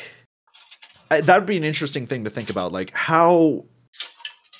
I, 1.11 1.21
that 1.21 1.37
would 1.39 1.47
be 1.47 1.57
an 1.57 1.63
interesting 1.63 2.05
thing 2.05 2.23
to 2.23 2.29
think 2.29 2.49
about 2.49 2.71
like 2.71 2.91
how 2.91 3.65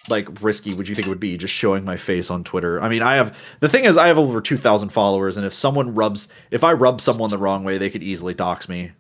like 0.10 0.28
risky 0.42 0.74
would 0.74 0.88
you 0.88 0.96
think 0.96 1.06
it 1.06 1.10
would 1.10 1.20
be 1.20 1.38
just 1.38 1.54
showing 1.54 1.86
my 1.86 1.98
face 1.98 2.32
on 2.32 2.44
twitter? 2.44 2.82
I 2.82 2.90
mean 2.90 3.04
i 3.04 3.14
have 3.14 3.38
the 3.60 3.70
thing 3.70 3.86
is 3.86 3.96
i 3.96 4.08
have 4.08 4.18
over 4.18 4.42
2000 4.42 4.90
followers 4.90 5.38
and 5.38 5.46
if 5.46 5.54
someone 5.54 5.94
rubs 5.94 6.28
if 6.50 6.64
i 6.64 6.74
rub 6.74 7.00
someone 7.00 7.30
the 7.30 7.38
wrong 7.38 7.64
way 7.64 7.78
they 7.78 7.92
could 7.92 8.04
easily 8.04 8.34
dox 8.34 8.68
me. 8.68 8.92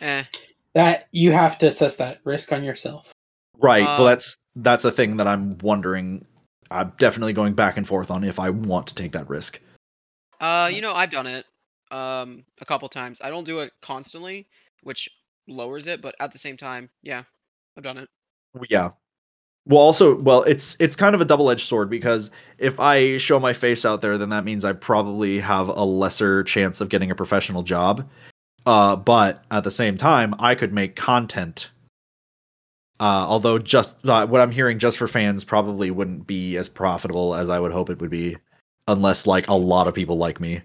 Eh. 0.00 0.24
That 0.76 1.08
you 1.10 1.32
have 1.32 1.56
to 1.58 1.68
assess 1.68 1.96
that 1.96 2.20
risk 2.24 2.52
on 2.52 2.62
yourself. 2.62 3.10
Right. 3.58 3.82
Uh, 3.82 3.96
well, 3.96 4.04
that's 4.04 4.36
that's 4.56 4.84
a 4.84 4.92
thing 4.92 5.16
that 5.16 5.26
I'm 5.26 5.56
wondering. 5.62 6.22
I'm 6.70 6.92
definitely 6.98 7.32
going 7.32 7.54
back 7.54 7.78
and 7.78 7.88
forth 7.88 8.10
on 8.10 8.22
if 8.24 8.38
I 8.38 8.50
want 8.50 8.86
to 8.88 8.94
take 8.94 9.12
that 9.12 9.26
risk. 9.26 9.58
Uh, 10.38 10.70
you 10.70 10.82
know, 10.82 10.92
I've 10.92 11.08
done 11.08 11.26
it 11.26 11.46
um 11.92 12.44
a 12.60 12.66
couple 12.66 12.90
times. 12.90 13.22
I 13.24 13.30
don't 13.30 13.44
do 13.44 13.60
it 13.60 13.72
constantly, 13.80 14.48
which 14.82 15.08
lowers 15.48 15.86
it, 15.86 16.02
but 16.02 16.14
at 16.20 16.30
the 16.30 16.38
same 16.38 16.58
time, 16.58 16.90
yeah, 17.02 17.22
I've 17.78 17.84
done 17.84 17.96
it. 17.96 18.10
Yeah. 18.68 18.90
Well, 19.64 19.80
also, 19.80 20.16
well, 20.20 20.42
it's 20.42 20.76
it's 20.78 20.94
kind 20.94 21.14
of 21.14 21.22
a 21.22 21.24
double 21.24 21.48
edged 21.48 21.64
sword 21.64 21.88
because 21.88 22.30
if 22.58 22.78
I 22.80 23.16
show 23.16 23.40
my 23.40 23.54
face 23.54 23.86
out 23.86 24.02
there, 24.02 24.18
then 24.18 24.28
that 24.28 24.44
means 24.44 24.62
I 24.62 24.74
probably 24.74 25.40
have 25.40 25.70
a 25.70 25.84
lesser 25.84 26.44
chance 26.44 26.82
of 26.82 26.90
getting 26.90 27.10
a 27.10 27.14
professional 27.14 27.62
job. 27.62 28.06
Uh, 28.66 28.96
but 28.96 29.44
at 29.50 29.62
the 29.64 29.70
same 29.70 29.96
time, 29.96 30.34
I 30.40 30.56
could 30.56 30.72
make 30.72 30.96
content. 30.96 31.70
Uh, 32.98 33.24
although 33.28 33.58
just 33.58 33.96
uh, 34.06 34.26
what 34.26 34.40
I'm 34.40 34.50
hearing, 34.50 34.78
just 34.78 34.98
for 34.98 35.06
fans, 35.06 35.44
probably 35.44 35.90
wouldn't 35.90 36.26
be 36.26 36.56
as 36.56 36.68
profitable 36.68 37.34
as 37.34 37.48
I 37.48 37.60
would 37.60 37.72
hope 37.72 37.90
it 37.90 38.00
would 38.00 38.10
be, 38.10 38.36
unless 38.88 39.26
like 39.26 39.46
a 39.48 39.54
lot 39.54 39.86
of 39.86 39.94
people 39.94 40.18
like 40.18 40.40
me. 40.40 40.62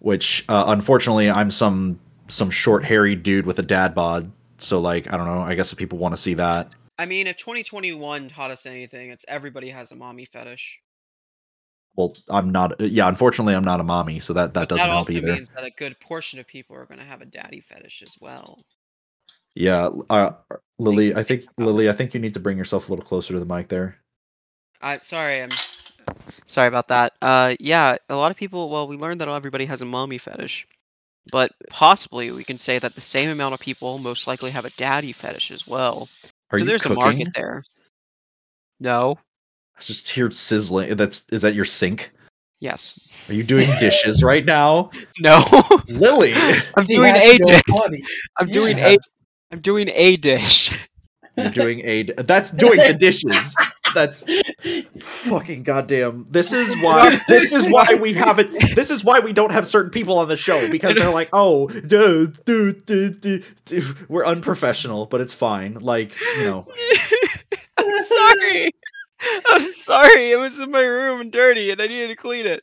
Which, 0.00 0.44
uh, 0.48 0.64
unfortunately, 0.68 1.30
I'm 1.30 1.50
some 1.50 2.00
some 2.28 2.50
short, 2.50 2.84
hairy 2.84 3.14
dude 3.14 3.46
with 3.46 3.58
a 3.58 3.62
dad 3.62 3.94
bod. 3.94 4.30
So, 4.58 4.80
like, 4.80 5.12
I 5.12 5.16
don't 5.16 5.26
know. 5.26 5.42
I 5.42 5.54
guess 5.54 5.72
if 5.72 5.78
people 5.78 5.98
want 5.98 6.14
to 6.16 6.20
see 6.20 6.34
that. 6.34 6.74
I 6.98 7.04
mean, 7.04 7.26
if 7.26 7.36
2021 7.36 8.28
taught 8.28 8.50
us 8.50 8.66
anything, 8.66 9.10
it's 9.10 9.24
everybody 9.28 9.68
has 9.68 9.92
a 9.92 9.96
mommy 9.96 10.24
fetish. 10.24 10.80
Well, 11.96 12.12
I'm 12.28 12.50
not. 12.50 12.78
Yeah, 12.80 13.08
unfortunately, 13.08 13.54
I'm 13.54 13.64
not 13.64 13.80
a 13.80 13.84
mommy, 13.84 14.20
so 14.20 14.32
that 14.34 14.54
that 14.54 14.68
But 14.68 14.68
doesn't 14.68 14.86
that 14.86 14.92
help 14.92 15.10
either. 15.10 15.32
means 15.32 15.48
that 15.50 15.64
a 15.64 15.70
good 15.70 15.98
portion 16.00 16.38
of 16.38 16.46
people 16.46 16.76
are 16.76 16.84
going 16.84 17.00
to 17.00 17.06
have 17.06 17.22
a 17.22 17.26
daddy 17.26 17.60
fetish 17.60 18.02
as 18.02 18.16
well. 18.20 18.58
Yeah, 19.54 19.88
uh, 20.10 20.32
Lily, 20.78 21.14
I 21.14 21.22
think 21.22 21.46
Lily, 21.56 21.88
I 21.88 21.92
think 21.94 22.12
you 22.12 22.20
need 22.20 22.34
to 22.34 22.40
bring 22.40 22.58
yourself 22.58 22.88
a 22.88 22.92
little 22.92 23.04
closer 23.04 23.32
to 23.32 23.40
the 23.40 23.46
mic 23.46 23.68
there. 23.68 23.96
I 24.82 24.98
sorry, 24.98 25.42
I'm 25.42 25.48
sorry 26.44 26.68
about 26.68 26.88
that. 26.88 27.14
Uh, 27.22 27.54
yeah, 27.58 27.96
a 28.10 28.16
lot 28.16 28.30
of 28.30 28.36
people. 28.36 28.68
Well, 28.68 28.86
we 28.86 28.96
learned 28.98 29.22
that 29.22 29.28
everybody 29.28 29.64
has 29.64 29.80
a 29.80 29.86
mommy 29.86 30.18
fetish, 30.18 30.68
but 31.32 31.52
possibly 31.70 32.30
we 32.30 32.44
can 32.44 32.58
say 32.58 32.78
that 32.78 32.94
the 32.94 33.00
same 33.00 33.30
amount 33.30 33.54
of 33.54 33.60
people 33.60 33.96
most 33.98 34.26
likely 34.26 34.50
have 34.50 34.66
a 34.66 34.70
daddy 34.70 35.12
fetish 35.12 35.50
as 35.50 35.66
well. 35.66 36.08
Are 36.50 36.58
so 36.58 36.64
you 36.64 36.68
there's 36.68 36.82
cooking? 36.82 36.98
a 36.98 37.00
market 37.00 37.28
there. 37.34 37.64
No. 38.78 39.18
I 39.78 39.82
just 39.82 40.08
hear 40.08 40.30
sizzling. 40.30 40.96
That's 40.96 41.26
is 41.30 41.42
that 41.42 41.54
your 41.54 41.64
sink? 41.64 42.10
Yes. 42.60 43.08
Are 43.28 43.34
you 43.34 43.42
doing 43.42 43.68
dishes 43.80 44.22
right 44.22 44.44
now, 44.44 44.90
No. 45.20 45.44
Lily? 45.88 46.32
I'm 46.76 46.86
doing 46.86 47.14
a 47.14 47.36
dish. 47.36 47.62
I'm 48.38 48.48
doing 48.48 48.78
Yeah. 48.78 48.88
a. 48.90 48.96
I'm 49.52 49.60
doing 49.60 49.88
a 49.92 50.16
dish. 50.16 50.72
You're 51.36 51.50
doing 51.50 51.80
a. 51.84 52.02
That's 52.04 52.50
doing 52.50 52.78
the 52.78 52.94
dishes. 52.94 53.54
That's 53.94 54.24
fucking 55.00 55.64
goddamn. 55.64 56.26
This 56.30 56.50
is 56.52 56.82
why. 56.82 57.20
This 57.28 57.52
is 57.52 57.70
why 57.70 57.94
we 58.00 58.14
haven't. 58.14 58.52
This 58.74 58.90
is 58.90 59.04
why 59.04 59.20
we 59.20 59.34
don't 59.34 59.52
have 59.52 59.66
certain 59.66 59.90
people 59.90 60.18
on 60.18 60.28
the 60.28 60.36
show 60.36 60.68
because 60.70 60.96
they're 60.96 61.10
like, 61.10 61.28
oh, 61.34 61.68
duh, 61.68 62.26
duh, 62.46 62.72
duh, 62.86 63.10
duh, 63.10 63.38
duh." 63.66 63.80
we're 64.08 64.24
unprofessional, 64.24 65.06
but 65.06 65.20
it's 65.20 65.34
fine. 65.34 65.74
Like 65.74 66.12
you 66.38 66.44
know. 66.44 66.66
I'm 67.76 68.04
sorry. 68.04 68.70
I'm 69.50 69.72
sorry. 69.72 70.30
It 70.30 70.38
was 70.38 70.58
in 70.58 70.70
my 70.70 70.82
room 70.82 71.20
and 71.20 71.32
dirty, 71.32 71.70
and 71.70 71.80
I 71.80 71.86
needed 71.86 72.08
to 72.08 72.16
clean 72.16 72.46
it. 72.46 72.62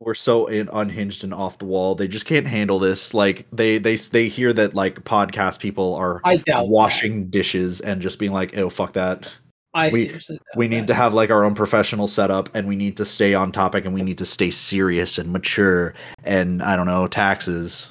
we're 0.00 0.14
so 0.14 0.46
in, 0.46 0.68
unhinged 0.72 1.24
and 1.24 1.32
off 1.32 1.58
the 1.58 1.64
wall. 1.64 1.94
They 1.94 2.08
just 2.08 2.26
can't 2.26 2.46
handle 2.46 2.78
this. 2.78 3.14
Like 3.14 3.46
they 3.52 3.78
they 3.78 3.96
they 3.96 4.28
hear 4.28 4.52
that 4.52 4.74
like 4.74 5.04
podcast 5.04 5.60
people 5.60 5.94
are 5.94 6.20
washing 6.68 7.28
dishes 7.30 7.80
and 7.80 8.02
just 8.02 8.18
being 8.18 8.32
like, 8.32 8.56
"Oh 8.56 8.68
fuck 8.70 8.92
that." 8.94 9.22
that. 9.22 9.32
I 9.76 9.90
we- 9.90 10.20
We 10.56 10.68
need 10.68 10.82
that. 10.82 10.86
to 10.88 10.94
have 10.94 11.14
like 11.14 11.30
our 11.30 11.42
own 11.44 11.54
professional 11.56 12.06
setup 12.06 12.48
and 12.54 12.68
we 12.68 12.76
need 12.76 12.96
to 12.98 13.04
stay 13.04 13.34
on 13.34 13.50
topic 13.50 13.84
and 13.84 13.92
we 13.92 14.02
need 14.02 14.18
to 14.18 14.24
stay 14.26 14.50
serious 14.50 15.18
and 15.18 15.32
mature 15.32 15.94
and 16.22 16.62
I 16.62 16.76
don't 16.76 16.86
know, 16.86 17.08
taxes. 17.08 17.88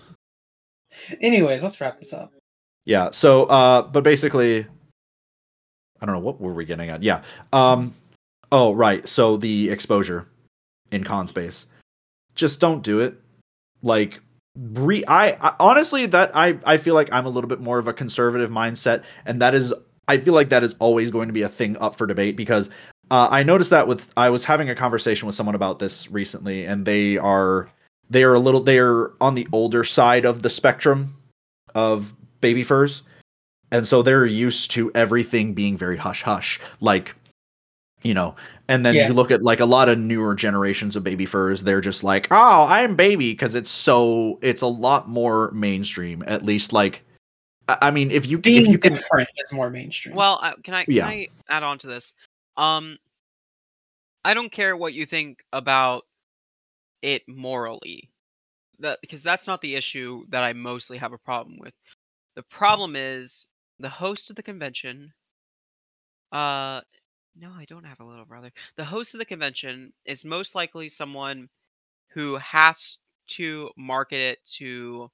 Anyways, 1.22 1.62
let's 1.62 1.82
wrap 1.82 2.00
this 2.00 2.14
up. 2.14 2.32
Yeah. 2.86 3.10
So 3.12 3.46
uh 3.46 3.82
but 3.82 4.04
basically 4.06 4.66
I 6.04 6.06
don't 6.06 6.16
know 6.16 6.22
what 6.22 6.42
were 6.42 6.54
we 6.54 6.66
getting 6.66 6.90
at. 6.90 7.02
Yeah. 7.02 7.24
Um 7.54 7.96
oh 8.52 8.74
right. 8.74 9.08
So 9.08 9.38
the 9.38 9.70
exposure 9.70 10.28
in 10.92 11.06
con 11.06 11.28
space. 11.28 11.66
Just 12.36 12.60
don't 12.60 12.84
do 12.84 13.00
it. 13.00 13.20
Like 13.82 14.20
re 14.60 15.04
I, 15.08 15.32
I 15.42 15.56
honestly 15.62 16.06
that 16.08 16.32
I 16.36 16.60
I 16.66 16.78
feel 16.78 16.94
like 16.94 17.10
I'm 17.14 17.26
a 17.26 17.30
little 17.30 17.48
bit 17.48 17.62
more 17.62 17.80
of 17.80 17.88
a 17.88 17.94
conservative 17.94 18.50
mindset 18.50 19.04
and 19.26 19.42
that 19.42 19.56
is 19.56 19.74
I 20.10 20.18
feel 20.18 20.34
like 20.34 20.50
that 20.50 20.64
is 20.64 20.76
always 20.80 21.10
going 21.10 21.28
to 21.28 21.34
be 21.34 21.42
a 21.42 21.50
thing 21.50 21.78
up 21.78 21.96
for 21.96 22.06
debate 22.06 22.36
because 22.36 22.70
uh, 23.10 23.30
I 23.32 23.44
noticed 23.44 23.70
that 23.70 23.88
with 23.88 24.12
I 24.18 24.30
was 24.30 24.44
having 24.44 24.70
a 24.70 24.76
conversation 24.76 25.26
with 25.26 25.36
someone 25.36 25.56
about 25.56 25.80
this 25.80 26.12
recently 26.12 26.66
and 26.66 26.86
they 26.86 27.18
are 27.18 27.70
they 28.10 28.24
are 28.24 28.34
a 28.34 28.40
little 28.40 28.60
they 28.60 28.78
are 28.78 29.14
on 29.22 29.36
the 29.36 29.48
older 29.54 29.86
side 29.86 30.26
of 30.26 30.44
the 30.44 30.50
spectrum 30.50 31.16
of 31.74 32.14
baby 32.42 32.64
furs 32.64 33.04
and 33.74 33.86
so 33.86 34.02
they're 34.02 34.26
used 34.26 34.72
to 34.72 34.92
everything 34.96 35.54
being 35.54 35.76
very 35.78 35.98
hush 35.98 36.22
hush 36.22 36.62
like 36.80 37.14
you 38.04 38.14
know 38.14 38.36
and 38.70 38.86
then 38.86 38.96
Yeah. 38.96 39.08
you 39.08 39.14
look 39.14 39.32
at 39.32 39.42
like 39.44 39.60
a 39.60 39.66
lot 39.66 39.90
of 39.90 39.98
newer 39.98 40.36
generations 40.36 40.96
of 40.96 41.04
baby 41.04 41.26
furs 41.26 41.64
they're 41.64 41.82
just 41.82 42.04
like 42.04 42.28
oh 42.32 42.66
i'm 42.70 42.96
baby 42.96 43.32
because 43.32 43.56
it's 43.56 43.70
so 43.70 44.40
it's 44.42 44.62
a 44.62 44.68
lot 44.68 45.10
more 45.10 45.52
mainstream 45.52 46.24
at 46.28 46.44
least 46.44 46.72
like 46.72 47.04
i 47.68 47.78
I 47.82 47.92
mean 47.92 48.12
if 48.12 48.26
you 48.28 48.40
if 48.44 48.68
you 48.68 48.78
can 48.78 48.94
different 48.94 49.30
is 49.38 49.52
more 49.52 49.70
mainstream. 49.70 50.16
Well, 50.16 50.40
uh, 50.42 50.54
can 50.64 50.74
I 50.74 50.84
can 50.86 50.96
Yeah. 50.96 51.08
I 51.08 51.28
add 51.50 51.64
on 51.64 51.78
to 51.80 51.88
this? 51.88 52.14
Um, 52.58 52.98
I 54.26 54.34
don't 54.34 54.52
care 54.52 54.76
what 54.78 54.94
you 54.94 55.06
think 55.06 55.44
about 55.54 56.06
it 57.02 57.28
morally, 57.28 58.10
that 58.80 59.00
because 59.02 59.24
that's 59.24 59.48
not 59.48 59.62
the 59.62 59.76
issue 59.76 60.26
that 60.30 60.44
I 60.44 60.54
mostly 60.54 60.98
have 60.98 61.14
a 61.14 61.18
problem 61.18 61.58
with. 61.60 61.74
The 62.36 62.44
problem 62.44 62.96
is 62.96 63.48
the 63.80 63.90
host 63.90 64.30
of 64.30 64.36
the 64.36 64.44
convention. 64.44 65.14
Uh, 66.32 66.82
no, 67.36 67.52
I 67.52 67.66
don't 67.66 67.86
have 67.86 68.00
a 68.00 68.06
little 68.06 68.26
brother. 68.26 68.52
The 68.76 68.86
host 68.86 69.14
of 69.14 69.20
the 69.20 69.26
convention 69.26 69.94
is 70.06 70.26
most 70.26 70.56
likely 70.56 70.90
someone 70.90 71.50
who 72.10 72.36
has 72.38 73.00
to 73.28 73.72
market 73.78 74.20
it 74.20 74.46
to 74.58 75.10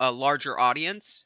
a 0.00 0.10
larger 0.10 0.58
audience 0.58 1.24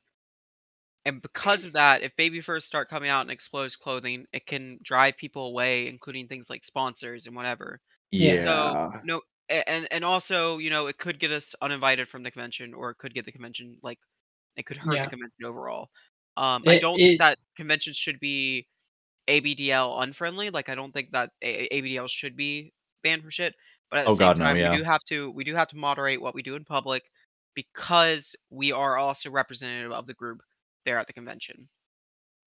and 1.07 1.23
because 1.23 1.65
of 1.65 1.75
that, 1.75 2.03
if 2.03 2.17
baby 2.17 2.41
furs 2.41 2.65
start 2.65 2.89
coming 2.89 3.09
out 3.09 3.25
in 3.25 3.31
exposed 3.31 3.79
clothing, 3.79 4.27
it 4.33 4.45
can 4.45 4.81
drive 4.83 5.17
people 5.17 5.47
away, 5.47 5.87
including 5.87 6.27
things 6.27 6.51
like 6.51 6.65
sponsors 6.65 7.27
and 7.27 7.37
whatever. 7.37 7.81
Yeah. 8.11 8.37
So 8.43 8.77
no, 9.05 9.21
and 9.49 9.87
and 9.93 10.05
also 10.05 10.59
you 10.59 10.69
know 10.71 10.89
it 10.89 10.99
could 10.99 11.21
get 11.21 11.31
us 11.31 11.55
uninvited 11.63 12.09
from 12.09 12.25
the 12.25 12.33
convention, 12.33 12.75
or 12.75 12.91
it 12.91 12.99
could 12.99 13.15
get 13.15 13.25
the 13.25 13.31
convention 13.33 13.79
like 13.85 14.01
it 14.57 14.66
could 14.66 14.77
hurt 14.77 14.95
Yeah. 14.95 15.05
the 15.05 15.11
convention 15.11 15.45
overall. 15.45 15.90
Um, 16.37 16.62
I 16.66 16.79
don't 16.79 16.99
it- 16.99 17.03
think 17.03 17.19
that 17.21 17.38
conventions 17.57 17.97
should 17.97 18.21
be 18.21 18.66
ABDL 19.29 20.03
unfriendly. 20.03 20.51
Like 20.51 20.69
I 20.69 20.75
don't 20.75 20.92
think 20.92 21.11
that 21.12 21.31
A- 21.42 21.69
ABDL 21.81 22.09
should 22.09 22.37
be 22.37 22.73
banned 23.03 23.23
for 23.23 23.31
shit. 23.31 23.55
But 23.90 24.01
at 24.01 24.05
the 24.07 24.11
Oh, 24.11 24.14
same 24.14 24.19
God, 24.27 24.38
no, 24.38 24.45
time, 24.45 24.57
yeah. 24.57 24.71
we 24.73 24.77
do 24.79 24.83
have 24.85 25.03
to 25.05 25.31
we 25.31 25.45
do 25.45 25.55
have 25.55 25.69
to 25.69 25.77
moderate 25.77 26.21
what 26.21 26.35
we 26.35 26.42
do 26.42 26.57
in 26.57 26.64
public 26.64 27.05
because 27.55 28.35
we 28.51 28.73
are 28.73 28.97
also 28.99 29.31
representative 29.31 29.92
of 29.92 30.07
the 30.07 30.14
group 30.14 30.42
there 30.85 30.99
at 30.99 31.07
the 31.07 31.12
convention. 31.12 31.69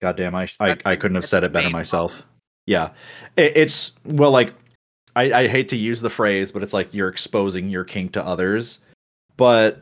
goddamn 0.01 0.33
i 0.35 0.47
i, 0.61 0.77
I 0.85 0.95
couldn't 0.95 1.15
have 1.15 1.25
said 1.25 1.43
it 1.43 1.51
better 1.51 1.69
myself 1.69 2.11
problem. 2.13 2.29
yeah 2.67 2.89
it, 3.35 3.51
it's 3.57 3.91
well 4.05 4.31
like 4.31 4.53
I, 5.15 5.33
I 5.33 5.47
hate 5.49 5.67
to 5.69 5.75
use 5.75 5.99
the 5.99 6.09
phrase 6.09 6.51
but 6.53 6.63
it's 6.63 6.71
like 6.71 6.93
you're 6.93 7.09
exposing 7.09 7.69
your 7.69 7.83
kink 7.83 8.13
to 8.13 8.25
others 8.25 8.79
but 9.35 9.81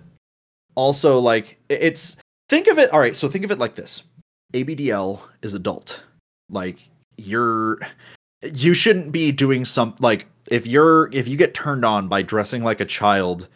also 0.77 1.17
like 1.17 1.57
it's 1.67 2.15
think 2.47 2.67
of 2.67 2.77
it 2.77 2.93
all 2.93 2.99
right 2.99 3.15
so 3.15 3.27
think 3.27 3.43
of 3.43 3.51
it 3.51 3.59
like 3.59 3.75
this. 3.75 4.03
Abdl 4.53 5.19
is 5.41 5.53
adult. 5.53 6.01
Like 6.49 6.77
you're 7.17 7.79
you 8.53 8.73
shouldn't 8.73 9.11
be 9.11 9.33
doing 9.33 9.65
some 9.65 9.95
like 9.99 10.27
if 10.49 10.65
you're 10.65 11.11
if 11.11 11.27
you 11.27 11.35
get 11.35 11.53
turned 11.53 11.83
on 11.83 12.07
by 12.07 12.21
dressing 12.21 12.63
like 12.63 12.79
a 12.79 12.85
child 12.85 13.49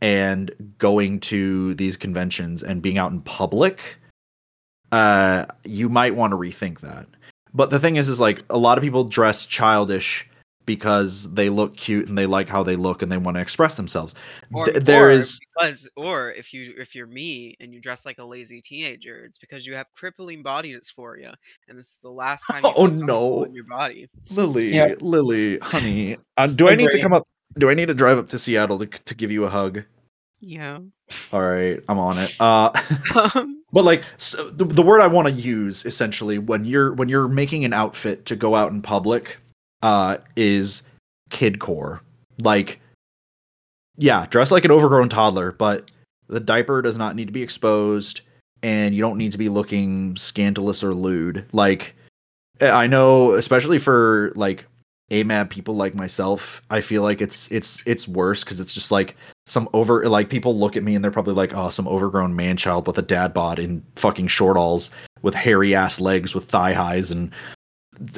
and 0.00 0.52
going 0.78 1.18
to 1.20 1.74
these 1.74 1.96
conventions 1.96 2.62
and 2.62 2.80
being 2.80 2.98
out 2.98 3.10
in 3.10 3.20
public 3.22 3.98
uh 4.92 5.46
you 5.64 5.88
might 5.88 6.14
want 6.14 6.30
to 6.30 6.36
rethink 6.36 6.80
that. 6.80 7.06
But 7.52 7.70
the 7.70 7.80
thing 7.80 7.96
is 7.96 8.08
is 8.08 8.20
like 8.20 8.44
a 8.50 8.58
lot 8.58 8.78
of 8.78 8.84
people 8.84 9.04
dress 9.04 9.46
childish 9.46 10.29
because 10.74 11.32
they 11.34 11.48
look 11.48 11.76
cute 11.76 12.08
and 12.08 12.16
they 12.16 12.26
like 12.26 12.48
how 12.48 12.62
they 12.62 12.76
look 12.76 13.02
and 13.02 13.10
they 13.10 13.16
want 13.16 13.34
to 13.36 13.40
express 13.40 13.76
themselves 13.76 14.14
Or, 14.52 14.66
Th- 14.66 14.76
there 14.82 15.08
or 15.08 15.10
is 15.10 15.40
because 15.56 15.88
or 15.96 16.30
if 16.32 16.52
you 16.54 16.74
if 16.78 16.94
you're 16.94 17.08
me 17.08 17.56
and 17.60 17.74
you 17.74 17.80
dress 17.80 18.06
like 18.06 18.18
a 18.18 18.24
lazy 18.24 18.60
teenager, 18.62 19.24
it's 19.24 19.38
because 19.38 19.66
you 19.66 19.74
have 19.74 19.86
crippling 19.96 20.42
body 20.42 20.72
dysphoria, 20.74 21.34
and 21.68 21.76
this 21.78 21.86
is 21.86 21.98
the 22.02 22.10
last 22.10 22.44
time. 22.50 22.62
You 22.64 22.72
Oh, 22.76 22.86
no. 22.86 23.44
in 23.44 23.54
your 23.54 23.64
body. 23.64 24.08
lily 24.30 24.74
Yeah. 24.74 24.94
lily 25.00 25.58
honey 25.58 26.16
uh, 26.36 26.46
do 26.46 26.68
i 26.68 26.74
need 26.76 26.90
to 26.90 27.00
come 27.02 27.12
up 27.12 27.24
do 27.58 27.68
i 27.68 27.74
need 27.74 27.88
to 27.88 27.94
drive 27.94 28.16
up 28.18 28.28
to 28.28 28.38
seattle 28.38 28.78
to, 28.78 28.86
to 28.86 29.14
give 29.14 29.30
you 29.32 29.44
a 29.44 29.50
hug 29.50 29.82
Yeah. 30.40 30.78
all 31.32 31.42
right 31.42 31.82
i'm 31.88 31.98
on 31.98 32.18
it 32.18 32.34
uh 32.40 32.70
Um, 33.34 33.62
but 33.72 33.84
like 33.84 34.04
so 34.18 34.48
the, 34.48 34.64
the 34.64 34.82
word 34.82 35.00
i 35.00 35.06
want 35.06 35.26
to 35.28 35.34
use 35.34 35.84
essentially 35.84 36.38
when 36.38 36.64
you're 36.64 36.92
when 36.94 37.08
you're 37.08 37.28
making 37.28 37.64
an 37.64 37.72
outfit 37.72 38.26
to 38.26 38.36
go 38.36 38.54
out 38.54 38.70
in 38.72 38.82
public 38.82 39.38
uh 39.82 40.16
is 40.36 40.82
kidcore 41.30 42.00
like 42.42 42.80
yeah 43.96 44.26
dress 44.26 44.50
like 44.50 44.64
an 44.64 44.70
overgrown 44.70 45.08
toddler 45.08 45.52
but 45.52 45.90
the 46.28 46.40
diaper 46.40 46.80
does 46.80 46.96
not 46.96 47.16
need 47.16 47.26
to 47.26 47.32
be 47.32 47.42
exposed 47.42 48.20
and 48.62 48.94
you 48.94 49.00
don't 49.00 49.18
need 49.18 49.32
to 49.32 49.38
be 49.38 49.48
looking 49.48 50.16
scandalous 50.16 50.84
or 50.84 50.94
lewd. 50.94 51.46
Like 51.52 51.94
I 52.60 52.86
know, 52.86 53.32
especially 53.32 53.78
for 53.78 54.32
like 54.36 54.64
AMAB 55.10 55.50
people 55.50 55.74
like 55.74 55.94
myself, 55.94 56.62
I 56.70 56.80
feel 56.80 57.02
like 57.02 57.20
it's 57.20 57.50
it's 57.50 57.82
it's 57.86 58.06
worse 58.06 58.44
because 58.44 58.60
it's 58.60 58.74
just 58.74 58.90
like 58.90 59.16
some 59.46 59.68
over 59.72 60.08
like 60.08 60.28
people 60.28 60.56
look 60.56 60.76
at 60.76 60.82
me 60.82 60.94
and 60.94 61.02
they're 61.02 61.10
probably 61.10 61.34
like, 61.34 61.54
oh, 61.54 61.70
some 61.70 61.88
overgrown 61.88 62.36
man 62.36 62.56
child 62.56 62.86
with 62.86 62.98
a 62.98 63.02
dad 63.02 63.34
bod 63.34 63.58
in 63.58 63.82
fucking 63.96 64.28
short 64.28 64.56
alls 64.56 64.90
with 65.22 65.34
hairy 65.34 65.74
ass 65.74 66.00
legs 66.00 66.34
with 66.34 66.44
thigh 66.44 66.72
highs 66.72 67.10
and 67.10 67.32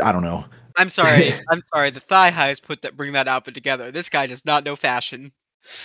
I 0.03 0.13
don't 0.13 0.23
know. 0.23 0.45
I'm 0.77 0.89
sorry. 0.89 1.35
I'm 1.51 1.63
sorry. 1.75 1.91
The 1.91 2.01
thigh 2.01 2.31
highs 2.31 2.61
put 2.61 2.83
that 2.83 2.97
bring 2.97 3.13
that 3.13 3.29
outfit 3.29 3.55
together. 3.55 3.91
This 3.91 4.09
guy 4.09 4.27
does 4.27 4.45
not 4.45 4.65
know 4.65 4.77
fashion. 4.77 5.33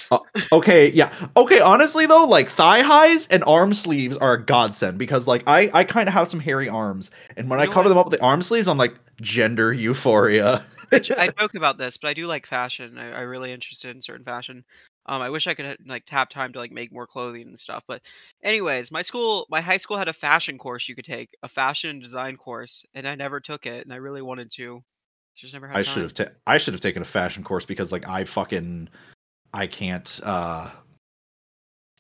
Uh, 0.10 0.20
okay, 0.52 0.90
yeah. 0.92 1.14
Okay, 1.36 1.60
honestly 1.60 2.06
though, 2.06 2.26
like 2.26 2.50
thigh 2.50 2.82
highs 2.82 3.28
and 3.28 3.44
arm 3.46 3.74
sleeves 3.74 4.16
are 4.18 4.34
a 4.34 4.44
godsend 4.46 4.98
because 4.98 5.28
like 5.28 5.44
I 5.48 5.70
I 5.74 5.84
kind 5.84 6.08
of 6.08 6.14
have 6.14 6.28
some 6.28 6.40
hairy 6.40 6.70
arms, 6.70 7.12
and 7.36 7.50
when 7.50 7.60
You 7.60 7.64
I 7.64 7.68
cover 7.68 7.90
what? 7.90 7.90
them 7.90 7.98
up 7.98 8.06
with 8.08 8.18
the 8.20 8.26
arm 8.26 8.42
sleeves, 8.42 8.68
I'm 8.68 8.78
like 8.78 8.96
gender 9.22 9.74
euphoria. 9.74 10.64
I 10.92 11.00
joke 11.40 11.56
about 11.56 11.78
this, 11.78 11.98
but 11.98 12.08
I 12.10 12.14
do 12.14 12.26
like 12.28 12.46
fashion. 12.46 12.98
I, 12.98 13.22
I'm 13.22 13.28
really 13.28 13.52
interested 13.52 13.94
in 13.96 14.02
certain 14.02 14.24
fashion. 14.24 14.64
Um, 15.08 15.22
I 15.22 15.30
wish 15.30 15.48
I 15.48 15.54
could 15.54 15.78
like 15.86 16.08
have 16.10 16.30
time 16.30 16.54
to 16.54 16.60
like 16.60 16.72
make 16.72 16.92
more 16.92 17.08
clothing 17.08 17.48
and 17.48 17.60
stuff. 17.60 17.84
But, 17.88 18.02
anyways, 18.44 18.92
my 18.92 19.02
school, 19.02 19.48
my 19.50 19.62
high 19.62 19.78
school 19.78 19.98
had 19.98 20.10
a 20.10 20.14
fashion 20.14 20.58
course 20.58 20.90
you 20.90 20.96
could 20.96 21.06
take, 21.06 21.30
a 21.44 21.50
fashion 21.50 21.90
and 21.90 22.02
design 22.02 22.38
course, 22.38 22.86
and 22.94 23.08
I 23.08 23.16
never 23.16 23.40
took 23.40 23.66
it, 23.66 23.86
and 23.86 23.94
I 23.94 23.98
really 23.98 24.22
wanted 24.22 24.52
to. 24.52 24.84
Just 25.36 25.54
never 25.54 25.68
had 25.68 25.78
I 25.78 25.82
time. 25.84 25.94
should 25.94 26.04
have 26.04 26.14
ta- 26.14 26.34
I 26.48 26.58
should 26.58 26.74
have 26.74 26.82
taken 26.82 27.02
a 27.02 27.06
fashion 27.06 27.44
course 27.44 27.64
because 27.64 27.92
like 27.92 28.08
I 28.08 28.26
fucking 28.26 28.90
I 29.54 29.68
can't 29.68 30.20
uh 30.24 30.70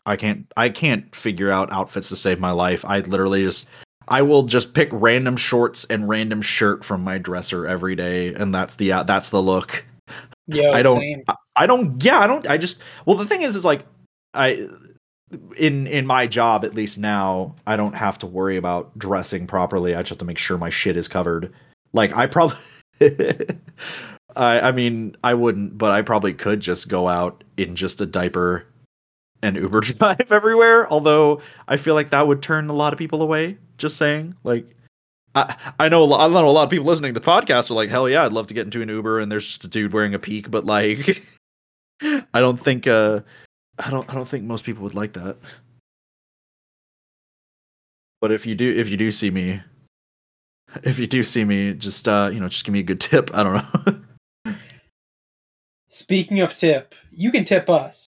I 0.07 0.15
can't 0.15 0.51
I 0.57 0.69
can't 0.69 1.15
figure 1.15 1.51
out 1.51 1.71
outfits 1.71 2.09
to 2.09 2.15
save 2.15 2.39
my 2.39 2.51
life. 2.51 2.83
I 2.83 2.99
literally 3.01 3.43
just 3.43 3.67
I 4.07 4.23
will 4.23 4.43
just 4.43 4.73
pick 4.73 4.89
random 4.91 5.37
shorts 5.37 5.85
and 5.85 6.09
random 6.09 6.41
shirt 6.41 6.83
from 6.83 7.03
my 7.03 7.19
dresser 7.19 7.67
every 7.67 7.95
day 7.95 8.33
and 8.33 8.55
that's 8.55 8.75
the 8.75 8.91
uh, 8.91 9.03
that's 9.03 9.29
the 9.29 9.41
look. 9.41 9.85
Yeah, 10.47 10.71
I 10.71 10.81
don't 10.81 10.99
same. 10.99 11.23
I, 11.57 11.67
don't 11.67 12.03
yeah, 12.03 12.19
I 12.19 12.27
don't 12.27 12.47
I 12.47 12.57
just 12.57 12.79
well 13.05 13.17
the 13.17 13.25
thing 13.25 13.41
is 13.41 13.55
is 13.55 13.65
like 13.65 13.85
I 14.33 14.67
in 15.57 15.87
in 15.87 16.05
my 16.05 16.25
job 16.27 16.63
at 16.63 16.73
least 16.73 16.97
now 16.97 17.55
I 17.65 17.75
don't 17.75 17.95
have 17.95 18.17
to 18.19 18.25
worry 18.25 18.57
about 18.57 18.97
dressing 18.97 19.47
properly. 19.47 19.95
I 19.95 19.99
just 19.99 20.09
have 20.09 20.17
to 20.19 20.25
make 20.25 20.37
sure 20.37 20.57
my 20.57 20.69
shit 20.69 20.97
is 20.97 21.07
covered. 21.07 21.53
Like 21.93 22.15
I 22.15 22.27
probably 22.27 22.57
I 24.35 24.59
I 24.59 24.71
mean 24.71 25.15
I 25.23 25.33
wouldn't, 25.33 25.77
but 25.77 25.91
I 25.91 26.01
probably 26.01 26.33
could 26.33 26.59
just 26.59 26.87
go 26.87 27.07
out 27.07 27.43
in 27.57 27.75
just 27.75 28.01
a 28.01 28.05
diaper 28.05 28.65
and 29.41 29.55
Uber 29.57 29.81
drive 29.81 30.31
everywhere. 30.31 30.91
Although 30.91 31.41
I 31.67 31.77
feel 31.77 31.95
like 31.95 32.09
that 32.11 32.27
would 32.27 32.41
turn 32.41 32.69
a 32.69 32.73
lot 32.73 32.93
of 32.93 32.99
people 32.99 33.21
away. 33.21 33.57
Just 33.77 33.97
saying, 33.97 34.35
like 34.43 34.65
I 35.35 35.55
I 35.79 35.89
know 35.89 36.03
a 36.03 36.05
lot, 36.05 36.29
I 36.29 36.33
know 36.33 36.47
a 36.47 36.51
lot 36.51 36.63
of 36.63 36.69
people 36.69 36.85
listening 36.85 37.13
to 37.13 37.19
the 37.19 37.25
podcast 37.25 37.69
are 37.69 37.75
like, 37.75 37.89
hell 37.89 38.09
yeah, 38.09 38.25
I'd 38.25 38.33
love 38.33 38.47
to 38.47 38.53
get 38.53 38.65
into 38.65 38.81
an 38.81 38.89
Uber 38.89 39.19
and 39.19 39.31
there's 39.31 39.47
just 39.47 39.65
a 39.65 39.67
dude 39.67 39.93
wearing 39.93 40.13
a 40.13 40.19
peak, 40.19 40.49
but 40.49 40.65
like 40.65 41.23
I 42.01 42.39
don't 42.39 42.57
think 42.59 42.87
uh 42.87 43.21
I 43.79 43.89
don't 43.89 44.09
I 44.09 44.13
don't 44.13 44.27
think 44.27 44.43
most 44.43 44.65
people 44.65 44.83
would 44.83 44.95
like 44.95 45.13
that. 45.13 45.37
But 48.21 48.31
if 48.31 48.45
you 48.45 48.55
do 48.55 48.69
if 48.71 48.89
you 48.89 48.97
do 48.97 49.11
see 49.11 49.31
me 49.31 49.61
if 50.83 50.99
you 50.99 51.07
do 51.07 51.23
see 51.23 51.45
me, 51.45 51.73
just 51.73 52.07
uh, 52.07 52.29
you 52.31 52.39
know, 52.39 52.49
just 52.49 52.65
give 52.65 52.73
me 52.73 52.79
a 52.79 52.83
good 52.83 52.99
tip. 52.99 53.31
I 53.33 53.43
don't 53.43 53.53
know. 54.45 54.53
Speaking 55.89 56.41
of 56.41 56.55
tip, 56.55 56.95
you 57.11 57.31
can 57.31 57.43
tip 57.43 57.69
us 57.69 58.05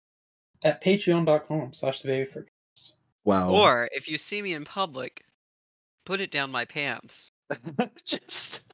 at 0.64 0.82
patreon.com 0.82 1.74
slash 1.74 2.02
the 2.02 2.08
baby 2.08 2.24
for 2.24 2.46
wow. 3.24 3.50
Or 3.50 3.88
if 3.92 4.08
you 4.08 4.18
see 4.18 4.42
me 4.42 4.54
in 4.54 4.64
public, 4.64 5.24
put 6.04 6.20
it 6.20 6.30
down 6.30 6.50
my 6.50 6.64
pants. 6.64 7.30
just 8.04 8.72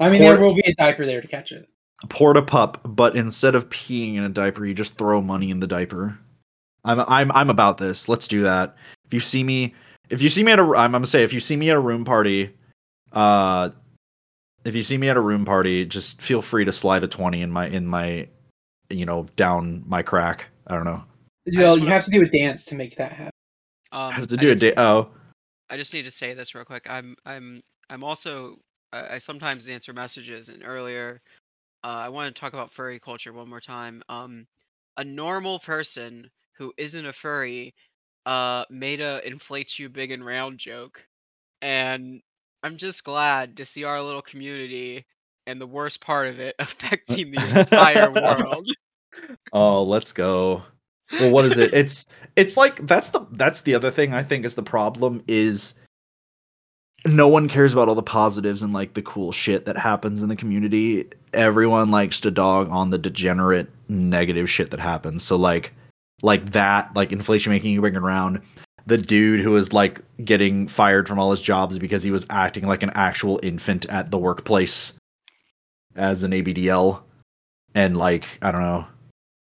I 0.00 0.08
mean, 0.08 0.22
Or- 0.22 0.34
there 0.34 0.40
will 0.40 0.54
be 0.54 0.62
a 0.66 0.74
diaper 0.74 1.04
there 1.04 1.20
to 1.20 1.28
catch 1.28 1.52
it. 1.52 1.68
Porta 2.08 2.42
pup, 2.42 2.80
but 2.84 3.16
instead 3.16 3.54
of 3.54 3.68
peeing 3.68 4.16
in 4.16 4.24
a 4.24 4.28
diaper, 4.28 4.64
you 4.64 4.74
just 4.74 4.94
throw 4.96 5.20
money 5.20 5.50
in 5.50 5.60
the 5.60 5.66
diaper. 5.66 6.18
I'm 6.84 7.00
I'm 7.00 7.30
I'm 7.32 7.50
about 7.50 7.78
this. 7.78 8.08
Let's 8.08 8.26
do 8.26 8.42
that. 8.42 8.74
If 9.06 9.14
you 9.14 9.20
see 9.20 9.44
me, 9.44 9.74
if 10.08 10.22
you 10.22 10.28
see 10.28 10.42
me 10.42 10.52
at 10.52 10.58
a, 10.58 10.62
I'm, 10.62 10.74
I'm 10.76 10.92
gonna 10.92 11.06
say 11.06 11.22
if 11.22 11.32
you 11.32 11.40
see 11.40 11.56
me 11.56 11.68
at 11.70 11.76
a 11.76 11.80
room 11.80 12.04
party, 12.04 12.54
uh, 13.12 13.70
if 14.64 14.74
you 14.74 14.82
see 14.82 14.96
me 14.96 15.08
at 15.08 15.16
a 15.16 15.20
room 15.20 15.44
party, 15.44 15.84
just 15.84 16.20
feel 16.22 16.40
free 16.40 16.64
to 16.64 16.72
slide 16.72 17.04
a 17.04 17.08
twenty 17.08 17.42
in 17.42 17.50
my 17.50 17.68
in 17.68 17.86
my, 17.86 18.26
you 18.88 19.04
know, 19.04 19.26
down 19.36 19.84
my 19.86 20.02
crack. 20.02 20.46
I 20.68 20.74
don't 20.74 20.84
know. 20.84 21.02
Well, 21.54 21.76
you 21.76 21.82
wanna- 21.82 21.92
have 21.92 22.04
to 22.04 22.10
do 22.10 22.22
a 22.22 22.28
dance 22.28 22.64
to 22.66 22.74
make 22.74 22.96
that 22.96 23.12
happen. 23.12 23.32
Um, 23.92 24.00
I 24.00 24.12
have 24.12 24.26
to 24.28 24.36
I 24.36 24.38
do 24.38 24.50
a 24.50 24.54
just- 24.54 24.78
Oh, 24.78 25.08
I 25.68 25.76
just 25.76 25.92
need 25.92 26.04
to 26.04 26.10
say 26.10 26.32
this 26.32 26.54
real 26.54 26.64
quick. 26.64 26.86
I'm 26.88 27.14
I'm 27.26 27.62
I'm 27.90 28.02
also 28.04 28.58
I, 28.92 29.16
I 29.16 29.18
sometimes 29.18 29.66
answer 29.68 29.92
messages 29.92 30.48
and 30.48 30.62
earlier 30.64 31.20
uh, 31.84 31.86
I 31.86 32.08
want 32.10 32.34
to 32.34 32.40
talk 32.40 32.52
about 32.52 32.72
furry 32.72 32.98
culture 32.98 33.32
one 33.32 33.48
more 33.48 33.60
time. 33.60 34.02
Um, 34.08 34.46
a 34.96 35.04
normal 35.04 35.58
person 35.58 36.30
who 36.58 36.72
isn't 36.76 37.06
a 37.06 37.12
furry 37.12 37.74
uh 38.26 38.64
made 38.68 39.00
a 39.00 39.26
inflates 39.26 39.78
you 39.78 39.88
big 39.88 40.10
and 40.10 40.24
round 40.24 40.58
joke, 40.58 41.06
and 41.62 42.20
I'm 42.62 42.76
just 42.76 43.04
glad 43.04 43.56
to 43.58 43.64
see 43.64 43.84
our 43.84 44.02
little 44.02 44.22
community 44.22 45.06
and 45.46 45.60
the 45.60 45.66
worst 45.66 46.00
part 46.00 46.28
of 46.28 46.38
it 46.40 46.54
affecting 46.58 47.30
the 47.30 47.60
entire 47.60 48.10
world. 48.12 48.68
oh, 49.52 49.82
let's 49.84 50.12
go. 50.12 50.62
well 51.18 51.30
what 51.30 51.44
is 51.44 51.58
it 51.58 51.72
it's 51.74 52.06
it's 52.36 52.56
like 52.56 52.86
that's 52.86 53.10
the 53.10 53.20
that's 53.32 53.62
the 53.62 53.74
other 53.74 53.90
thing 53.90 54.14
i 54.14 54.22
think 54.22 54.44
is 54.44 54.54
the 54.54 54.62
problem 54.62 55.22
is 55.26 55.74
no 57.06 57.28
one 57.28 57.48
cares 57.48 57.72
about 57.72 57.88
all 57.88 57.94
the 57.94 58.02
positives 58.02 58.62
and 58.62 58.72
like 58.72 58.94
the 58.94 59.02
cool 59.02 59.32
shit 59.32 59.64
that 59.66 59.76
happens 59.76 60.22
in 60.22 60.28
the 60.28 60.36
community. 60.36 61.08
Everyone 61.32 61.90
likes 61.90 62.20
to 62.20 62.30
dog 62.30 62.68
on 62.70 62.90
the 62.90 62.98
degenerate 62.98 63.68
negative 63.88 64.50
shit 64.50 64.70
that 64.70 64.80
happens. 64.80 65.22
So 65.22 65.36
like 65.36 65.72
like 66.22 66.52
that 66.52 66.94
like 66.94 67.12
inflation 67.12 67.52
making 67.52 67.72
you 67.72 67.80
bring 67.80 67.96
around. 67.96 68.40
The 68.86 68.98
dude 68.98 69.40
who 69.40 69.50
was 69.50 69.72
like 69.72 70.00
getting 70.24 70.66
fired 70.66 71.06
from 71.06 71.18
all 71.18 71.30
his 71.30 71.40
jobs 71.40 71.78
because 71.78 72.02
he 72.02 72.10
was 72.10 72.26
acting 72.30 72.66
like 72.66 72.82
an 72.82 72.90
actual 72.94 73.38
infant 73.42 73.86
at 73.86 74.10
the 74.10 74.18
workplace 74.18 74.94
as 75.96 76.22
an 76.22 76.30
abdl 76.30 77.02
and 77.74 77.96
like 77.96 78.24
i 78.42 78.52
don't 78.52 78.62
know 78.62 78.86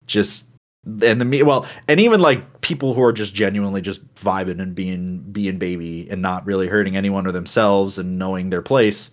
just 0.05 0.47
and 0.85 1.21
the 1.21 1.25
me 1.25 1.41
well 1.43 1.65
and 1.87 1.99
even 1.99 2.19
like 2.19 2.61
people 2.61 2.93
who 2.93 3.01
are 3.01 3.13
just 3.13 3.33
genuinely 3.33 3.81
just 3.81 4.05
vibing 4.15 4.61
and 4.61 4.75
being 4.75 5.19
being 5.31 5.57
baby 5.57 6.07
and 6.09 6.21
not 6.21 6.45
really 6.45 6.67
hurting 6.67 6.97
anyone 6.97 7.25
or 7.25 7.31
themselves 7.31 7.97
and 7.97 8.19
knowing 8.19 8.49
their 8.49 8.61
place 8.61 9.09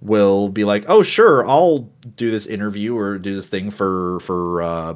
will 0.00 0.48
be 0.48 0.64
like 0.64 0.84
oh 0.88 1.02
sure 1.02 1.48
i'll 1.48 1.90
do 2.16 2.30
this 2.30 2.46
interview 2.46 2.96
or 2.96 3.16
do 3.16 3.34
this 3.34 3.48
thing 3.48 3.70
for 3.70 4.18
for 4.20 4.62
uh 4.62 4.94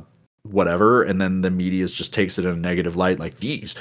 whatever. 0.51 1.03
And 1.03 1.21
then 1.21 1.41
the 1.41 1.51
media 1.51 1.87
just 1.87 2.13
takes 2.13 2.39
it 2.39 2.45
in 2.45 2.53
a 2.53 2.57
negative 2.57 2.97
light 2.97 3.19
like 3.19 3.39
these 3.39 3.75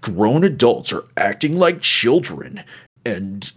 grown 0.00 0.44
adults 0.44 0.92
are 0.92 1.04
acting 1.16 1.58
like 1.58 1.80
children 1.80 2.62
and 3.04 3.52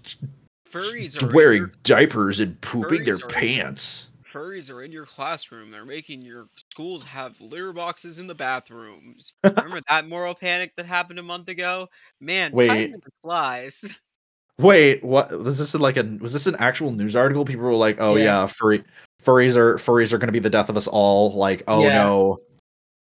Furries 0.70 1.34
wearing 1.34 1.70
diapers 1.84 2.40
and 2.40 2.60
pooping 2.62 3.04
their 3.04 3.20
pants 3.20 4.08
furries 4.32 4.72
are 4.72 4.84
in 4.84 4.92
your 4.92 5.06
classroom. 5.06 5.72
They're 5.72 5.86
making 5.86 6.22
your 6.22 6.48
schools 6.56 7.04
have 7.04 7.40
litter 7.42 7.74
boxes 7.74 8.20
in 8.20 8.28
the 8.28 8.36
bathrooms. 8.36 9.34
Remember 9.44 9.80
that 9.90 10.08
moral 10.08 10.34
panic 10.36 10.74
that 10.78 10.86
happened 10.86 11.20
a 11.20 11.24
month 11.24 11.50
ago? 11.50 11.88
Man, 12.20 12.52
Wait. 12.54 12.68
time 12.68 13.02
flies. 13.24 13.84
Wait, 14.60 15.04
what 15.04 15.32
was 15.32 15.58
this 15.58 15.74
like 15.74 15.98
a 15.98 16.04
was 16.20 16.34
this 16.34 16.46
an 16.46 16.56
actual 16.58 16.92
news 16.92 17.16
article? 17.16 17.44
People 17.46 17.64
were 17.64 17.74
like, 17.74 17.98
"Oh 18.00 18.16
yeah, 18.16 18.24
Yeah. 18.42 18.46
furry 18.48 18.84
furries 19.24 19.56
are 19.56 19.76
furries 19.78 20.14
are 20.14 20.20
going 20.20 20.28
to 20.28 20.34
be 20.34 20.40
the 20.40 20.52
death 20.52 20.70
of 20.70 20.78
us 20.78 20.88
all." 20.88 21.34
Like, 21.34 21.64
"Oh 21.68 21.84
Yeah. 21.84 21.94
no." 21.96 22.38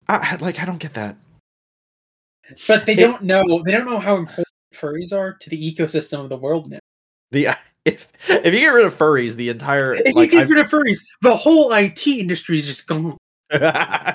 I, 0.08 0.34
I- 0.34 0.36
like 0.36 0.60
I 0.60 0.66
don't 0.66 0.78
get 0.78 0.94
that. 0.94 1.16
But 2.68 2.86
they 2.86 2.94
It- 2.94 2.98
don't 2.98 3.24
know. 3.24 3.64
They 3.64 3.72
don't 3.72 3.86
know 3.86 3.98
how 4.00 4.18
important 4.18 4.46
furries 4.76 5.14
are 5.14 5.34
to 5.34 5.50
the 5.50 5.58
ecosystem 5.74 6.20
of 6.20 6.30
the 6.30 6.38
world 6.38 6.70
now. 6.70 6.80
The 7.32 7.48
if 7.86 8.12
if 8.30 8.54
you 8.54 8.60
get 8.60 8.68
rid 8.70 8.86
of 8.86 8.94
furries, 8.98 9.36
the 9.36 9.50
entire 9.50 9.94
If 9.94 10.16
like 10.16 10.32
you 10.32 10.32
get 10.32 10.42
I've- 10.44 10.54
rid 10.54 10.66
of 10.66 10.70
furries, 10.72 11.00
the 11.22 11.36
whole 11.36 11.72
IT 11.74 12.06
industry 12.08 12.58
is 12.58 12.68
just 12.68 12.88
gone. 12.88 13.18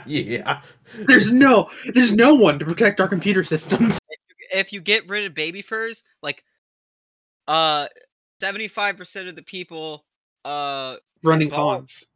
yeah. 0.06 0.62
There's 1.06 1.30
no, 1.30 1.68
there's 1.94 2.12
no 2.12 2.34
one 2.36 2.58
to 2.58 2.64
protect 2.64 3.00
our 3.00 3.08
computer 3.08 3.44
systems. 3.44 3.98
if 4.50 4.72
you 4.72 4.80
get 4.80 5.08
rid 5.08 5.26
of 5.26 5.34
baby 5.34 5.60
furs, 5.62 6.02
like 6.22 6.42
uh 7.48 7.86
75% 8.42 9.28
of 9.28 9.36
the 9.36 9.42
people 9.42 10.04
uh 10.44 10.96
Running 11.22 11.48
Involved. 11.48 12.06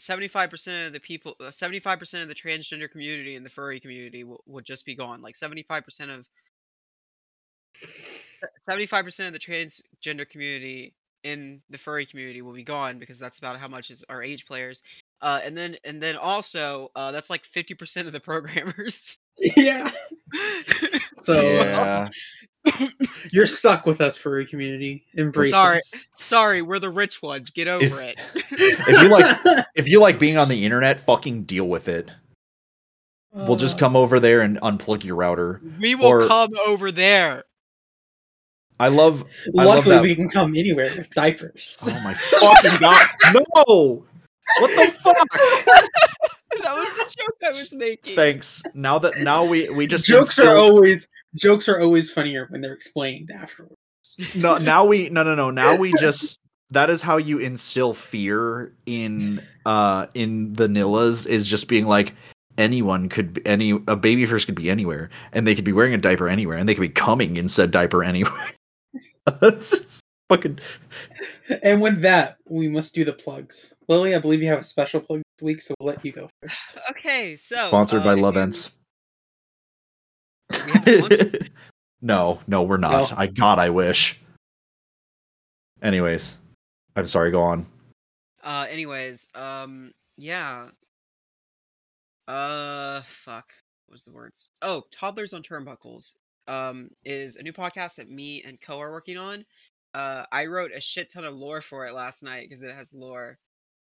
75% 0.00 0.86
of 0.86 0.92
the 0.92 1.00
people 1.00 1.36
uh, 1.40 1.44
75% 1.44 2.22
of 2.22 2.28
the 2.28 2.34
transgender 2.34 2.90
community 2.90 3.36
and 3.36 3.44
the 3.44 3.50
furry 3.50 3.78
community 3.78 4.22
w- 4.22 4.38
would 4.46 4.64
just 4.64 4.84
be 4.86 4.94
gone 4.94 5.20
like 5.22 5.34
75% 5.34 6.10
of 6.10 6.26
se- 7.82 8.46
75% 8.68 9.26
of 9.26 9.32
the 9.32 9.38
transgender 9.38 10.28
community 10.28 10.94
in 11.24 11.60
the 11.70 11.78
furry 11.78 12.06
community 12.06 12.42
will 12.42 12.52
be 12.52 12.62
gone 12.62 12.98
because 12.98 13.18
that's 13.18 13.38
about 13.38 13.56
how 13.56 13.66
much 13.68 13.90
is 13.90 14.04
our 14.08 14.22
age 14.22 14.46
players 14.46 14.82
uh, 15.22 15.40
and 15.44 15.56
then 15.56 15.76
and 15.84 16.00
then 16.00 16.16
also 16.16 16.90
uh, 16.94 17.10
that's 17.10 17.30
like 17.30 17.42
50% 17.42 18.06
of 18.06 18.12
the 18.12 18.20
programmers 18.20 19.18
Yeah. 19.56 19.90
So. 21.22 21.40
Yeah. 21.42 22.08
You're 23.32 23.46
stuck 23.46 23.84
with 23.86 24.00
us, 24.00 24.16
furry 24.16 24.46
community. 24.46 25.04
Embrace 25.14 25.50
Sorry. 25.52 25.78
us. 25.78 26.08
Sorry, 26.14 26.62
we're 26.62 26.78
the 26.78 26.90
rich 26.90 27.20
ones. 27.22 27.50
Get 27.50 27.66
over 27.68 27.84
If- 27.84 27.98
it. 28.00 28.20
if 28.52 29.02
you 29.02 29.08
like 29.08 29.64
if 29.74 29.88
you 29.88 30.00
like 30.00 30.18
being 30.20 30.36
on 30.36 30.48
the 30.48 30.64
internet, 30.64 31.00
fucking 31.00 31.44
deal 31.44 31.66
with 31.68 31.88
it. 31.88 32.10
We'll 33.32 33.56
just 33.56 33.76
Uh, 33.76 33.80
come 33.80 33.96
over 33.96 34.20
there 34.20 34.40
and 34.40 34.60
unplug 34.60 35.02
your 35.04 35.16
router. 35.16 35.60
We 35.80 35.94
will 35.96 36.06
or- 36.06 36.26
come 36.28 36.50
over 36.64 36.90
there. 36.92 37.44
I 38.78 38.88
love 38.88 39.24
I 39.58 39.64
love 39.64 39.76
Luckily, 39.76 39.96
that- 39.96 40.02
we 40.02 40.14
can 40.14 40.28
come 40.28 40.54
anywhere 40.54 40.90
with 40.96 41.10
diapers. 41.10 41.78
Oh 41.82 42.00
my 42.02 42.14
fucking 42.14 42.80
god. 42.80 43.06
No! 43.32 44.04
What 44.60 44.68
the 44.68 44.92
fuck? 44.92 45.28
that 46.62 46.74
was 46.74 46.88
the 46.96 47.14
joke 47.18 47.36
I 47.44 47.48
was 47.48 47.74
making. 47.74 48.14
Thanks. 48.14 48.62
Now 48.74 48.98
that 48.98 49.18
now 49.18 49.44
we 49.44 49.68
we 49.70 49.86
just 49.86 50.06
jokes 50.06 50.38
are 50.38 50.56
always 50.56 51.08
jokes 51.34 51.68
are 51.68 51.80
always 51.80 52.10
funnier 52.10 52.46
when 52.50 52.60
they're 52.60 52.72
explained 52.72 53.30
afterwards. 53.30 53.74
no 54.34 54.56
now 54.58 54.84
we 54.84 55.08
no 55.08 55.22
no 55.22 55.34
no 55.34 55.50
now 55.50 55.74
we 55.76 55.92
just 55.98 56.38
that 56.70 56.90
is 56.90 57.02
how 57.02 57.16
you 57.16 57.38
instill 57.38 57.92
fear 57.92 58.72
in 58.86 59.40
uh 59.66 60.06
in 60.14 60.52
the 60.54 60.68
nillas 60.68 61.26
is 61.26 61.46
just 61.46 61.68
being 61.68 61.86
like 61.86 62.14
anyone 62.56 63.08
could 63.08 63.34
be 63.34 63.46
any 63.46 63.72
a 63.88 63.96
baby 63.96 64.24
first 64.24 64.46
could 64.46 64.54
be 64.54 64.70
anywhere 64.70 65.10
and 65.32 65.46
they 65.46 65.54
could 65.54 65.64
be 65.64 65.72
wearing 65.72 65.92
a 65.92 65.98
diaper 65.98 66.28
anywhere 66.28 66.56
and 66.56 66.68
they 66.68 66.74
could 66.74 66.80
be 66.80 66.88
coming 66.88 67.36
in 67.36 67.48
said 67.48 67.70
diaper 67.70 68.02
anywhere 68.02 68.50
it's, 69.42 69.72
it's 69.80 70.00
fucking 70.28 70.58
And 71.62 71.80
with 71.80 72.00
that, 72.02 72.36
we 72.48 72.68
must 72.68 72.94
do 72.94 73.04
the 73.04 73.12
plugs. 73.12 73.74
Lily, 73.88 74.14
I 74.14 74.18
believe 74.18 74.42
you 74.42 74.48
have 74.48 74.60
a 74.60 74.64
special 74.64 75.00
plug 75.00 75.22
this 75.38 75.44
week, 75.44 75.60
so 75.60 75.74
we'll 75.80 75.88
let 75.94 76.04
you 76.04 76.12
go 76.12 76.28
first. 76.42 76.58
Okay, 76.90 77.36
so 77.36 77.66
sponsored 77.68 78.02
uh, 78.02 78.04
by 78.04 78.12
if 78.14 78.18
love 78.20 78.34
you- 78.36 78.40
ents 78.42 78.70
We 80.52 80.58
have 80.72 80.86
a 80.88 80.98
sponsor? 80.98 81.38
no 82.02 82.40
no 82.46 82.62
we're 82.62 82.76
not 82.76 83.10
No. 83.10 83.16
i 83.16 83.26
god 83.26 83.58
i 83.58 83.70
wish 83.70 84.20
anyways 85.82 86.34
i'm 86.94 87.06
sorry 87.06 87.30
go 87.30 87.40
on 87.42 87.64
Uh, 88.44 88.66
anyways, 88.70 89.28
um, 89.34 89.90
yeah. 90.18 90.68
Uh, 92.28 93.00
fuck. 93.02 93.50
What 93.86 93.94
was 93.94 94.04
the 94.04 94.12
words? 94.12 94.50
Oh, 94.62 94.84
Toddlers 94.92 95.32
on 95.32 95.42
Turnbuckles. 95.42 96.14
Um, 96.48 96.90
is 97.04 97.36
a 97.36 97.42
new 97.42 97.52
podcast 97.52 97.96
that 97.96 98.08
me 98.10 98.42
and 98.44 98.60
Co 98.60 98.80
are 98.80 98.92
working 98.92 99.16
on. 99.18 99.44
Uh, 99.94 100.24
I 100.30 100.46
wrote 100.46 100.72
a 100.74 100.80
shit 100.80 101.10
ton 101.10 101.24
of 101.24 101.34
lore 101.34 101.60
for 101.60 101.86
it 101.86 101.94
last 101.94 102.22
night 102.22 102.48
because 102.48 102.62
it 102.62 102.72
has 102.74 102.92
lore. 102.92 103.38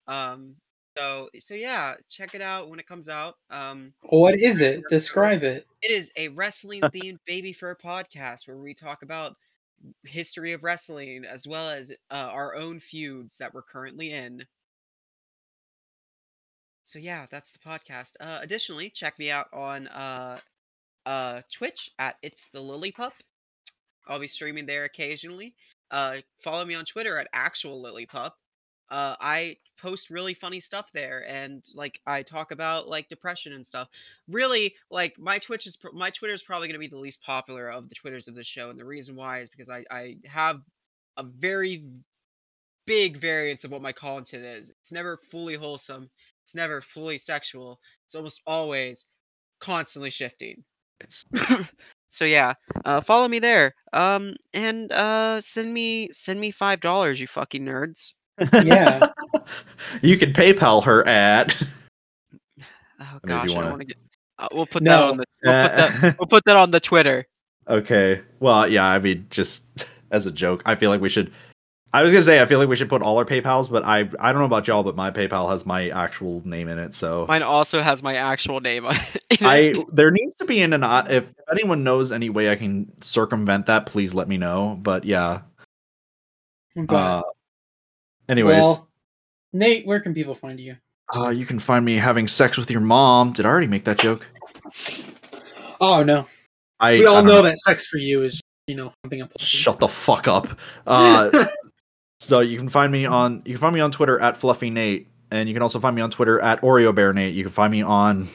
Um, 0.07 0.57
so 0.97 1.31
so 1.41 1.55
yeah, 1.55 1.95
check 2.11 2.35
it 2.35 2.43
out 2.43 2.69
when 2.69 2.79
it 2.81 2.87
comes 2.87 3.09
out. 3.09 3.37
Um, 3.51 3.93
What 4.03 4.35
is 4.35 4.61
it? 4.61 4.83
Describe 4.89 5.43
it. 5.43 5.67
it 5.81 5.91
is 5.91 6.13
a 6.17 6.29
wrestling 6.29 6.81
themed 6.81 7.19
baby 7.27 7.53
fur 7.53 7.75
podcast 7.75 8.47
where 8.47 8.59
we 8.59 8.75
talk 8.75 9.03
about 9.03 9.37
history 10.05 10.53
of 10.53 10.63
wrestling 10.63 11.25
as 11.25 11.47
well 11.47 11.69
as 11.71 11.93
uh, 12.11 12.29
our 12.31 12.55
own 12.55 12.81
feuds 12.81 13.39
that 13.39 13.55
we're 13.55 13.63
currently 13.63 14.13
in. 14.13 14.45
So 16.83 16.99
yeah, 16.99 17.27
that's 17.31 17.53
the 17.53 17.59
podcast. 17.61 18.13
Uh, 18.21 18.39
additionally, 18.43 18.91
check 18.91 19.19
me 19.19 19.31
out 19.31 19.47
on 19.53 19.89
uh, 19.89 20.39
uh, 21.07 21.43
Twitch 21.53 21.91
at 21.99 22.17
it's 22.23 22.47
the 22.53 22.61
Lily 22.61 22.93
Pup. 22.93 23.15
I'll 24.07 24.19
be 24.21 24.27
streaming 24.27 24.67
there 24.67 24.85
occasionally. 24.85 25.55
Uh, 25.91 26.17
follow 26.43 26.65
me 26.65 26.75
on 26.75 26.85
Twitter 26.85 27.19
at 27.19 27.29
actual 27.33 27.81
Lily 27.81 28.07
Pup. 28.07 28.37
Uh, 28.91 29.17
I 29.21 29.57
post 29.81 30.11
really 30.11 30.35
funny 30.35 30.61
stuff 30.61 30.91
there, 30.93 31.25
and 31.29 31.65
like 31.75 32.01
I 32.07 32.23
talk 32.23 32.51
about 32.51 32.89
like 32.89 33.09
depression 33.09 33.53
and 33.53 33.67
stuff 33.67 33.89
really 34.29 34.75
like 34.91 35.19
my 35.19 35.39
twitch 35.39 35.67
is 35.67 35.79
my 35.93 36.11
twitter 36.11 36.35
is 36.35 36.43
probably 36.43 36.69
going 36.69 36.75
to 36.75 36.79
be 36.79 36.89
the 36.89 36.97
least 36.99 37.23
popular 37.23 37.69
of 37.71 37.89
the 37.89 37.95
twitters 37.95 38.29
of 38.29 38.35
the 38.35 38.45
show 38.45 38.71
and 38.71 38.79
the 38.79 38.85
reason 38.85 39.17
why 39.17 39.41
is 39.41 39.49
because 39.49 39.71
i 39.71 39.85
i 39.91 40.17
have 40.25 40.61
a 41.19 41.23
very 41.23 41.85
big 42.87 43.17
variance 43.19 43.65
of 43.65 43.71
what 43.71 43.83
my 43.83 43.93
content 43.93 44.45
is 44.45 44.71
it's 44.81 44.93
never 44.93 45.19
fully 45.31 45.55
wholesome 45.55 46.11
it's 46.43 46.55
never 46.55 46.81
fully 46.81 47.19
sexual 47.19 47.81
it's 48.07 48.15
almost 48.15 48.41
always 48.47 49.07
constantly 49.61 50.11
shifting 50.11 50.65
it's 51.03 51.25
so 52.09 52.25
yeah 52.25 52.55
uh 52.85 53.01
follow 53.01 53.29
me 53.29 53.39
there 53.39 53.75
um 53.93 54.35
and 54.55 54.91
uh 54.93 55.41
send 55.41 55.73
me 55.73 56.09
send 56.13 56.41
me 56.41 56.51
five 56.51 56.81
dollars 56.81 57.21
you 57.21 57.27
fucking 57.27 57.65
nerds 57.65 58.15
Yeah. 58.65 59.09
you 60.03 60.17
can 60.17 60.33
paypal 60.33 60.85
her 60.85 61.07
at 61.07 61.55
oh 62.61 62.65
I 63.01 63.05
mean, 63.05 63.15
if 63.15 63.23
gosh 63.25 63.45
you 63.49 63.53
i 63.53 63.55
don't 63.55 63.55
wanna- 63.57 63.69
want 63.71 63.81
to 63.81 63.87
get 63.87 63.97
uh, 64.39 64.49
we'll 64.53 64.67
put 64.67 64.83
that 64.85 65.03
on 65.03 65.17
the 65.19 65.25
we'll 65.45 65.53
put 65.53 65.77
that 65.77 66.17
we'll 66.19 66.27
put 66.29 66.45
that 66.47 66.57
on 66.57 66.71
the 66.71 66.81
twitter 66.81 67.27
Okay. 67.69 68.21
Well, 68.41 68.67
yeah, 68.67 68.85
I 68.85 68.99
mean, 68.99 69.25
just 69.31 69.63
as 70.11 70.27
a 70.27 70.33
joke, 70.33 70.63
I 70.67 70.75
feel 70.75 70.91
like 70.91 71.01
we 71.01 71.09
should. 71.09 71.31
I 71.95 72.03
was 72.03 72.13
gonna 72.13 72.25
say 72.25 72.41
I 72.41 72.47
feel 72.47 72.59
like 72.59 72.69
we 72.69 72.77
should 72.77 72.89
put 72.89 73.03
all 73.03 73.19
our 73.19 73.25
PayPal's, 73.25 73.69
but 73.69 73.85
I 73.85 74.09
I 74.19 74.33
don't 74.33 74.41
know 74.41 74.47
about 74.47 74.67
y'all, 74.67 74.83
but 74.83 74.97
my 74.97 75.11
PayPal 75.11 75.51
has 75.51 75.67
my 75.67 75.91
actual 75.91 76.41
name 76.47 76.69
in 76.69 76.79
it, 76.79 76.95
so 76.95 77.27
Mine 77.29 77.43
also 77.43 77.81
has 77.83 78.03
my 78.03 78.15
actual 78.15 78.61
name 78.61 78.87
on 78.87 78.97
it. 79.31 79.43
I 79.43 79.75
there 79.93 80.11
needs 80.11 80.35
to 80.37 80.47
be 80.47 80.63
an 80.63 80.73
an 80.73 81.11
if 81.11 81.27
anyone 81.51 81.85
knows 81.85 82.11
any 82.11 82.31
way 82.31 82.51
I 82.51 82.57
can 82.57 82.91
circumvent 83.03 83.67
that, 83.67 83.85
please 83.87 84.15
let 84.15 84.27
me 84.27 84.39
know. 84.39 84.79
But 84.81 85.05
yeah. 85.05 85.43
But, 86.75 86.95
Uh, 86.95 87.23
anyways, 88.31 88.63
well, 88.63 88.89
Nate, 89.53 89.87
where 89.87 90.01
can 90.01 90.15
people 90.15 90.35
find 90.35 90.59
you? 90.59 90.77
uh, 91.15 91.29
you 91.29 91.45
can 91.45 91.59
find 91.59 91.85
me 91.85 91.97
having 91.97 92.27
sex 92.27 92.57
with 92.57 92.71
your 92.71 92.81
mom. 92.81 93.35
Did 93.35 93.45
I 93.45 93.51
already 93.51 93.67
make 93.67 93.85
that 93.85 93.99
joke? 93.99 94.27
Oh 95.81 96.03
no, 96.03 96.27
I 96.81 96.93
we 96.93 97.05
all 97.07 97.17
don't 97.17 97.27
know 97.27 97.43
that 97.43 97.59
sex 97.59 97.87
for 97.87 97.99
you 97.99 98.23
is 98.23 98.41
you 98.67 98.77
know 98.77 98.93
humping 99.05 99.21
a 99.21 99.27
puppy. 99.27 99.45
Shut 99.45 99.79
the 99.79 99.89
fuck 99.89 100.27
up. 100.29 100.49
Uh, 100.87 101.29
so 102.23 102.39
you 102.39 102.57
can 102.57 102.69
find 102.69 102.93
me 102.93 103.05
on 103.05 103.43
you 103.45 103.55
can 103.55 103.61
find 103.61 103.75
me 103.75 103.81
on 103.81 103.91
Twitter 103.91 104.19
at 104.21 104.37
Fluffy 104.37 104.71
Nate, 104.71 105.09
and 105.33 105.49
you 105.49 105.55
can 105.55 105.63
also 105.63 105.81
find 105.81 105.97
me 105.97 106.03
on 106.03 106.11
Twitter 106.11 106.41
at 106.41 106.61
Oreo 106.63 106.95
Bear 106.95 107.13
Nate. 107.13 107.35
You 107.35 107.43
can 107.43 107.53
find 107.53 107.73
me 107.73 107.83
on 107.83 108.29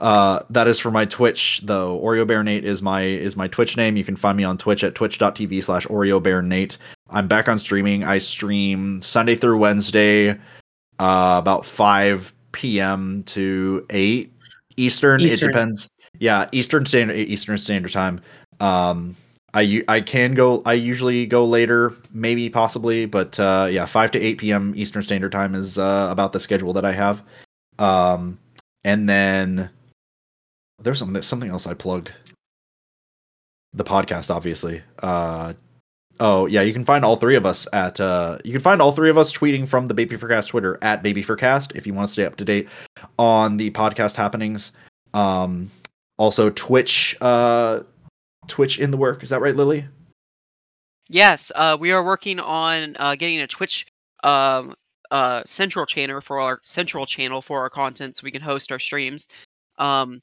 uh 0.00 0.40
that 0.50 0.66
is 0.66 0.80
for 0.80 0.90
my 0.90 1.04
Twitch 1.04 1.60
though. 1.62 1.98
Oreo 2.00 2.26
Bear 2.26 2.42
Nate 2.42 2.64
is 2.64 2.82
my 2.82 3.02
is 3.02 3.36
my 3.36 3.46
Twitch 3.46 3.76
name. 3.76 3.96
You 3.96 4.04
can 4.04 4.16
find 4.16 4.36
me 4.36 4.42
on 4.42 4.58
Twitch 4.58 4.82
at 4.82 4.96
twitch.tv 4.96 5.62
slash 5.62 5.86
Oreo 5.86 6.20
Bear 6.20 6.42
Nate. 6.42 6.76
I'm 7.08 7.28
back 7.28 7.48
on 7.48 7.56
streaming. 7.56 8.02
I 8.02 8.18
stream 8.18 9.00
Sunday 9.00 9.36
through 9.36 9.58
Wednesday, 9.58 10.30
uh 10.98 11.36
about 11.38 11.64
five 11.64 12.34
PM 12.50 13.22
to 13.24 13.86
eight 13.90 14.32
Eastern. 14.76 15.20
Eastern. 15.20 15.50
It 15.50 15.52
depends. 15.52 15.88
Yeah, 16.18 16.48
Eastern 16.50 16.84
Standard 16.84 17.14
Eastern 17.14 17.58
Standard 17.58 17.92
Time. 17.92 18.20
Um 18.58 19.16
I 19.54 19.84
I 19.86 20.00
can 20.00 20.34
go. 20.34 20.62
I 20.66 20.72
usually 20.72 21.26
go 21.26 21.44
later, 21.44 21.94
maybe 22.12 22.50
possibly, 22.50 23.06
but 23.06 23.38
uh, 23.38 23.68
yeah, 23.70 23.86
five 23.86 24.10
to 24.10 24.20
eight 24.20 24.38
p.m. 24.38 24.72
Eastern 24.76 25.02
Standard 25.02 25.30
Time 25.32 25.54
is 25.54 25.78
uh, 25.78 26.08
about 26.10 26.32
the 26.32 26.40
schedule 26.40 26.72
that 26.72 26.84
I 26.84 26.92
have. 26.92 27.22
Um, 27.78 28.38
and 28.82 29.08
then 29.08 29.70
there's 30.80 30.98
something 30.98 31.22
something 31.22 31.50
else 31.50 31.66
I 31.68 31.74
plug. 31.74 32.10
The 33.74 33.84
podcast, 33.84 34.34
obviously. 34.34 34.82
Uh, 34.98 35.54
oh 36.18 36.46
yeah, 36.46 36.62
you 36.62 36.72
can 36.72 36.84
find 36.84 37.04
all 37.04 37.16
three 37.16 37.36
of 37.36 37.46
us 37.46 37.68
at. 37.72 38.00
Uh, 38.00 38.38
you 38.44 38.50
can 38.50 38.60
find 38.60 38.82
all 38.82 38.90
three 38.90 39.10
of 39.10 39.16
us 39.16 39.32
tweeting 39.32 39.68
from 39.68 39.86
the 39.86 39.94
Baby 39.94 40.16
Fur 40.16 40.28
Cast 40.28 40.48
Twitter 40.48 40.78
at 40.82 41.02
Baby 41.04 41.22
Fur 41.22 41.36
Cast 41.36 41.72
if 41.76 41.86
you 41.86 41.94
want 41.94 42.08
to 42.08 42.12
stay 42.12 42.24
up 42.24 42.34
to 42.36 42.44
date 42.44 42.68
on 43.20 43.56
the 43.56 43.70
podcast 43.70 44.16
happenings. 44.16 44.72
Um, 45.12 45.70
also 46.18 46.50
Twitch. 46.50 47.16
Uh, 47.20 47.80
Twitch 48.48 48.78
in 48.78 48.90
the 48.90 48.96
work. 48.96 49.22
Is 49.22 49.30
that 49.30 49.40
right, 49.40 49.54
Lily? 49.54 49.86
Yes, 51.08 51.52
uh, 51.54 51.76
we 51.78 51.92
are 51.92 52.04
working 52.04 52.40
on 52.40 52.96
uh, 52.98 53.14
getting 53.14 53.40
a 53.40 53.46
Twitch 53.46 53.86
um, 54.22 54.74
uh, 55.10 55.42
central 55.44 55.86
channel 55.86 56.20
for 56.20 56.40
our 56.40 56.60
central 56.64 57.06
channel 57.06 57.42
for 57.42 57.60
our 57.60 57.70
content, 57.70 58.16
so 58.16 58.24
we 58.24 58.30
can 58.30 58.42
host 58.42 58.72
our 58.72 58.78
streams. 58.78 59.28
Um, 59.78 60.22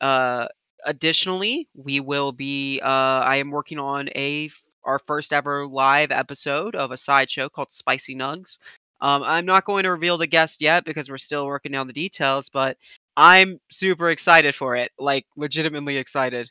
uh, 0.00 0.48
additionally, 0.84 1.68
we 1.74 2.00
will 2.00 2.32
be. 2.32 2.80
Uh, 2.82 2.88
I 2.88 3.36
am 3.36 3.50
working 3.50 3.78
on 3.78 4.08
a 4.14 4.50
our 4.84 4.98
first 4.98 5.32
ever 5.32 5.66
live 5.66 6.10
episode 6.10 6.74
of 6.74 6.90
a 6.90 6.96
sideshow 6.96 7.48
called 7.48 7.72
Spicy 7.72 8.14
Nugs. 8.14 8.58
Um, 9.00 9.22
I'm 9.22 9.44
not 9.44 9.64
going 9.64 9.84
to 9.84 9.90
reveal 9.90 10.16
the 10.18 10.26
guest 10.26 10.62
yet 10.62 10.84
because 10.84 11.10
we're 11.10 11.18
still 11.18 11.46
working 11.46 11.72
down 11.72 11.86
the 11.86 11.92
details, 11.92 12.48
but 12.48 12.78
I'm 13.16 13.60
super 13.70 14.10
excited 14.10 14.54
for 14.54 14.76
it. 14.76 14.92
Like 14.98 15.26
legitimately 15.36 15.98
excited. 15.98 16.50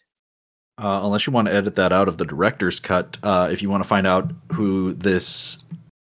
Uh, 0.82 1.02
unless 1.04 1.28
you 1.28 1.34
want 1.34 1.48
to 1.48 1.54
edit 1.54 1.76
that 1.76 1.92
out 1.94 2.08
of 2.08 2.18
the 2.18 2.26
director's 2.26 2.80
cut, 2.80 3.18
uh, 3.24 3.48
if 3.52 3.62
you 3.62 3.70
want 3.70 3.84
to 3.84 3.88
find 3.88 4.08
out 4.08 4.32
who 4.52 4.94
this 4.94 5.60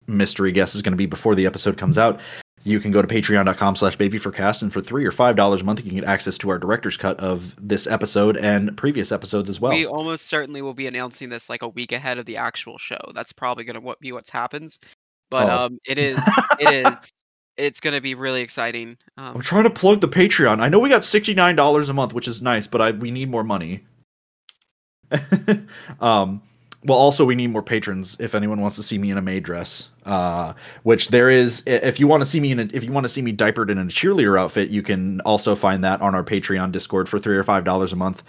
mystery 0.08 0.52
guest 0.52 0.76
is 0.76 0.82
going 0.82 0.92
to 0.92 0.98
be 0.98 1.06
before 1.06 1.36
the 1.36 1.46
episode 1.46 1.78
comes 1.78 1.98
out, 1.98 2.20
you 2.64 2.82
can 2.82 2.92
go 2.92 3.02
to 3.02 3.08
patreon.com 3.08 3.78
slash 3.78 3.98
babyfurcast, 3.98 4.62
and 4.62 4.74
for 4.74 4.82
three 4.82 5.06
or 5.06 5.12
five 5.12 5.38
dollars 5.38 5.62
a 5.62 5.64
month, 5.64 5.80
you 5.80 5.90
can 5.90 6.00
get 6.00 6.04
access 6.08 6.38
to 6.40 6.50
our 6.50 6.60
director's 6.60 6.98
cut 6.98 7.18
of 7.22 7.56
this 7.66 7.88
episode 7.88 8.36
and 8.36 8.76
previous 8.76 9.14
episodes 9.14 9.50
as 9.50 9.62
well. 9.62 9.72
We 9.72 9.86
almost 9.86 10.26
certainly 10.28 10.62
will 10.62 10.74
be 10.74 10.86
announcing 10.88 11.30
this 11.30 11.50
like 11.50 11.62
a 11.62 11.70
week 11.70 11.94
ahead 11.94 12.18
of 12.18 12.26
the 12.26 12.36
actual 12.36 12.78
show. 12.78 13.00
That's 13.16 13.32
probably 13.32 13.64
gonna 13.64 13.94
be 14.02 14.12
what 14.12 14.28
happens. 14.30 14.80
But 15.30 15.50
Oh. 15.50 15.66
um, 15.66 15.80
it 15.86 15.98
is 15.98 16.18
it 16.60 16.86
is 16.88 17.12
it's 17.56 17.80
gonna 17.80 18.02
be 18.02 18.16
really 18.16 18.42
exciting. 18.42 18.98
I'm 19.16 19.36
Um, 19.38 19.42
trying 19.42 19.64
to 19.64 19.70
plug 19.70 20.02
the 20.02 20.10
Patreon. 20.10 20.60
I 20.60 20.68
know 20.68 20.80
we 20.80 20.90
got 20.90 21.06
sixty 21.06 21.34
nine 21.34 21.56
dollars 21.56 21.88
a 21.88 21.94
month, 21.94 22.14
which 22.14 22.28
is 22.28 22.42
nice, 22.42 22.68
but 22.68 22.82
I 22.82 22.92
we 22.92 23.12
need 23.12 23.30
more 23.30 23.46
money. 23.46 23.86
um, 26.00 26.42
well, 26.86 26.98
also 26.98 27.26
we 27.26 27.36
need 27.36 27.48
more 27.48 27.64
patrons. 27.64 28.16
If 28.20 28.36
anyone 28.36 28.62
wants 28.62 28.76
to 28.78 28.84
see 28.84 28.98
me 28.98 29.12
in 29.12 29.18
a 29.18 29.22
maid 29.22 29.44
dress, 29.44 29.90
uh, 30.06 30.54
which 30.84 31.10
there 31.10 31.30
is, 31.30 31.64
if 31.66 32.00
you 32.00 32.08
want 32.08 32.22
to 32.22 32.26
see 32.26 32.40
me 32.40 32.52
in, 32.52 32.60
a, 32.60 32.70
if 32.72 32.84
you 32.84 32.92
want 32.92 33.04
to 33.04 33.10
see 33.10 33.22
me 33.22 33.32
diapered 33.32 33.70
in 33.70 33.78
a 33.78 33.86
cheerleader 33.86 34.40
outfit, 34.40 34.70
you 34.70 34.82
can 34.82 35.20
also 35.22 35.56
find 35.56 35.84
that 35.84 36.02
on 36.02 36.16
our 36.16 36.24
Patreon 36.24 36.72
Discord 36.72 37.10
for 37.10 37.20
three 37.20 37.36
or 37.36 37.44
five 37.44 37.64
dollars 37.64 37.92
a 37.94 37.96
month 37.96 38.24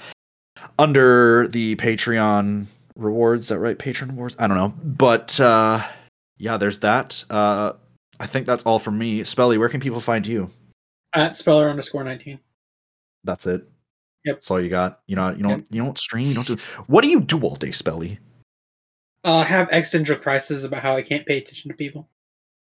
under 0.79 1.47
the 1.49 1.76
Patreon 1.76 2.66
rewards. 2.97 3.43
Is 3.43 3.49
that 3.49 3.59
right? 3.59 3.79
Patron 3.79 4.11
rewards? 4.11 4.35
I 4.39 4.47
don't 4.47 4.57
know, 4.57 4.74
but 4.83 5.39
uh, 5.41 5.87
yeah, 6.39 6.57
there's 6.57 6.81
that. 6.81 7.22
Uh, 7.31 7.74
I 8.18 8.26
think 8.26 8.47
that's 8.47 8.64
all 8.64 8.79
from 8.79 8.99
me. 8.99 9.20
Spelly, 9.20 9.59
where 9.59 9.68
can 9.68 9.81
people 9.81 10.01
find 10.01 10.26
you? 10.26 10.51
At 11.14 11.37
speller 11.37 11.68
underscore 11.68 12.03
nineteen. 12.03 12.41
That's 13.24 13.47
it. 13.47 13.68
Yep. 14.29 14.37
That's 14.37 14.51
all 14.51 14.61
you 14.61 14.68
got. 14.68 15.01
You 15.07 15.16
know, 15.16 15.31
you 15.31 15.43
don't, 15.43 15.59
Yep. 15.61 15.66
you 15.70 15.83
don't 15.83 15.99
stream. 15.99 16.29
You 16.29 16.35
don't 16.35 16.47
do. 16.47 16.57
What 16.87 17.03
do 17.03 17.09
you 17.09 17.20
do 17.20 17.41
all 17.41 17.57
day, 17.57 17.70
Spelly? 17.70 18.18
Uh, 19.24 19.37
I 19.39 19.45
have 19.45 19.68
existential 19.72 20.16
crisis 20.16 20.64
about 20.64 20.83
how 20.83 20.97
I 20.97 21.03
can't 21.03 21.24
pay 21.26 21.39
attention 21.39 21.70
to 21.70 21.76
people. 21.76 22.09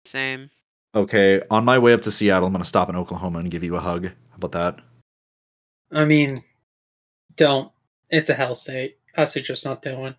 Same. 0.06 0.50
Okay, 0.96 1.42
on 1.52 1.66
my 1.66 1.78
way 1.78 1.94
up 1.94 2.02
to 2.02 2.12
Seattle, 2.12 2.48
I'm 2.48 2.54
gonna 2.54 2.66
stop 2.66 2.90
in 2.90 2.96
Oklahoma 2.96 3.40
and 3.40 3.52
give 3.52 3.64
you 3.64 3.76
a 3.76 3.80
hug. 3.80 4.06
How 4.08 4.36
about 4.38 4.54
that? 4.54 4.80
I 5.92 6.06
mean, 6.06 6.42
don't. 7.36 7.72
It's 8.10 8.30
a 8.30 8.34
hell 8.34 8.56
state. 8.56 8.98
I 9.18 9.26
suggest 9.26 9.66
not 9.66 9.82
doing. 9.82 10.16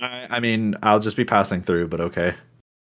I, 0.00 0.26
I 0.30 0.40
mean, 0.40 0.76
I'll 0.82 1.00
just 1.00 1.16
be 1.16 1.24
passing 1.24 1.62
through, 1.62 1.88
but 1.88 2.00
okay. 2.00 2.34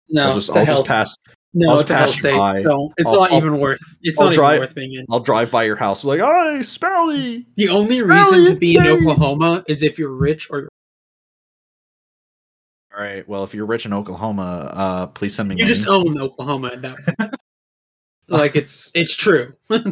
No, 0.09 0.29
I'll 0.29 0.35
just, 0.35 0.49
it's 0.49 0.57
a 0.57 0.61
I'll 0.61 0.67
hell. 0.67 0.77
just 0.79 0.91
pass. 0.91 1.17
No, 1.53 1.71
I'll 1.73 1.81
it's 1.81 1.91
a 1.91 1.97
hell 1.97 2.09
state. 2.09 2.37
by. 2.37 2.63
Don't. 2.63 2.93
It's 2.97 3.09
I'll- 3.11 3.21
not 3.21 3.33
I'll- 3.33 3.39
even 3.39 3.59
worth. 3.59 3.81
It's 4.03 4.21
I'll 4.21 4.27
not 4.29 4.35
drive- 4.35 4.57
even 4.57 4.67
worth 4.69 4.75
being 4.75 4.93
in. 4.95 5.07
I'll 5.11 5.21
drive 5.21 5.51
by 5.51 5.65
your 5.65 5.77
house, 5.77 6.05
like, 6.05 6.21
"Hey, 6.21 6.61
Spelly." 6.61 7.45
The 7.57 7.69
only 7.69 7.99
Spelly 7.99 8.19
reason 8.31 8.45
to 8.47 8.57
be 8.61 8.77
in. 8.77 8.87
Oklahoma 8.87 9.65
is 9.69 9.83
if 9.83 9.99
you're 9.99 10.15
rich 10.15 10.49
or 10.51 10.69
All 12.97 13.03
right. 13.03 13.27
Well, 13.29 13.45
if 13.45 13.55
you're 13.55 13.67
rich 13.67 13.87
in 13.87 13.93
Oklahoma, 13.93 14.71
uh, 14.75 15.07
please 15.09 15.35
send 15.35 15.49
me. 15.49 15.55
you 15.57 15.65
money. 15.65 15.75
just 15.75 15.87
own 15.89 16.21
Oklahoma 16.21 16.69
at 16.75 16.83
that 16.83 16.97
point. 17.19 17.35
like 18.29 18.57
it's 18.57 18.91
it's 18.95 19.15
true. 19.17 19.55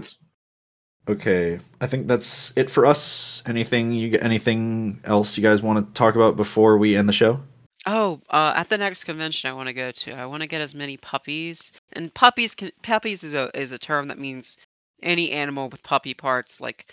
Okay, 1.09 1.59
I 1.80 1.86
think 1.86 2.06
that's 2.06 2.52
it 2.54 2.68
for 2.68 2.84
us. 2.84 3.42
Anything 3.46 3.92
you 3.94 4.18
anything 4.20 5.00
else 5.04 5.38
you 5.38 5.42
guys 5.42 5.62
want 5.62 5.86
to 5.86 5.92
talk 5.98 6.16
about 6.16 6.36
before 6.36 6.76
we 6.76 6.96
end 6.96 7.09
the 7.09 7.14
show? 7.14 7.40
Oh, 7.86 8.20
uh, 8.28 8.52
at 8.56 8.68
the 8.68 8.78
next 8.78 9.04
convention 9.04 9.48
I 9.48 9.54
want 9.54 9.68
to 9.68 9.72
go 9.72 9.90
to, 9.90 10.12
I 10.12 10.26
want 10.26 10.42
to 10.42 10.48
get 10.48 10.60
as 10.60 10.74
many 10.74 10.96
puppies. 10.96 11.72
And 11.92 12.12
puppies, 12.12 12.54
can, 12.54 12.70
puppies 12.82 13.24
is 13.24 13.34
a 13.34 13.50
is 13.58 13.72
a 13.72 13.78
term 13.78 14.08
that 14.08 14.18
means 14.18 14.56
any 15.02 15.30
animal 15.30 15.68
with 15.68 15.82
puppy 15.82 16.14
parts, 16.14 16.60
like 16.60 16.92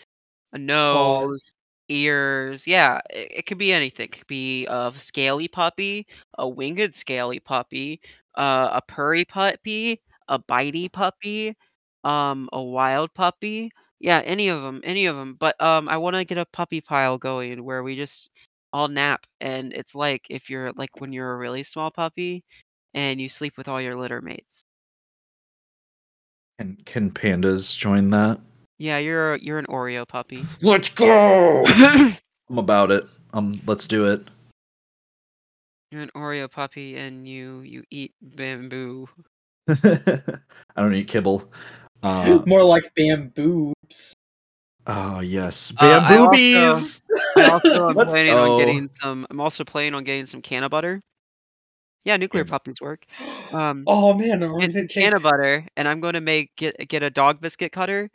a 0.53 0.57
nose, 0.57 1.53
ears. 1.89 2.67
Yeah, 2.67 3.01
it, 3.09 3.31
it 3.39 3.45
could 3.47 3.57
be 3.57 3.73
anything. 3.73 4.05
It 4.05 4.11
could 4.11 4.27
be 4.27 4.67
a 4.67 4.93
scaly 4.97 5.47
puppy, 5.47 6.07
a 6.37 6.47
winged 6.47 6.93
scaly 6.95 7.39
puppy, 7.39 7.99
uh, 8.35 8.69
a 8.73 8.81
purry 8.81 9.25
puppy, 9.25 10.01
a 10.27 10.39
bitey 10.39 10.91
puppy, 10.91 11.55
um, 12.03 12.49
a 12.53 12.61
wild 12.61 13.13
puppy. 13.13 13.71
Yeah, 13.99 14.19
any 14.19 14.49
of 14.49 14.61
them, 14.61 14.81
any 14.83 15.07
of 15.07 15.15
them. 15.15 15.35
But 15.39 15.59
um, 15.61 15.89
I 15.89 15.97
want 15.97 16.15
to 16.15 16.25
get 16.25 16.37
a 16.37 16.45
puppy 16.45 16.81
pile 16.81 17.17
going 17.17 17.63
where 17.63 17.81
we 17.83 17.95
just 17.95 18.29
all 18.75 18.89
nap, 18.89 19.25
and 19.39 19.71
it's 19.71 19.95
like 19.95 20.27
if 20.29 20.49
you're 20.49 20.73
like 20.73 20.99
when 20.99 21.13
you're 21.13 21.31
a 21.31 21.37
really 21.37 21.63
small 21.63 21.89
puppy, 21.89 22.43
and 22.93 23.21
you 23.21 23.29
sleep 23.29 23.57
with 23.57 23.69
all 23.69 23.81
your 23.81 23.95
litter 23.95 24.21
mates. 24.21 24.65
And 26.59 26.85
can 26.85 27.09
pandas 27.09 27.75
join 27.77 28.09
that? 28.09 28.37
Yeah, 28.77 28.97
you're 28.97 29.37
you're 29.37 29.59
an 29.59 29.67
Oreo 29.67 30.05
puppy. 30.05 30.45
Let's 30.61 30.89
go. 30.89 31.63
I'm 32.49 32.57
about 32.57 32.91
it. 32.91 33.05
Um, 33.33 33.59
let's 33.65 33.87
do 33.87 34.05
it. 34.07 34.27
You're 35.91 36.03
an 36.03 36.11
Oreo 36.15 36.51
puppy 36.51 36.97
and 36.97 37.27
you 37.27 37.61
you 37.61 37.83
eat 37.89 38.13
bamboo. 38.21 39.07
I 39.67 40.39
don't 40.77 40.93
eat 40.93 41.07
kibble. 41.07 41.51
Uh, 42.03 42.41
More 42.45 42.63
like 42.63 42.93
bamboos. 42.95 44.13
Oh 44.87 45.19
yes, 45.19 45.71
Uh, 45.79 45.85
I 45.85 46.07
bamboo 46.07 46.23
also- 46.25 46.35
bees. 46.37 47.03
I 47.37 47.49
also 47.49 47.89
am 47.89 47.95
Let's 47.95 48.11
planning 48.13 48.33
go. 48.33 48.53
on 48.53 48.59
getting 48.59 48.89
some. 48.93 49.27
I'm 49.29 49.39
also 49.41 49.63
planning 49.63 49.93
on 49.95 50.03
getting 50.03 50.25
some 50.25 50.41
canna 50.41 50.69
butter. 50.69 51.01
Yeah, 52.05 52.17
nuclear 52.17 52.43
Canna- 52.43 52.51
puppies 52.51 52.81
work. 52.81 53.05
Um, 53.51 53.83
oh 53.87 54.13
man, 54.13 54.43
are 54.43 54.53
we 54.55 54.67
canna 54.67 54.87
take- 54.87 55.23
butter, 55.23 55.65
and 55.75 55.87
I'm 55.87 55.99
going 56.01 56.13
to 56.13 56.21
make 56.21 56.55
get 56.55 56.75
get 56.87 57.01
a 57.03 57.09
dog 57.09 57.41
biscuit 57.41 57.71
cutter, 57.71 58.09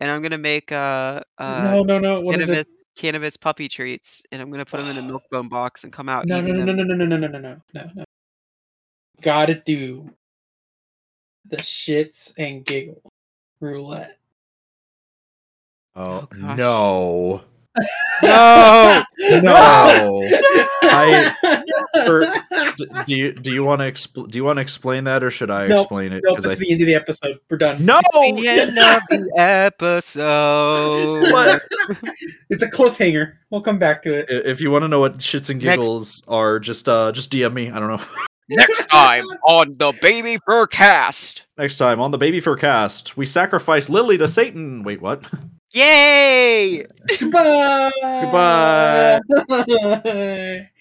and 0.00 0.10
I'm 0.10 0.20
going 0.20 0.32
to 0.32 0.38
make 0.38 0.72
uh 0.72 1.22
uh 1.38 1.60
no, 1.62 1.82
no, 1.84 1.98
no. 1.98 2.20
What 2.20 2.40
is 2.40 2.46
cannabis 2.46 2.66
it? 2.66 2.86
cannabis 2.96 3.36
puppy 3.36 3.68
treats, 3.68 4.24
and 4.32 4.42
I'm 4.42 4.50
going 4.50 4.64
to 4.64 4.68
put 4.70 4.78
them 4.78 4.88
in 4.88 4.96
a 4.98 5.02
milk 5.02 5.22
bone 5.30 5.48
box 5.48 5.84
and 5.84 5.92
come 5.92 6.08
out 6.08 6.26
No, 6.26 6.40
no, 6.40 6.48
eating 6.48 6.64
no, 6.66 6.72
no, 6.72 6.76
them. 6.84 6.88
no, 6.88 6.94
no, 7.04 7.04
no, 7.06 7.16
no, 7.16 7.28
no, 7.28 7.38
no, 7.38 7.60
no, 7.74 7.90
no. 7.94 8.04
Gotta 9.22 9.54
do 9.54 10.10
the 11.44 11.58
shits 11.58 12.32
and 12.36 12.64
giggles 12.64 13.00
roulette. 13.60 14.18
Oh, 15.96 16.02
Oh, 16.04 16.28
gosh. 16.40 16.56
no, 16.58 17.42
No! 18.22 19.02
no. 19.42 20.22
I- 20.88 21.32
for- 22.04 22.24
do 23.06 23.14
you 23.16 23.32
do 23.32 23.52
you 23.52 23.64
want 23.64 23.80
to 23.80 23.90
expl- 23.90 24.30
do 24.30 24.38
you 24.38 24.44
want 24.44 24.58
to 24.58 24.60
explain 24.62 25.04
that 25.04 25.22
or 25.24 25.30
should 25.30 25.50
I 25.50 25.66
Nope, 25.66 25.80
explain 25.80 26.12
it? 26.12 26.22
Nope, 26.24 26.36
'Cause 26.36 26.44
this 26.44 26.52
I- 26.52 26.54
is 26.54 26.58
the 26.60 26.72
end 26.72 26.80
of 26.82 26.86
the 26.86 26.94
episode. 26.94 27.38
We're 27.50 27.56
done. 27.56 27.84
no. 27.84 28.00
the 28.12 28.46
end 28.48 28.78
of 28.78 29.02
the 29.10 29.32
episode. 29.36 31.32
What? 31.32 31.62
It's 32.50 32.62
a 32.62 32.68
cliffhanger. 32.70 33.34
We'll 33.50 33.60
come 33.62 33.78
back 33.78 34.02
to 34.02 34.14
it. 34.14 34.26
If 34.46 34.60
you 34.60 34.70
want 34.70 34.82
to 34.84 34.88
know 34.88 35.00
what 35.00 35.18
shits 35.18 35.50
and 35.50 35.62
Next- 35.62 35.76
giggles 35.78 36.22
are, 36.28 36.58
just 36.58 36.88
uh 36.88 37.12
just 37.12 37.30
DM 37.32 37.52
me. 37.52 37.70
I 37.70 37.78
don't 37.78 37.88
know. 37.88 38.02
Next 38.48 38.86
time 38.86 39.24
on 39.48 39.76
the 39.76 39.92
Baby 40.00 40.38
Fur 40.46 40.66
Cast. 40.68 41.42
Next 41.58 41.78
time 41.78 42.00
on 42.00 42.10
the 42.12 42.18
Baby 42.18 42.38
Fur 42.40 42.56
Cast, 42.56 43.16
we 43.16 43.26
sacrifice 43.26 43.88
Lily 43.88 44.16
to 44.18 44.28
Satan. 44.28 44.84
Wait, 44.84 45.00
what? 45.02 45.24
Yay! 45.76 46.86
Goodbye. 47.20 47.90
Goodbye. 48.22 49.20
Goodbye. 49.28 50.70